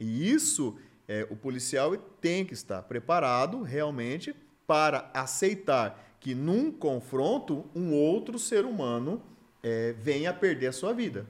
E 0.00 0.30
isso, 0.30 0.78
é, 1.06 1.26
o 1.30 1.36
policial 1.36 1.96
tem 1.96 2.44
que 2.44 2.54
estar 2.54 2.82
preparado 2.82 3.62
realmente 3.62 4.34
para 4.66 5.10
aceitar 5.12 6.16
que 6.20 6.34
num 6.34 6.72
confronto 6.72 7.66
um 7.74 7.92
outro 7.92 8.38
ser 8.38 8.64
humano 8.64 9.22
é, 9.62 9.92
venha 9.92 10.30
a 10.30 10.34
perder 10.34 10.68
a 10.68 10.72
sua 10.72 10.92
vida. 10.92 11.26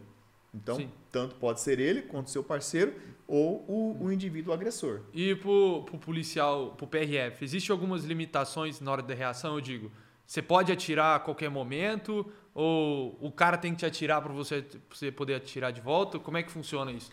Então, 0.54 0.76
Sim. 0.76 0.90
tanto 1.10 1.34
pode 1.34 1.60
ser 1.60 1.80
ele 1.80 2.02
quanto 2.02 2.30
seu 2.30 2.44
parceiro 2.44 2.94
ou 3.26 3.64
o, 3.68 4.04
o 4.04 4.12
indivíduo 4.12 4.52
agressor. 4.52 5.00
E 5.12 5.34
para 5.34 5.50
o 5.50 5.98
policial, 5.98 6.74
para 6.76 6.84
o 6.84 6.86
PRF, 6.86 7.44
existem 7.44 7.72
algumas 7.72 8.04
limitações 8.04 8.80
na 8.80 8.92
hora 8.92 9.02
da 9.02 9.14
reação, 9.14 9.54
eu 9.54 9.60
digo? 9.60 9.90
Você 10.26 10.40
pode 10.40 10.70
atirar 10.70 11.16
a 11.16 11.18
qualquer 11.18 11.50
momento 11.50 12.30
ou 12.54 13.18
o 13.20 13.32
cara 13.32 13.58
tem 13.58 13.72
que 13.72 13.78
te 13.78 13.86
atirar 13.86 14.22
para 14.22 14.32
você, 14.32 14.64
você 14.88 15.10
poder 15.10 15.34
atirar 15.34 15.72
de 15.72 15.80
volta? 15.80 16.18
Como 16.18 16.36
é 16.36 16.42
que 16.42 16.50
funciona 16.50 16.92
isso? 16.92 17.10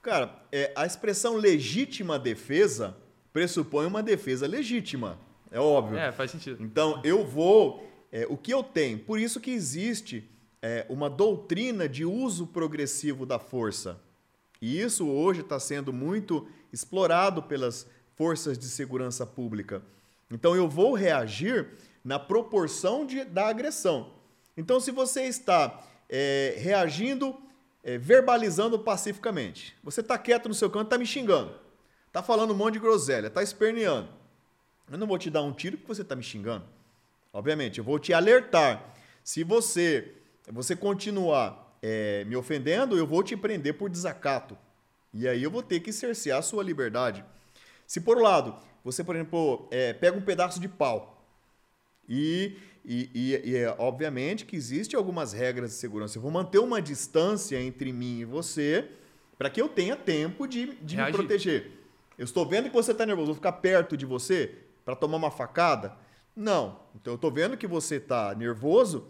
Cara, 0.00 0.42
é, 0.52 0.72
a 0.76 0.86
expressão 0.86 1.36
legítima 1.36 2.18
defesa 2.18 2.96
pressupõe 3.34 3.84
uma 3.84 4.00
defesa 4.00 4.46
legítima. 4.46 5.18
É 5.50 5.58
óbvio. 5.58 5.98
É, 5.98 6.12
faz 6.12 6.30
sentido. 6.30 6.62
Então, 6.62 7.02
eu 7.04 7.26
vou. 7.26 7.84
É, 8.12 8.24
o 8.30 8.36
que 8.36 8.54
eu 8.54 8.62
tenho? 8.62 9.00
Por 9.00 9.18
isso 9.18 9.40
que 9.40 9.50
existe 9.50 10.30
é, 10.62 10.86
uma 10.88 11.10
doutrina 11.10 11.88
de 11.88 12.04
uso 12.04 12.46
progressivo 12.46 13.26
da 13.26 13.40
força. 13.40 14.00
E 14.62 14.80
isso 14.80 15.08
hoje 15.08 15.40
está 15.40 15.58
sendo 15.58 15.92
muito 15.92 16.46
explorado 16.72 17.42
pelas 17.42 17.90
forças 18.14 18.56
de 18.56 18.66
segurança 18.66 19.26
pública. 19.26 19.82
Então, 20.30 20.54
eu 20.54 20.68
vou 20.68 20.94
reagir 20.94 21.66
na 22.04 22.20
proporção 22.20 23.04
de, 23.04 23.24
da 23.24 23.48
agressão. 23.48 24.12
Então, 24.56 24.78
se 24.78 24.92
você 24.92 25.24
está 25.24 25.82
é, 26.08 26.54
reagindo, 26.58 27.36
é, 27.82 27.98
verbalizando 27.98 28.78
pacificamente, 28.78 29.76
você 29.82 30.02
está 30.02 30.16
quieto 30.16 30.48
no 30.48 30.54
seu 30.54 30.70
canto, 30.70 30.84
está 30.84 30.98
me 30.98 31.06
xingando, 31.06 31.63
está 32.14 32.22
falando 32.22 32.52
um 32.52 32.56
monte 32.56 32.74
de 32.74 32.78
groselha, 32.78 33.26
está 33.26 33.42
esperneando. 33.42 34.08
Eu 34.88 34.96
não 34.96 35.04
vou 35.04 35.18
te 35.18 35.28
dar 35.28 35.42
um 35.42 35.52
tiro 35.52 35.76
porque 35.76 35.92
você 35.92 36.02
está 36.02 36.14
me 36.14 36.22
xingando. 36.22 36.64
Obviamente, 37.32 37.78
eu 37.78 37.84
vou 37.84 37.98
te 37.98 38.12
alertar. 38.12 38.94
Se 39.24 39.42
você, 39.42 40.12
você 40.46 40.76
continuar 40.76 41.76
é, 41.82 42.24
me 42.26 42.36
ofendendo, 42.36 42.96
eu 42.96 43.04
vou 43.04 43.24
te 43.24 43.36
prender 43.36 43.74
por 43.74 43.90
desacato. 43.90 44.56
E 45.12 45.26
aí 45.26 45.42
eu 45.42 45.50
vou 45.50 45.60
ter 45.60 45.80
que 45.80 45.92
cercear 45.92 46.38
a 46.38 46.42
sua 46.42 46.62
liberdade. 46.62 47.24
Se 47.84 48.00
por 48.00 48.16
um 48.16 48.22
lado, 48.22 48.54
você, 48.84 49.02
por 49.02 49.16
exemplo, 49.16 49.66
é, 49.72 49.92
pega 49.92 50.16
um 50.16 50.22
pedaço 50.22 50.60
de 50.60 50.68
pau 50.68 51.20
e, 52.08 52.56
e, 52.84 53.10
e, 53.12 53.50
e 53.50 53.56
é, 53.56 53.74
obviamente 53.76 54.44
que 54.44 54.54
existem 54.54 54.96
algumas 54.96 55.32
regras 55.32 55.70
de 55.70 55.76
segurança. 55.78 56.16
Eu 56.16 56.22
vou 56.22 56.30
manter 56.30 56.60
uma 56.60 56.80
distância 56.80 57.60
entre 57.60 57.92
mim 57.92 58.20
e 58.20 58.24
você 58.24 58.88
para 59.36 59.50
que 59.50 59.60
eu 59.60 59.68
tenha 59.68 59.96
tempo 59.96 60.46
de, 60.46 60.76
de 60.76 60.96
me 60.96 61.10
proteger. 61.10 61.83
Eu 62.16 62.24
estou 62.24 62.46
vendo 62.46 62.68
que 62.68 62.74
você 62.74 62.92
está 62.92 63.04
nervoso, 63.04 63.26
vou 63.26 63.34
ficar 63.34 63.52
perto 63.52 63.96
de 63.96 64.06
você 64.06 64.54
para 64.84 64.94
tomar 64.94 65.16
uma 65.16 65.30
facada? 65.30 65.96
Não. 66.34 66.80
Então 66.94 67.12
eu 67.12 67.16
estou 67.16 67.30
vendo 67.30 67.56
que 67.56 67.66
você 67.66 67.96
está 67.96 68.34
nervoso, 68.34 69.06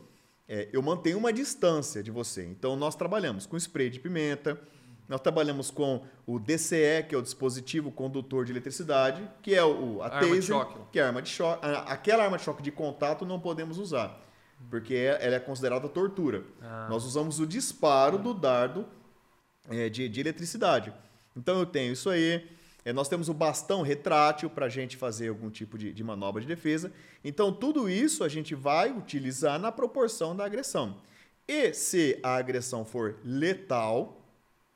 é, 0.49 0.69
eu 0.73 0.83
mantenho 0.83 1.19
uma 1.19 1.33
distância 1.33 2.03
de 2.03 2.11
você. 2.11 2.45
Então 2.45 2.77
nós 2.77 2.95
trabalhamos 2.95 3.47
com 3.47 3.57
spray 3.57 3.91
de 3.91 4.01
pimenta, 4.01 4.61
nós 5.09 5.21
trabalhamos 5.21 5.71
com 5.71 6.03
o 6.27 6.39
DCE, 6.39 7.05
que 7.09 7.15
é 7.15 7.19
o 7.19 7.23
dispositivo 7.23 7.91
condutor 7.93 8.45
de 8.45 8.53
eletricidade, 8.53 9.29
que 9.43 9.55
é 9.55 9.63
o, 9.63 10.03
a, 10.03 10.07
a 10.07 10.11
taser, 10.11 10.67
que 10.91 10.99
é 10.99 11.03
a 11.03 11.09
arma 11.09 11.21
de 11.21 11.29
choque. 11.29 11.67
Aquela 11.87 12.25
arma 12.25 12.39
de 12.39 12.45
choque 12.45 12.63
de 12.63 12.71
contato 12.71 13.27
não 13.27 13.39
podemos 13.39 13.79
usar, 13.79 14.19
porque 14.71 14.95
é, 14.95 15.19
ela 15.21 15.37
é 15.37 15.41
considerada 15.41 15.89
tortura. 15.89 16.43
Ah. 16.63 16.87
Nós 16.89 17.05
usamos 17.05 17.39
o 17.39 17.47
disparo 17.47 18.17
do 18.17 18.33
dardo 18.33 18.87
é, 19.69 19.91
de, 19.91 20.09
de, 20.09 20.21
eletricidade. 20.21 20.93
Então 21.37 21.59
eu 21.59 21.67
tenho 21.67 21.93
isso 21.93 22.09
aí. 22.09 22.49
É, 22.85 22.93
nós 22.93 23.09
temos 23.09 23.29
o 23.29 23.35
bastão 23.35 23.83
retrátil 23.83 24.51
para 24.51 24.67
a 24.67 24.69
gente 24.69 24.97
fazer 24.97 25.29
algum 25.29 25.51
tipo 25.51 25.79
de, 25.79 25.93
de 25.93 26.05
manobra 26.05 26.43
de 26.43 26.47
defesa. 26.47 26.93
Então 27.25 27.53
tudo 27.53 27.89
isso 27.89 28.23
a 28.23 28.29
gente 28.29 28.55
vai 28.55 28.91
utilizar 28.91 29.59
na 29.59 29.73
proporção 29.73 30.37
da 30.37 30.45
agressão. 30.45 30.99
E 31.49 31.73
se 31.73 32.19
a 32.23 32.37
agressão 32.37 32.85
for 32.85 33.17
letal, 33.25 34.23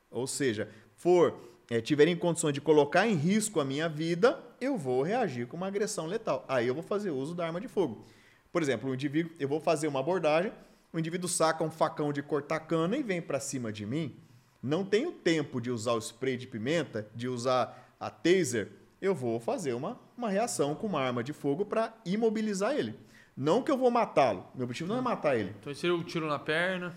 ou 0.09 0.25
seja, 0.25 0.69
for 0.95 1.39
é, 1.69 1.79
tiver 1.79 2.07
em 2.07 2.15
condições 2.15 2.53
de 2.53 2.61
colocar 2.61 3.07
em 3.07 3.13
risco 3.13 3.59
a 3.59 3.65
minha 3.65 3.87
vida, 3.87 4.39
eu 4.59 4.75
vou 4.75 5.03
reagir 5.03 5.47
com 5.47 5.55
uma 5.55 5.67
agressão 5.67 6.07
letal. 6.07 6.43
Aí 6.47 6.67
eu 6.67 6.73
vou 6.73 6.83
fazer 6.83 7.11
uso 7.11 7.35
da 7.35 7.45
arma 7.45 7.61
de 7.61 7.67
fogo. 7.67 8.05
Por 8.51 8.63
exemplo, 8.63 8.89
o 8.89 8.93
indivíduo, 8.93 9.31
eu 9.39 9.47
vou 9.47 9.59
fazer 9.59 9.87
uma 9.87 9.99
abordagem, 9.99 10.51
o 10.91 10.97
indivíduo 10.97 11.29
saca 11.29 11.63
um 11.63 11.69
facão 11.69 12.11
de 12.11 12.23
cortar 12.23 12.61
cana 12.61 12.97
e 12.97 13.03
vem 13.03 13.21
para 13.21 13.39
cima 13.39 13.71
de 13.71 13.85
mim. 13.85 14.15
Não 14.61 14.83
tenho 14.83 15.11
tempo 15.11 15.61
de 15.61 15.69
usar 15.69 15.93
o 15.93 15.99
spray 15.99 16.35
de 16.35 16.47
pimenta, 16.47 17.07
de 17.15 17.27
usar 17.27 17.88
a 17.99 18.09
taser. 18.09 18.71
Eu 19.01 19.13
vou 19.13 19.39
fazer 19.39 19.73
uma, 19.73 19.99
uma 20.17 20.29
reação 20.29 20.75
com 20.75 20.87
uma 20.87 21.01
arma 21.01 21.23
de 21.23 21.33
fogo 21.33 21.65
para 21.65 21.93
imobilizar 22.05 22.75
ele. 22.75 22.95
Não 23.35 23.63
que 23.63 23.71
eu 23.71 23.77
vou 23.77 23.89
matá-lo. 23.89 24.45
Meu 24.53 24.65
objetivo 24.65 24.89
não 24.89 24.97
é 24.97 25.01
matar 25.01 25.37
ele. 25.37 25.55
Então 25.59 25.73
seria 25.73 25.95
o 25.95 26.03
tiro 26.03 26.27
na 26.27 26.37
perna. 26.37 26.95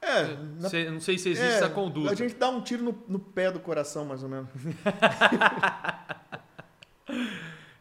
É. 0.00 0.24
Na... 0.58 0.90
não 0.90 1.00
sei 1.00 1.18
se 1.18 1.30
existe 1.30 1.44
é, 1.44 1.56
essa 1.56 1.68
conduta. 1.68 2.10
A 2.10 2.14
gente 2.14 2.34
dá 2.34 2.48
um 2.48 2.60
tiro 2.60 2.82
no, 2.82 3.04
no 3.06 3.18
pé 3.18 3.50
do 3.50 3.60
coração, 3.60 4.04
mais 4.04 4.22
ou 4.22 4.28
menos. 4.28 4.48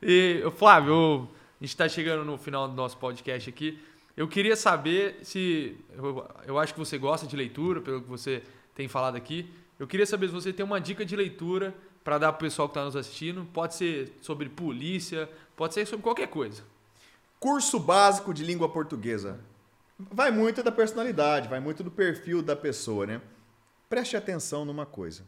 e, 0.02 0.44
Flávio, 0.58 1.30
a 1.60 1.64
gente 1.64 1.70
está 1.70 1.90
chegando 1.90 2.24
no 2.24 2.38
final 2.38 2.68
do 2.68 2.76
nosso 2.76 2.98
podcast 2.98 3.50
aqui. 3.50 3.82
Eu 4.16 4.28
queria 4.28 4.56
saber 4.56 5.20
se. 5.24 5.78
Eu, 5.94 6.28
eu 6.46 6.60
acho 6.60 6.74
que 6.74 6.80
você 6.80 6.98
gosta 6.98 7.26
de 7.26 7.36
leitura, 7.36 7.82
pelo 7.82 8.02
que 8.02 8.10
você 8.10 8.44
tem 8.76 8.88
falado 8.88 9.16
aqui. 9.16 9.50
Eu 9.82 9.88
queria 9.88 10.06
saber 10.06 10.28
se 10.28 10.34
você 10.34 10.54
tem 10.54 10.64
uma 10.64 10.80
dica 10.80 11.04
de 11.04 11.16
leitura 11.16 11.74
para 12.04 12.20
dar 12.20 12.32
para 12.34 12.38
o 12.38 12.48
pessoal 12.48 12.70
que 12.70 12.74
está 12.74 12.86
nos 12.86 12.96
assistindo. 12.96 13.48
Pode 13.52 13.74
ser 13.74 14.14
sobre 14.22 14.48
polícia, 14.48 15.28
pode 15.56 15.74
ser 15.74 15.88
sobre 15.88 16.04
qualquer 16.04 16.28
coisa. 16.28 16.62
Curso 17.40 17.80
básico 17.80 18.32
de 18.32 18.44
língua 18.44 18.70
portuguesa. 18.70 19.40
Vai 19.98 20.30
muito 20.30 20.62
da 20.62 20.72
personalidade, 20.72 21.50
vai 21.50 21.60
muito 21.60 21.84
do 21.84 21.90
perfil 21.90 22.44
da 22.44 22.56
pessoa, 22.56 23.08
né? 23.08 23.22
Preste 23.90 24.16
atenção 24.16 24.66
numa 24.66 24.86
coisa. 24.86 25.24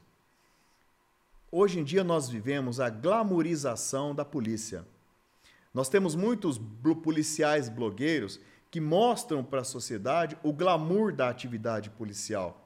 Hoje 1.51 1.80
em 1.80 1.84
dia 1.84 2.04
nós 2.04 2.30
vivemos 2.30 2.80
a 2.80 2.91
glamorização 2.91 4.14
da 4.14 4.24
polícia. 4.24 4.86
Nós 5.74 5.89
temos 5.89 6.14
muitos 6.14 6.62
policiais 7.04 7.70
blogueiros 7.70 8.39
que 8.70 8.80
mostram 8.80 9.43
para 9.43 9.62
a 9.62 9.64
sociedade 9.64 10.38
o 10.43 10.54
glamour 10.54 11.12
da 11.12 11.28
atividade 11.28 11.89
policial. 11.89 12.62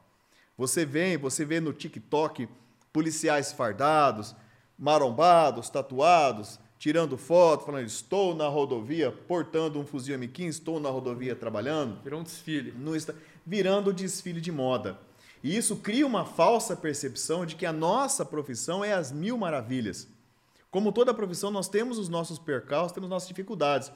Você 0.57 0.85
vê, 0.85 1.17
você 1.17 1.45
vê 1.45 1.59
no 1.59 1.71
TikTok 1.71 2.49
policiais 2.91 3.51
fardados, 3.51 4.35
marombados, 4.77 5.69
tatuados, 5.69 6.59
tirando 6.79 7.17
foto, 7.17 7.65
falando 7.65 7.85
estou 7.85 8.35
na 8.35 8.47
rodovia 8.47 9.11
portando 9.11 9.79
um 9.79 9.85
fuzil 9.85 10.17
M15, 10.17 10.47
estou 10.47 10.79
na 10.79 10.89
rodovia 10.89 11.35
trabalhando. 11.35 12.01
Virou 12.03 12.21
um 12.21 12.23
desfile. 12.23 12.71
No, 12.71 12.93
virando 13.45 13.93
desfile 13.93 14.41
de 14.41 14.51
moda. 14.51 14.99
E 15.43 15.55
isso 15.55 15.77
cria 15.77 16.05
uma 16.05 16.25
falsa 16.25 16.75
percepção 16.75 17.45
de 17.45 17.55
que 17.55 17.65
a 17.65 17.71
nossa 17.71 18.25
profissão 18.25 18.83
é 18.83 18.93
as 18.93 19.11
mil 19.11 19.37
maravilhas. 19.37 20.07
Como 20.71 20.91
toda 20.91 21.13
profissão, 21.13 21.49
nós 21.49 21.69
temos 21.69 21.97
os 21.97 22.09
nossos 22.09 22.37
percalços, 22.37 22.91
temos 22.91 23.09
nossas 23.09 23.29
dificuldades. 23.29 23.91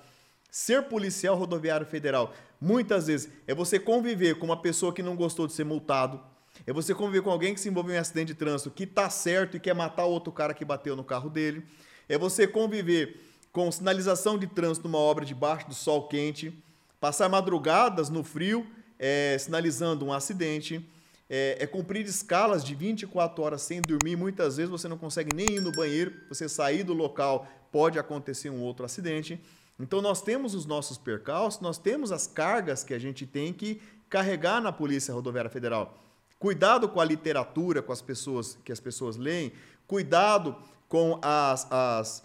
Ser 0.50 0.84
policial 0.84 1.36
rodoviário 1.36 1.86
federal, 1.86 2.34
muitas 2.60 3.08
vezes, 3.08 3.30
é 3.48 3.54
você 3.54 3.80
conviver 3.80 4.38
com 4.38 4.46
uma 4.46 4.62
pessoa 4.62 4.94
que 4.94 5.04
não 5.04 5.16
gostou 5.16 5.48
de 5.48 5.54
ser 5.54 5.64
multado, 5.64 6.22
é 6.66 6.74
você 6.74 6.94
conviver 6.94 7.22
com 7.22 7.32
alguém 7.32 7.54
que 7.54 7.60
se 7.60 7.70
envolveu 7.70 7.94
em 7.94 7.98
um 7.98 8.02
acidente 8.02 8.28
de 8.28 8.36
trânsito 8.36 8.72
que 8.72 8.86
tá 8.86 9.10
certo 9.10 9.58
e 9.58 9.60
quer 9.60 9.74
matar 9.74 10.06
o 10.06 10.12
outro 10.12 10.32
cara 10.32 10.54
que 10.54 10.64
bateu 10.64 10.96
no 10.96 11.04
carro 11.04 11.30
dele. 11.30 11.64
É 12.08 12.18
você 12.18 12.48
conviver 12.48 13.20
com 13.52 13.72
sinalização 13.72 14.38
de 14.38 14.48
trânsito 14.48 14.88
numa 14.88 15.00
obra 15.00 15.26
debaixo 15.26 15.68
do 15.68 15.74
sol 15.74 16.08
quente, 16.08 16.54
passar 17.00 17.28
madrugadas 17.28 18.10
no 18.10 18.24
frio 18.24 18.66
é, 19.02 19.36
sinalizando 19.40 20.06
um 20.06 20.14
acidente. 20.14 20.88
É, 21.34 21.58
é, 21.62 21.66
cumprir 21.66 22.06
escalas 22.06 22.62
de 22.62 22.76
24 22.76 23.42
horas 23.42 23.62
sem 23.62 23.82
dormir. 23.82 24.18
Muitas 24.18 24.58
vezes 24.58 24.70
você 24.70 24.88
não 24.88 24.98
consegue 24.98 25.34
nem 25.34 25.50
ir 25.50 25.62
no 25.62 25.72
banheiro, 25.72 26.14
você 26.28 26.48
sair 26.48 26.84
do 26.84 26.94
local, 26.94 27.48
pode 27.72 27.98
acontecer 27.98 28.50
um 28.50 28.62
outro 28.62 28.86
acidente. 28.86 29.40
Então 29.80 30.02
nós 30.02 30.22
temos 30.22 30.54
os 30.54 30.66
nossos 30.66 30.98
percalços, 30.98 31.62
nós 31.62 31.78
temos 31.78 32.12
as 32.12 32.28
cargas 32.28 32.84
que 32.84 32.94
a 32.94 33.00
gente 33.00 33.26
tem 33.26 33.54
que 33.54 33.82
carregar 34.10 34.62
na 34.62 34.74
Polícia 34.74 35.14
Rodoviária 35.14 35.50
Federal. 35.50 35.98
Cuidado 36.42 36.90
com 36.90 37.00
a 37.00 37.06
literatura, 37.06 37.84
com 37.84 37.92
as 37.92 38.02
pessoas 38.02 38.58
que 38.66 38.72
as 38.72 38.80
pessoas 38.80 39.16
leem. 39.16 39.54
Cuidado 39.86 40.56
com 40.90 41.20
as, 41.22 41.72
as, 41.72 42.24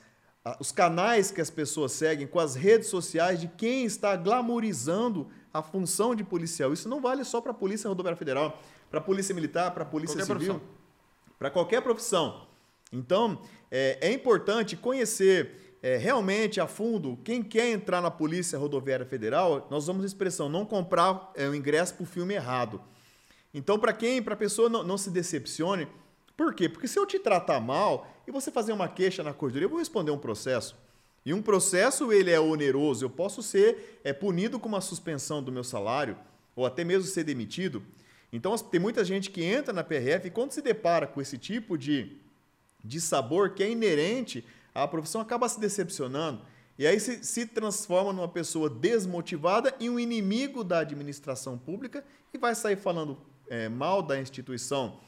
os 0.58 0.72
canais 0.72 1.30
que 1.30 1.38
as 1.38 1.50
pessoas 1.50 1.92
seguem, 1.92 2.26
com 2.26 2.40
as 2.40 2.54
redes 2.54 2.88
sociais 2.88 3.38
de 3.38 3.46
quem 3.46 3.84
está 3.84 4.16
glamorizando 4.16 5.28
a 5.52 5.62
função 5.62 6.14
de 6.14 6.24
policial. 6.24 6.72
Isso 6.72 6.88
não 6.88 6.98
vale 6.98 7.24
só 7.24 7.42
para 7.42 7.50
a 7.50 7.54
Polícia 7.54 7.88
Rodoviária 7.88 8.16
Federal, 8.16 8.58
para 8.90 9.00
a 9.00 9.02
Polícia 9.02 9.34
Militar, 9.34 9.74
para 9.74 9.82
a 9.82 9.86
Polícia 9.86 10.16
qualquer 10.16 10.40
Civil, 10.40 10.62
para 11.38 11.50
qualquer 11.50 11.82
profissão. 11.82 12.46
Então, 12.90 13.42
é, 13.70 13.98
é 14.00 14.10
importante 14.10 14.78
conhecer 14.78 15.78
é, 15.82 15.98
realmente 15.98 16.58
a 16.58 16.66
fundo 16.66 17.18
quem 17.22 17.42
quer 17.42 17.70
entrar 17.70 18.00
na 18.00 18.10
Polícia 18.10 18.58
Rodoviária 18.58 19.04
Federal. 19.04 19.66
Nós 19.70 19.84
usamos 19.84 20.04
a 20.04 20.06
expressão 20.06 20.48
não 20.48 20.64
comprar 20.64 21.32
é, 21.34 21.46
o 21.46 21.54
ingresso 21.54 21.92
para 21.92 22.04
o 22.04 22.06
filme 22.06 22.32
errado. 22.32 22.80
Então, 23.56 23.78
para 23.78 23.94
quem, 23.94 24.22
para 24.22 24.34
a 24.34 24.36
pessoa 24.36 24.68
não, 24.68 24.82
não, 24.82 24.98
se 24.98 25.08
decepcione, 25.08 25.88
por 26.36 26.54
quê? 26.54 26.68
Porque 26.68 26.86
se 26.86 26.98
eu 26.98 27.06
te 27.06 27.18
tratar 27.18 27.58
mal 27.58 28.06
e 28.28 28.30
você 28.30 28.50
fazer 28.50 28.70
uma 28.70 28.86
queixa 28.86 29.22
na 29.22 29.32
corredoria, 29.32 29.64
eu 29.64 29.70
vou 29.70 29.78
responder 29.78 30.10
um 30.10 30.18
processo. 30.18 30.76
E 31.24 31.32
um 31.32 31.40
processo 31.40 32.12
ele 32.12 32.30
é 32.30 32.38
oneroso, 32.38 33.06
eu 33.06 33.08
posso 33.08 33.42
ser 33.42 33.98
é, 34.04 34.12
punido 34.12 34.60
com 34.60 34.68
uma 34.68 34.82
suspensão 34.82 35.42
do 35.42 35.50
meu 35.50 35.64
salário 35.64 36.18
ou 36.54 36.66
até 36.66 36.84
mesmo 36.84 37.04
ser 37.04 37.24
demitido. 37.24 37.82
Então, 38.30 38.54
tem 38.58 38.78
muita 38.78 39.02
gente 39.02 39.30
que 39.30 39.42
entra 39.42 39.72
na 39.72 39.82
PRF 39.82 40.26
e 40.26 40.30
quando 40.30 40.52
se 40.52 40.60
depara 40.60 41.06
com 41.06 41.18
esse 41.18 41.38
tipo 41.38 41.78
de, 41.78 42.14
de 42.84 43.00
sabor 43.00 43.54
que 43.54 43.62
é 43.62 43.70
inerente 43.70 44.44
à 44.74 44.86
profissão, 44.86 45.22
acaba 45.22 45.48
se 45.48 45.58
decepcionando. 45.58 46.42
E 46.78 46.86
aí 46.86 47.00
se, 47.00 47.24
se 47.24 47.46
transforma 47.46 48.12
numa 48.12 48.28
pessoa 48.28 48.68
desmotivada 48.68 49.74
e 49.80 49.88
um 49.88 49.98
inimigo 49.98 50.62
da 50.62 50.80
administração 50.80 51.56
pública 51.56 52.04
e 52.34 52.36
vai 52.36 52.54
sair 52.54 52.76
falando 52.76 53.16
é, 53.48 53.68
mal 53.68 54.02
da 54.02 54.18
instituição. 54.18 55.00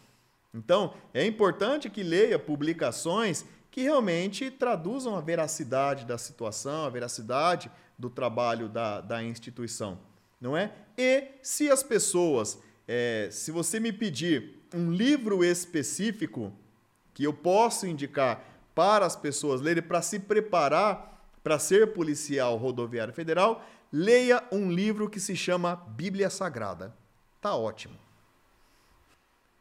Então, 0.55 0.95
é 1.13 1.25
importante 1.25 1.91
que 1.91 2.03
leia 2.03 2.39
publicações 2.39 3.45
que 3.71 3.83
realmente 3.83 4.51
traduzam 4.51 5.17
a 5.17 5.21
veracidade 5.21 6.05
da 6.05 6.17
situação, 6.17 6.85
a 6.85 6.91
veracidade 6.91 7.71
do 7.99 8.09
trabalho 8.09 8.69
da, 8.69 9.01
da 9.01 9.23
instituição, 9.23 9.99
não 10.41 10.57
é? 10.57 10.73
E 10.97 11.25
se 11.43 11.71
as 11.71 11.83
pessoas, 11.83 12.59
é, 12.87 13.29
se 13.31 13.51
você 13.51 13.79
me 13.79 13.93
pedir 13.93 14.65
um 14.75 14.91
livro 14.91 15.45
específico 15.45 16.53
que 17.13 17.25
eu 17.25 17.33
posso 17.33 17.87
indicar 17.87 18.45
para 18.75 19.05
as 19.05 19.17
pessoas 19.17 19.61
lerem, 19.61 19.83
para 19.83 20.01
se 20.01 20.19
preparar 20.21 21.09
para 21.43 21.59
ser 21.59 21.95
policial 21.95 22.57
rodoviário 22.57 23.15
federal, 23.15 23.65
leia 23.93 24.45
um 24.53 24.71
livro 24.71 25.09
que 25.09 25.19
se 25.19 25.35
chama 25.35 25.77
Bíblia 25.77 26.29
Sagrada. 26.29 26.95
Tá 27.41 27.57
ótimo. 27.57 27.95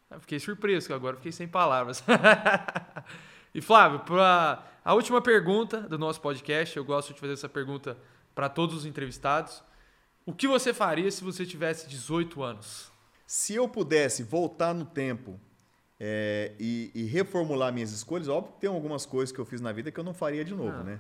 Eu 0.10 0.20
fiquei 0.22 0.40
surpreso, 0.40 0.88
que 0.88 0.94
agora 0.94 1.18
fiquei 1.18 1.32
sem 1.32 1.48
palavras. 1.48 2.04
e 3.54 3.62
Flávio, 3.62 4.00
para 4.00 4.66
a 4.84 4.94
última 4.94 5.22
pergunta 5.22 5.82
do 5.82 5.98
nosso 5.98 6.22
podcast, 6.22 6.78
eu 6.78 6.86
gosto 6.86 7.14
de 7.14 7.20
fazer 7.20 7.34
essa 7.34 7.50
pergunta 7.50 7.98
para 8.34 8.48
todos 8.48 8.76
os 8.76 8.86
entrevistados. 8.86 9.64
O 10.26 10.34
que 10.34 10.48
você 10.48 10.74
faria 10.74 11.10
se 11.12 11.24
você 11.24 11.46
tivesse 11.46 11.88
18 11.90 12.42
anos? 12.42 12.92
Se 13.26 13.56
eu 13.56 13.68
pudesse 13.68 14.24
voltar 14.24 14.74
no 14.74 14.86
tempo 14.86 15.40
é, 16.00 16.54
e, 16.60 16.92
e, 16.96 17.04
reformular 17.06 17.74
minhas 17.74 17.92
escolhas, 17.92 18.28
óbvio 18.28 18.54
que 18.54 18.62
tem 18.62 18.70
algumas 18.70 19.06
coisas 19.06 19.34
que 19.34 19.40
eu 19.40 19.46
fiz 19.46 19.60
na 19.60 19.72
vida 19.72 19.92
que 19.92 20.00
eu 20.00 20.04
não 20.04 20.14
faria 20.14 20.46
de 20.46 20.54
novo, 20.54 20.78
ah. 20.78 20.84
né? 20.84 21.00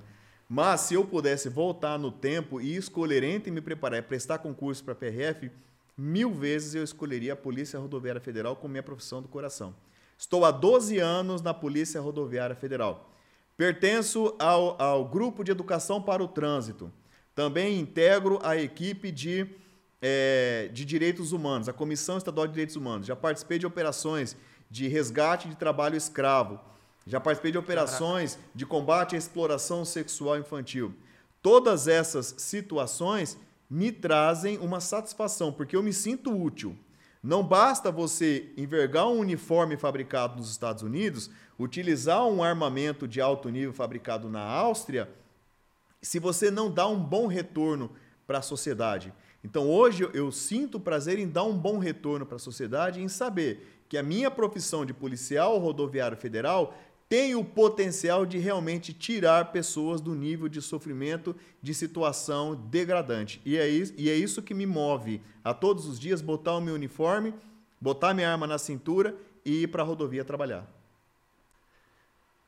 Mas 0.50 0.82
se 0.82 0.94
eu 0.94 1.06
pudesse 1.06 1.50
voltar 1.50 1.98
no 1.98 2.12
tempo 2.12 2.60
e 2.60 2.76
escolher 2.76 3.22
entre 3.24 3.52
me 3.52 3.62
preparar 3.62 4.00
e 4.00 4.02
prestar 4.02 4.40
concurso 4.40 4.84
para 4.84 4.94
a 4.94 4.96
PRF, 4.96 5.52
mil 5.98 6.32
vezes 6.32 6.76
eu 6.76 6.84
escolheria 6.84 7.34
a 7.34 7.36
Polícia 7.36 7.80
Rodoviária 7.80 8.22
Federal 8.22 8.56
como 8.56 8.74
minha 8.74 8.84
profissão 8.84 9.22
do 9.22 9.28
coração. 9.28 9.74
Estou 10.18 10.46
há 10.46 10.52
12 10.52 11.00
anos 11.00 11.42
na 11.42 11.54
Polícia 11.54 12.00
Rodoviária 12.00 12.56
Federal. 12.56 13.10
Pertenço 13.56 14.36
ao, 14.38 14.80
ao 14.82 15.04
Grupo 15.04 15.44
de 15.44 15.52
Educação 15.52 16.02
para 16.02 16.24
o 16.24 16.28
Trânsito. 16.28 16.92
Também 17.34 17.80
integro 17.80 18.40
a 18.44 18.56
equipe 18.56 19.12
de, 19.12 19.48
é, 20.02 20.70
de 20.72 20.86
Direitos 20.86 21.32
Humanos, 21.32 21.68
a 21.68 21.74
Comissão 21.74 22.18
Estadual 22.18 22.48
de 22.48 22.54
Direitos 22.54 22.76
Humanos. 22.76 23.08
Já 23.08 23.16
participei 23.16 23.58
de 23.58 23.66
operações 23.66 24.36
de 24.70 24.88
resgate 24.88 25.48
de 25.48 25.56
trabalho 25.56 25.96
escravo. 25.96 26.60
Já 27.06 27.20
participei 27.20 27.52
de 27.52 27.58
operações 27.58 28.38
de 28.54 28.66
combate 28.66 29.16
à 29.16 29.18
exploração 29.18 29.86
sexual 29.86 30.38
infantil. 30.38 30.94
Todas 31.42 31.88
essas 31.88 32.36
situações 32.38 33.38
me 33.70 33.92
trazem 33.92 34.58
uma 34.60 34.80
satisfação, 34.80 35.52
porque 35.52 35.76
eu 35.76 35.84
me 35.84 35.94
sinto 35.94 36.36
útil. 36.36 36.78
Não 37.22 37.44
basta 37.44 37.92
você 37.92 38.52
envergar 38.56 39.08
um 39.08 39.20
uniforme 39.20 39.76
fabricado 39.76 40.38
nos 40.38 40.50
Estados 40.50 40.84
Unidos, 40.84 41.30
utilizar 41.60 42.26
um 42.26 42.44
armamento 42.44 43.08
de 43.08 43.20
alto 43.20 43.50
nível 43.50 43.74
fabricado 43.74 44.30
na 44.30 44.42
Áustria, 44.42 45.10
se 46.02 46.20
você 46.20 46.50
não 46.52 46.72
dá 46.72 46.88
um 46.88 47.00
bom 47.00 47.28
retorno 47.28 47.92
para 48.26 48.38
a 48.38 48.44
sociedade. 48.44 49.14
Então 49.44 49.70
hoje 49.70 50.08
eu, 50.14 50.32
sinto 50.32 50.80
prazer 50.80 51.20
em 51.20 51.28
dar 51.28 51.44
um 51.44 51.58
bom 51.58 51.80
retorno 51.80 52.26
para 52.26 52.36
a 52.36 52.40
sociedade, 52.40 53.02
em 53.02 53.08
saber 53.08 53.84
que 53.90 53.98
a 53.98 54.04
minha 54.04 54.30
profissão 54.30 54.86
de 54.86 54.94
policial 54.94 55.58
rodoviário 55.58 56.18
federal 56.18 56.78
tem 57.10 57.36
o 57.36 57.44
potencial 57.44 58.26
de 58.26 58.38
realmente 58.38 58.94
tirar 58.94 59.52
pessoas 59.52 60.02
do 60.02 60.14
nível 60.14 60.50
de 60.50 60.62
sofrimento, 60.62 61.36
de 61.62 61.74
situação 61.74 62.56
degradante. 62.56 63.42
E 63.46 63.58
é 63.58 63.68
isso, 63.68 63.94
e 63.98 64.10
é 64.10 64.16
isso 64.16 64.42
que 64.42 64.54
me 64.54 64.66
move 64.66 65.22
a 65.44 65.54
todos 65.54 65.86
os 65.86 66.00
dias 66.00 66.22
botar 66.22 66.56
o 66.56 66.62
meu 66.62 66.76
uniforme, 66.76 67.34
botar 67.80 68.14
minha 68.14 68.30
arma 68.30 68.46
na 68.46 68.58
cintura 68.58 69.16
e 69.46 69.64
ir 69.64 69.68
para 69.68 69.84
a 69.84 69.86
rodovia 69.86 70.26
trabalhar. 70.26 70.68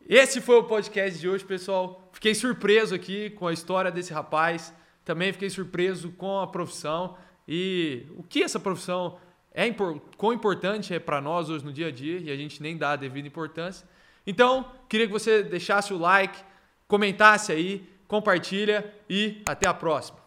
Esse 0.07 0.41
foi 0.41 0.57
o 0.57 0.63
podcast 0.63 1.19
de 1.19 1.29
hoje, 1.29 1.45
pessoal. 1.45 2.09
Fiquei 2.11 2.35
surpreso 2.35 2.95
aqui 2.95 3.29
com 3.29 3.47
a 3.47 3.53
história 3.53 3.91
desse 3.91 4.11
rapaz. 4.11 4.73
Também 5.05 5.31
fiquei 5.31 5.49
surpreso 5.49 6.11
com 6.11 6.39
a 6.39 6.47
profissão 6.47 7.15
e 7.47 8.05
o 8.17 8.23
que 8.23 8.43
essa 8.43 8.59
profissão 8.59 9.17
é 9.53 9.71
quão 10.17 10.33
importante 10.33 10.93
é 10.93 10.99
para 10.99 11.21
nós 11.21 11.49
hoje 11.49 11.63
no 11.63 11.71
dia 11.71 11.87
a 11.87 11.91
dia 11.91 12.19
e 12.19 12.31
a 12.31 12.35
gente 12.35 12.61
nem 12.61 12.77
dá 12.77 12.91
a 12.91 12.95
devida 12.95 13.27
importância. 13.27 13.87
Então, 14.29 14.71
queria 14.87 15.07
que 15.07 15.11
você 15.11 15.41
deixasse 15.41 15.91
o 15.91 15.97
like, 15.97 16.39
comentasse 16.87 17.51
aí, 17.51 17.89
compartilha 18.07 18.93
e 19.09 19.41
até 19.47 19.67
a 19.67 19.73
próxima. 19.73 20.18